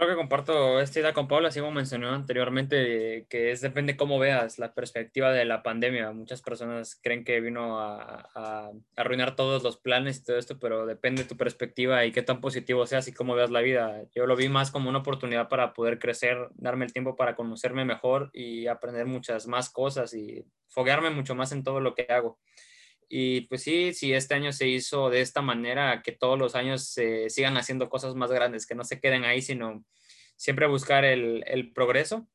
Creo 0.00 0.12
que 0.12 0.16
comparto 0.16 0.80
esta 0.80 0.98
idea 0.98 1.12
con 1.12 1.28
Pablo, 1.28 1.48
así 1.48 1.60
como 1.60 1.72
mencionó 1.72 2.08
anteriormente, 2.14 3.26
que 3.28 3.50
es 3.50 3.60
depende 3.60 3.98
cómo 3.98 4.18
veas 4.18 4.58
la 4.58 4.72
perspectiva 4.72 5.30
de 5.30 5.44
la 5.44 5.62
pandemia. 5.62 6.10
Muchas 6.12 6.40
personas 6.40 6.98
creen 7.02 7.22
que 7.22 7.38
vino 7.42 7.78
a, 7.78 8.72
arruinar 8.96 9.36
todos 9.36 9.62
los 9.62 9.76
planes 9.76 10.16
y 10.16 10.24
todo 10.24 10.38
esto, 10.38 10.58
pero 10.58 10.86
depende 10.86 11.24
de 11.24 11.28
tu 11.28 11.36
perspectiva 11.36 12.06
y 12.06 12.12
qué 12.12 12.22
tan 12.22 12.40
positivo 12.40 12.86
seas 12.86 13.08
y 13.08 13.12
cómo 13.12 13.34
veas 13.34 13.50
la 13.50 13.60
vida. 13.60 14.04
Yo 14.14 14.24
lo 14.24 14.36
vi 14.36 14.48
más 14.48 14.70
como 14.70 14.88
una 14.88 15.00
oportunidad 15.00 15.50
para 15.50 15.74
poder 15.74 15.98
crecer, 15.98 16.48
darme 16.54 16.86
el 16.86 16.94
tiempo 16.94 17.14
para 17.14 17.36
conocerme 17.36 17.84
mejor 17.84 18.30
y 18.32 18.68
aprender 18.68 19.04
muchas 19.04 19.46
más 19.48 19.68
cosas 19.68 20.14
y 20.14 20.46
foguearme 20.68 21.10
mucho 21.10 21.34
más 21.34 21.52
en 21.52 21.62
todo 21.62 21.80
lo 21.80 21.94
que 21.94 22.06
hago. 22.08 22.38
Y 23.12 23.40
pues 23.42 23.64
sí, 23.64 23.92
si 23.92 24.12
este 24.14 24.34
año 24.34 24.52
se 24.52 24.68
hizo 24.68 25.10
de 25.10 25.20
esta 25.20 25.42
manera, 25.42 26.00
que 26.00 26.12
todos 26.12 26.38
los 26.38 26.54
años 26.54 26.84
se 26.84 27.28
sigan 27.28 27.56
haciendo 27.56 27.90
cosas 27.90 28.14
más 28.14 28.30
grandes, 28.30 28.66
que 28.66 28.76
no 28.76 28.84
se 28.84 29.00
queden 29.00 29.24
ahí, 29.24 29.42
sino 29.42 29.84
siempre 30.36 30.68
buscar 30.68 31.04
el, 31.04 31.42
el 31.48 31.72
progreso. 31.72 32.28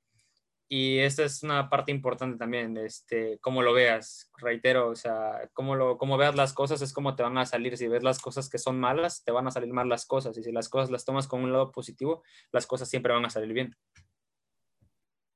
Y 0.68 0.98
esta 0.98 1.24
es 1.24 1.44
una 1.44 1.70
parte 1.70 1.94
importante 1.94 2.38
también, 2.38 2.76
este, 2.76 3.40
cómo 3.40 3.62
lo 3.62 3.72
veas, 3.72 4.30
reitero, 4.38 4.90
o 4.90 4.96
sea, 4.96 5.50
cómo, 5.54 5.76
lo, 5.76 5.98
cómo 5.98 6.18
veas 6.18 6.36
las 6.36 6.52
cosas 6.52 6.82
es 6.82 6.92
como 6.92 7.16
te 7.16 7.24
van 7.24 7.38
a 7.38 7.46
salir. 7.46 7.78
Si 7.78 7.88
ves 7.88 8.04
las 8.04 8.20
cosas 8.20 8.50
que 8.50 8.58
son 8.58 8.78
malas, 8.78 9.24
te 9.24 9.32
van 9.32 9.48
a 9.48 9.52
salir 9.52 9.72
mal 9.72 9.88
las 9.88 10.06
cosas. 10.06 10.38
Y 10.38 10.44
si 10.44 10.52
las 10.52 10.68
cosas 10.68 10.92
las 10.92 11.06
tomas 11.06 11.30
con 11.30 11.42
un 11.42 11.54
lado 11.54 11.72
positivo, 11.72 12.22
las 12.52 12.68
cosas 12.68 12.90
siempre 12.90 13.14
van 13.14 13.24
a 13.24 13.30
salir 13.30 13.54
bien. 13.54 13.78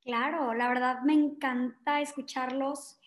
Claro, 0.02 0.54
la 0.54 0.68
verdad 0.68 1.00
me 1.06 1.14
encanta 1.14 2.02
escucharlos 2.02 3.00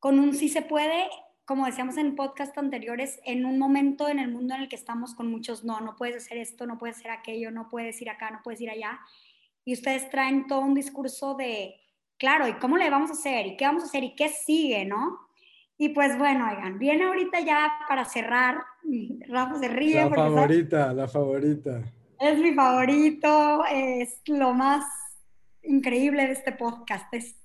con 0.00 0.18
un 0.18 0.34
sí 0.34 0.48
se 0.48 0.62
puede 0.62 1.08
como 1.44 1.66
decíamos 1.66 1.96
en 1.96 2.14
podcast 2.14 2.56
anteriores, 2.56 3.20
en 3.24 3.44
un 3.44 3.58
momento 3.58 4.08
en 4.08 4.18
el 4.18 4.30
mundo 4.30 4.54
en 4.54 4.62
el 4.62 4.68
que 4.68 4.76
estamos 4.76 5.14
con 5.14 5.30
muchos 5.30 5.64
no, 5.64 5.80
no 5.80 5.96
puedes 5.96 6.16
hacer 6.16 6.38
esto, 6.38 6.66
no 6.66 6.78
puedes 6.78 6.98
hacer 6.98 7.10
aquello, 7.10 7.50
no 7.50 7.68
puedes 7.68 8.00
ir 8.00 8.10
acá, 8.10 8.30
no 8.30 8.40
puedes 8.44 8.60
ir 8.60 8.70
allá. 8.70 9.00
Y 9.64 9.74
ustedes 9.74 10.08
traen 10.10 10.46
todo 10.46 10.60
un 10.60 10.74
discurso 10.74 11.34
de, 11.34 11.74
claro, 12.18 12.48
¿y 12.48 12.54
cómo 12.54 12.76
le 12.76 12.90
vamos 12.90 13.10
a 13.10 13.14
hacer? 13.14 13.46
¿Y 13.46 13.56
qué 13.56 13.64
vamos 13.64 13.82
a 13.82 13.86
hacer? 13.86 14.04
¿Y 14.04 14.14
qué 14.14 14.28
sigue? 14.28 14.84
¿No? 14.84 15.18
Y 15.78 15.88
pues 15.88 16.16
bueno, 16.16 16.48
oigan, 16.48 16.78
viene 16.78 17.04
ahorita 17.04 17.40
ya 17.40 17.72
para 17.88 18.04
cerrar. 18.04 18.62
Rafa 19.28 19.58
se 19.58 19.68
ríe. 19.68 20.04
La 20.04 20.10
favorita, 20.10 20.92
la 20.92 21.08
favorita. 21.08 21.82
Es 22.20 22.38
mi 22.38 22.52
favorito, 22.54 23.64
es 23.68 24.20
lo 24.26 24.54
más 24.54 24.84
increíble 25.64 26.26
de 26.26 26.32
este 26.32 26.52
podcast. 26.52 27.12
Es 27.12 27.41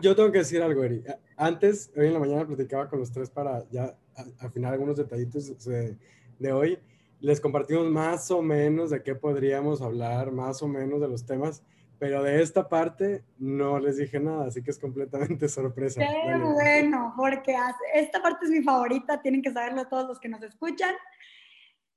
yo, 0.00 0.16
tengo 0.16 0.32
que 0.32 0.38
decir 0.38 0.62
algo, 0.62 0.82
Eri. 0.84 1.04
Antes, 1.36 1.92
hoy 1.96 2.06
en 2.06 2.14
la 2.14 2.18
mañana 2.18 2.46
platicaba 2.46 2.88
con 2.88 2.98
los 2.98 3.12
tres 3.12 3.30
para 3.30 3.68
ya 3.70 3.96
afinar 4.40 4.72
algunos 4.72 4.96
detallitos 4.96 5.64
de, 5.64 5.96
de 6.38 6.52
hoy. 6.52 6.78
Les 7.20 7.40
compartimos 7.40 7.88
más 7.90 8.30
o 8.30 8.42
menos 8.42 8.90
de 8.90 9.02
qué 9.02 9.14
podríamos 9.14 9.82
hablar, 9.82 10.30
más 10.32 10.62
o 10.62 10.68
menos 10.68 11.00
de 11.00 11.08
los 11.08 11.26
temas, 11.26 11.62
pero 11.98 12.22
de 12.22 12.42
esta 12.42 12.68
parte 12.68 13.24
no 13.38 13.78
les 13.78 13.96
dije 13.96 14.20
nada, 14.20 14.46
así 14.46 14.62
que 14.62 14.70
es 14.70 14.78
completamente 14.78 15.48
sorpresa. 15.48 16.00
Qué 16.00 16.36
bueno, 16.36 17.12
porque 17.16 17.56
esta 17.94 18.22
parte 18.22 18.46
es 18.46 18.50
mi 18.50 18.62
favorita, 18.62 19.20
tienen 19.20 19.42
que 19.42 19.52
saberlo 19.52 19.86
todos 19.88 20.06
los 20.06 20.20
que 20.20 20.28
nos 20.28 20.42
escuchan. 20.42 20.94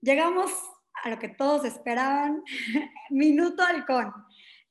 Llegamos 0.01 0.51
a 1.03 1.09
lo 1.09 1.19
que 1.19 1.29
todos 1.29 1.65
esperaban, 1.65 2.43
Minuto 3.11 3.63
Halcón. 3.63 4.11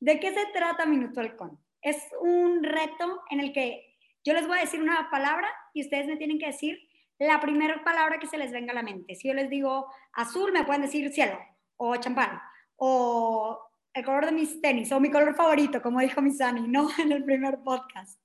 ¿De 0.00 0.18
qué 0.18 0.32
se 0.32 0.46
trata 0.52 0.86
Minuto 0.86 1.20
Halcón? 1.20 1.58
Es 1.82 1.96
un 2.20 2.62
reto 2.62 3.22
en 3.30 3.40
el 3.40 3.52
que 3.52 3.96
yo 4.24 4.34
les 4.34 4.46
voy 4.46 4.58
a 4.58 4.62
decir 4.62 4.80
una 4.80 5.10
palabra 5.10 5.48
y 5.72 5.82
ustedes 5.82 6.06
me 6.06 6.16
tienen 6.16 6.38
que 6.38 6.46
decir 6.46 6.78
la 7.18 7.40
primera 7.40 7.82
palabra 7.84 8.18
que 8.18 8.26
se 8.26 8.38
les 8.38 8.52
venga 8.52 8.72
a 8.72 8.74
la 8.74 8.82
mente. 8.82 9.14
Si 9.14 9.28
yo 9.28 9.34
les 9.34 9.50
digo 9.50 9.86
azul, 10.12 10.52
me 10.52 10.64
pueden 10.64 10.82
decir 10.82 11.10
cielo 11.12 11.38
o 11.76 11.96
champán 11.96 12.40
o 12.76 13.58
el 13.92 14.04
color 14.04 14.26
de 14.26 14.32
mis 14.32 14.60
tenis 14.60 14.90
o 14.92 15.00
mi 15.00 15.10
color 15.10 15.34
favorito, 15.34 15.82
como 15.82 16.00
dijo 16.00 16.22
mi 16.22 16.30
Sani, 16.30 16.66
¿no? 16.66 16.88
En 16.98 17.12
el 17.12 17.24
primer 17.24 17.58
podcast. 17.62 18.20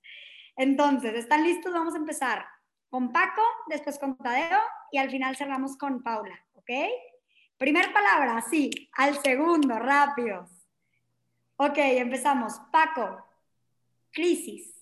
Entonces, 0.55 1.13
¿están 1.15 1.43
listos? 1.43 1.73
Vamos 1.73 1.93
a 1.93 1.97
empezar 1.97 2.45
con 2.89 3.11
Paco, 3.11 3.41
después 3.67 3.99
con 3.99 4.17
Tadeo 4.17 4.59
y 4.91 4.97
al 4.97 5.09
final 5.09 5.35
cerramos 5.35 5.77
con 5.77 6.01
Paula, 6.01 6.39
¿ok? 6.53 6.69
Primer 7.57 7.91
palabra, 7.91 8.41
sí, 8.49 8.69
al 8.93 9.21
segundo, 9.21 9.77
rápidos. 9.79 10.49
Ok, 11.57 11.77
empezamos. 11.77 12.59
Paco, 12.71 13.24
Crisis. 14.15 14.73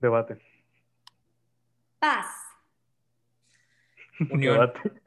Debate. 0.00 0.40
Paz. 1.98 2.26
Unión. 4.30 4.54
Debate. 4.54 5.02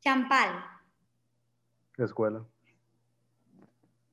Champal. 0.00 0.64
Escuela. 1.96 2.44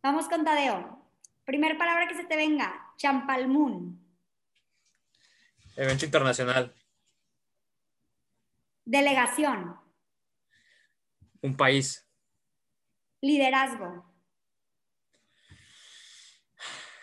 Vamos 0.04 0.30
con 0.30 0.46
Tadeo. 0.46 1.04
Primer 1.46 1.80
palabra 1.80 2.08
que 2.08 2.14
se 2.14 2.26
te 2.26 2.36
venga. 2.36 2.94
Champalmún. 2.96 4.00
Evento 5.76 6.06
internacional. 6.06 6.76
Delegación. 8.86 9.80
Un 11.42 11.58
país. 11.58 12.08
Liderazgo 13.20 14.11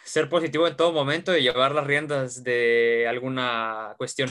ser 0.09 0.29
positivo 0.29 0.67
en 0.67 0.77
todo 0.77 0.93
momento 0.93 1.37
y 1.37 1.43
llevar 1.43 1.73
las 1.73 1.87
riendas 1.87 2.43
de 2.43 3.07
alguna 3.09 3.95
cuestión. 3.99 4.31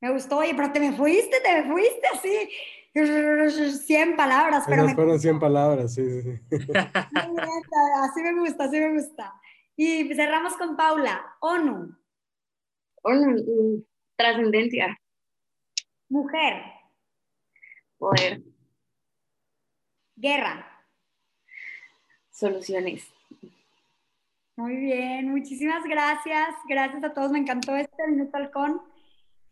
Me 0.00 0.12
gustó, 0.12 0.38
oye, 0.38 0.54
pero 0.54 0.72
te 0.72 0.80
me 0.80 0.92
fuiste, 0.92 1.40
te 1.40 1.62
me 1.62 1.70
fuiste 1.70 2.06
así. 2.12 2.50
100 3.86 4.16
palabras, 4.16 4.64
pero. 4.66 4.84
me... 4.84 4.94
fueron 4.94 5.20
100 5.20 5.38
palabras, 5.38 5.94
sí, 5.94 6.04
sí, 6.10 6.22
sí. 6.22 6.38
así 6.74 8.22
me 8.22 8.40
gusta, 8.40 8.64
así 8.64 8.80
me 8.80 8.92
gusta. 8.94 9.34
Y 9.76 10.12
cerramos 10.14 10.56
con 10.56 10.76
Paula. 10.76 11.36
ONU. 11.40 11.96
ONU, 13.02 13.86
trascendencia. 14.16 14.98
Mujer. 16.08 16.62
Poder. 17.98 18.42
Guerra. 20.16 20.66
Soluciones. 22.30 23.17
Muy 24.58 24.74
bien, 24.74 25.30
muchísimas 25.30 25.84
gracias. 25.84 26.48
Gracias 26.68 27.04
a 27.04 27.14
todos, 27.14 27.30
me 27.30 27.38
encantó 27.38 27.76
este 27.76 28.08
Minuto 28.08 28.36
Halcón. 28.36 28.82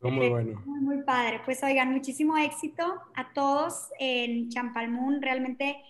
muy 0.00 0.28
bueno. 0.30 0.60
Muy, 0.66 0.80
muy 0.80 1.02
padre. 1.04 1.40
Pues 1.44 1.62
oigan, 1.62 1.92
muchísimo 1.92 2.36
éxito 2.36 3.00
a 3.14 3.32
todos 3.32 3.90
en 4.00 4.48
Champalmún. 4.48 5.22
Realmente 5.22 5.80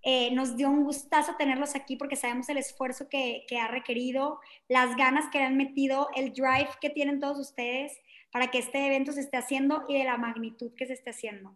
eh, 0.00 0.34
nos 0.34 0.56
dio 0.56 0.70
un 0.70 0.84
gustazo 0.84 1.34
tenerlos 1.36 1.74
aquí 1.76 1.96
porque 1.96 2.16
sabemos 2.16 2.48
el 2.48 2.56
esfuerzo 2.56 3.06
que, 3.10 3.44
que, 3.48 3.58
ha 3.58 3.68
requerido, 3.68 4.40
las 4.66 4.96
ganas 4.96 5.26
que 5.30 5.40
le 5.40 5.44
han 5.44 5.58
metido, 5.58 6.08
el 6.16 6.32
drive 6.32 6.70
que 6.80 6.88
tienen 6.88 7.20
todos 7.20 7.38
ustedes 7.38 7.92
para 8.32 8.50
que 8.50 8.60
este 8.60 8.86
evento 8.86 9.12
se 9.12 9.20
esté 9.20 9.36
haciendo 9.36 9.84
y 9.90 9.98
de 9.98 10.04
la 10.04 10.16
magnitud 10.16 10.72
que 10.74 10.86
se 10.86 10.94
esté 10.94 11.10
haciendo. 11.10 11.54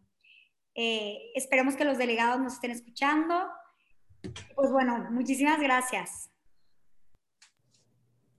Eh, 0.75 1.33
esperemos 1.35 1.75
que 1.75 1.87
los 1.87 1.97
delegados 1.97 2.39
nos 2.39 2.53
estén 2.53 2.71
escuchando. 2.71 3.49
Pues 4.55 4.71
bueno, 4.71 5.09
muchísimas 5.11 5.59
gracias. 5.59 6.31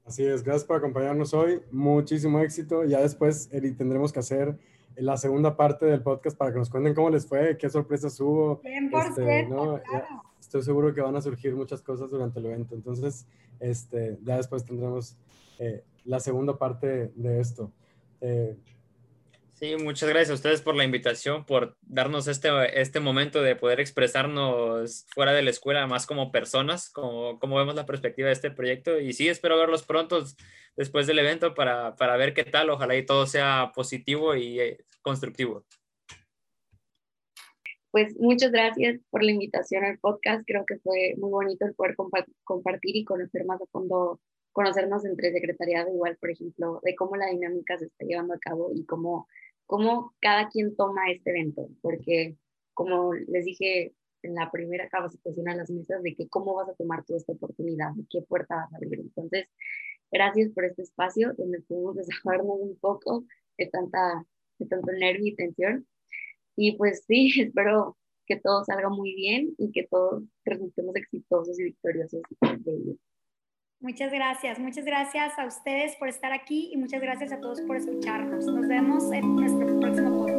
Así 0.10 0.26
es, 0.26 0.41
gracias 0.41 0.66
por 0.66 0.78
acompañarnos 0.78 1.36
hoy. 1.36 1.62
Muchísimo 1.70 2.39
éxito. 2.39 2.84
Ya 2.84 2.99
después, 2.99 3.47
Eri, 3.51 3.74
tendremos 3.74 4.12
que 4.12 4.18
hacer 4.18 4.57
la 4.95 5.18
segunda 5.18 5.55
parte 5.55 5.86
del 5.86 6.01
podcast 6.01 6.36
para 6.36 6.51
que 6.51 6.57
nos 6.57 6.68
cuenten 6.68 6.95
cómo 6.95 7.12
les 7.12 7.28
fue, 7.28 7.55
qué 7.60 7.70
sorpresas 7.70 8.20
hubo. 8.20 8.60
100%, 8.60 9.07
este, 9.07 9.45
¿no? 9.45 9.80
estoy 10.39 10.64
seguro 10.64 10.95
que 10.95 11.01
van 11.01 11.16
a 11.16 11.22
surgir 11.22 11.55
muchas 11.55 11.84
cosas 11.84 12.10
durante 12.10 12.39
el 12.39 12.47
evento. 12.47 12.74
Entonces, 12.74 13.28
este, 13.60 14.18
ya 14.24 14.38
después 14.38 14.66
tendremos 14.66 15.16
eh, 15.60 15.84
la 16.05 16.20
segunda 16.20 16.57
parte 16.57 17.12
de 17.14 17.39
esto. 17.39 17.72
Eh, 18.20 18.57
Sí, 19.60 19.76
muchas 19.76 20.07
gracias 20.07 20.30
a 20.30 20.36
ustedes 20.36 20.62
por 20.62 20.78
la 20.78 20.86
invitación, 20.86 21.45
por 21.45 21.76
darnos 21.82 22.30
este, 22.30 22.47
este 22.80 23.01
momento 23.01 23.41
de 23.41 23.57
poder 23.57 23.82
expresarnos 23.82 25.05
fuera 25.14 25.34
de 25.34 25.41
la 25.41 25.49
escuela, 25.49 25.86
más 25.86 26.05
como 26.05 26.32
personas, 26.32 26.89
como, 26.89 27.38
como 27.39 27.57
vemos 27.57 27.76
la 27.76 27.86
perspectiva 27.86 28.28
de 28.28 28.36
este 28.36 28.51
proyecto. 28.51 29.01
Y 29.01 29.12
sí, 29.12 29.28
espero 29.28 29.57
verlos 29.57 29.84
pronto 29.84 30.24
después 30.78 31.07
del 31.07 31.20
evento 31.20 31.55
para, 31.55 31.97
para 31.97 32.16
ver 32.16 32.34
qué 32.34 32.45
tal. 32.45 32.70
Ojalá 32.70 32.95
y 32.95 33.05
todo 33.05 33.28
sea 33.28 33.74
positivo 33.76 34.34
y 34.34 34.62
eh, 34.62 34.78
constructivo. 35.01 35.66
Pues 37.91 38.18
muchas 38.18 38.53
gracias 38.53 39.01
por 39.10 39.24
la 39.24 39.34
invitación 39.34 39.84
al 39.84 39.99
podcast. 39.99 40.43
Creo 40.47 40.64
que 40.66 40.78
fue 40.78 41.16
muy 41.18 41.32
bonito 41.32 41.66
el 41.66 41.74
poder 41.74 41.97
compartir 42.45 42.95
y 42.95 43.03
conocer 43.03 43.43
más 43.43 43.62
a 43.62 43.66
fondo, 43.74 44.22
conocernos 44.53 45.03
entre 45.03 45.34
secretariado, 45.34 45.93
igual, 45.93 46.16
por 46.16 46.32
ejemplo, 46.32 46.80
de 46.82 46.95
cómo 46.95 47.18
la 47.18 47.28
dinámica 47.28 47.78
se 47.78 47.88
está 47.88 48.05
llevando 48.05 48.36
a 48.36 48.39
cabo 48.39 48.72
y 48.74 48.86
cómo 48.86 49.28
cómo 49.70 50.15
cada 50.20 50.49
quien 50.49 50.76
toma 50.76 51.11
este 51.11 51.30
evento, 51.30 51.70
porque 51.84 52.36
como 52.74 53.13
les 53.13 53.45
dije 53.45 53.93
en 54.24 54.34
la 54.34 54.49
primera 54.49 54.89
capacitación 54.89 55.47
a 55.47 55.55
las 55.55 55.70
mesas, 55.70 56.01
de 56.01 56.15
que 56.15 56.28
cómo 56.28 56.55
vas 56.55 56.70
a 56.70 56.74
tomar 56.74 57.05
tú 57.05 57.15
esta 57.15 57.34
oportunidad, 57.34 57.91
de 57.93 58.03
qué 58.09 58.24
puerta 58.24 58.55
vas 58.55 58.74
a 58.74 58.78
abrir. 58.78 58.99
Entonces, 58.99 59.45
gracias 60.11 60.49
por 60.53 60.65
este 60.65 60.82
espacio 60.82 61.36
donde 61.38 61.61
pudimos 61.61 61.95
desahogarnos 61.97 62.57
un 62.59 62.80
poco 62.80 63.26
de, 63.59 63.67
tanta, 63.67 64.26
de 64.57 64.65
tanto 64.65 64.91
nervio 64.91 65.28
y 65.28 65.36
tensión. 65.36 65.88
Y 66.55 66.76
pues 66.76 67.03
sí, 67.05 67.32
espero 67.39 67.95
que 68.26 68.39
todo 68.39 68.63
salga 68.63 68.89
muy 68.89 69.13
bien 69.13 69.53
y 69.59 69.72
que 69.72 69.86
todos 69.88 70.24
resultemos 70.45 70.95
exitosos 70.95 71.59
y 71.59 71.65
victoriosos 71.65 72.22
de 72.41 72.72
ello. 72.72 72.95
Muchas 73.82 74.11
gracias, 74.11 74.59
muchas 74.59 74.84
gracias 74.84 75.39
a 75.39 75.45
ustedes 75.45 75.95
por 75.95 76.09
estar 76.09 76.34
aquí 76.34 76.69
y 76.73 76.77
muchas 76.77 77.01
gracias 77.01 77.32
a 77.32 77.39
todos 77.39 77.61
por 77.61 77.77
escucharnos. 77.77 78.45
Nos 78.45 78.67
vemos 78.67 79.09
en 79.11 79.36
nuestro 79.36 79.80
próximo 79.80 80.17
podcast. 80.17 80.38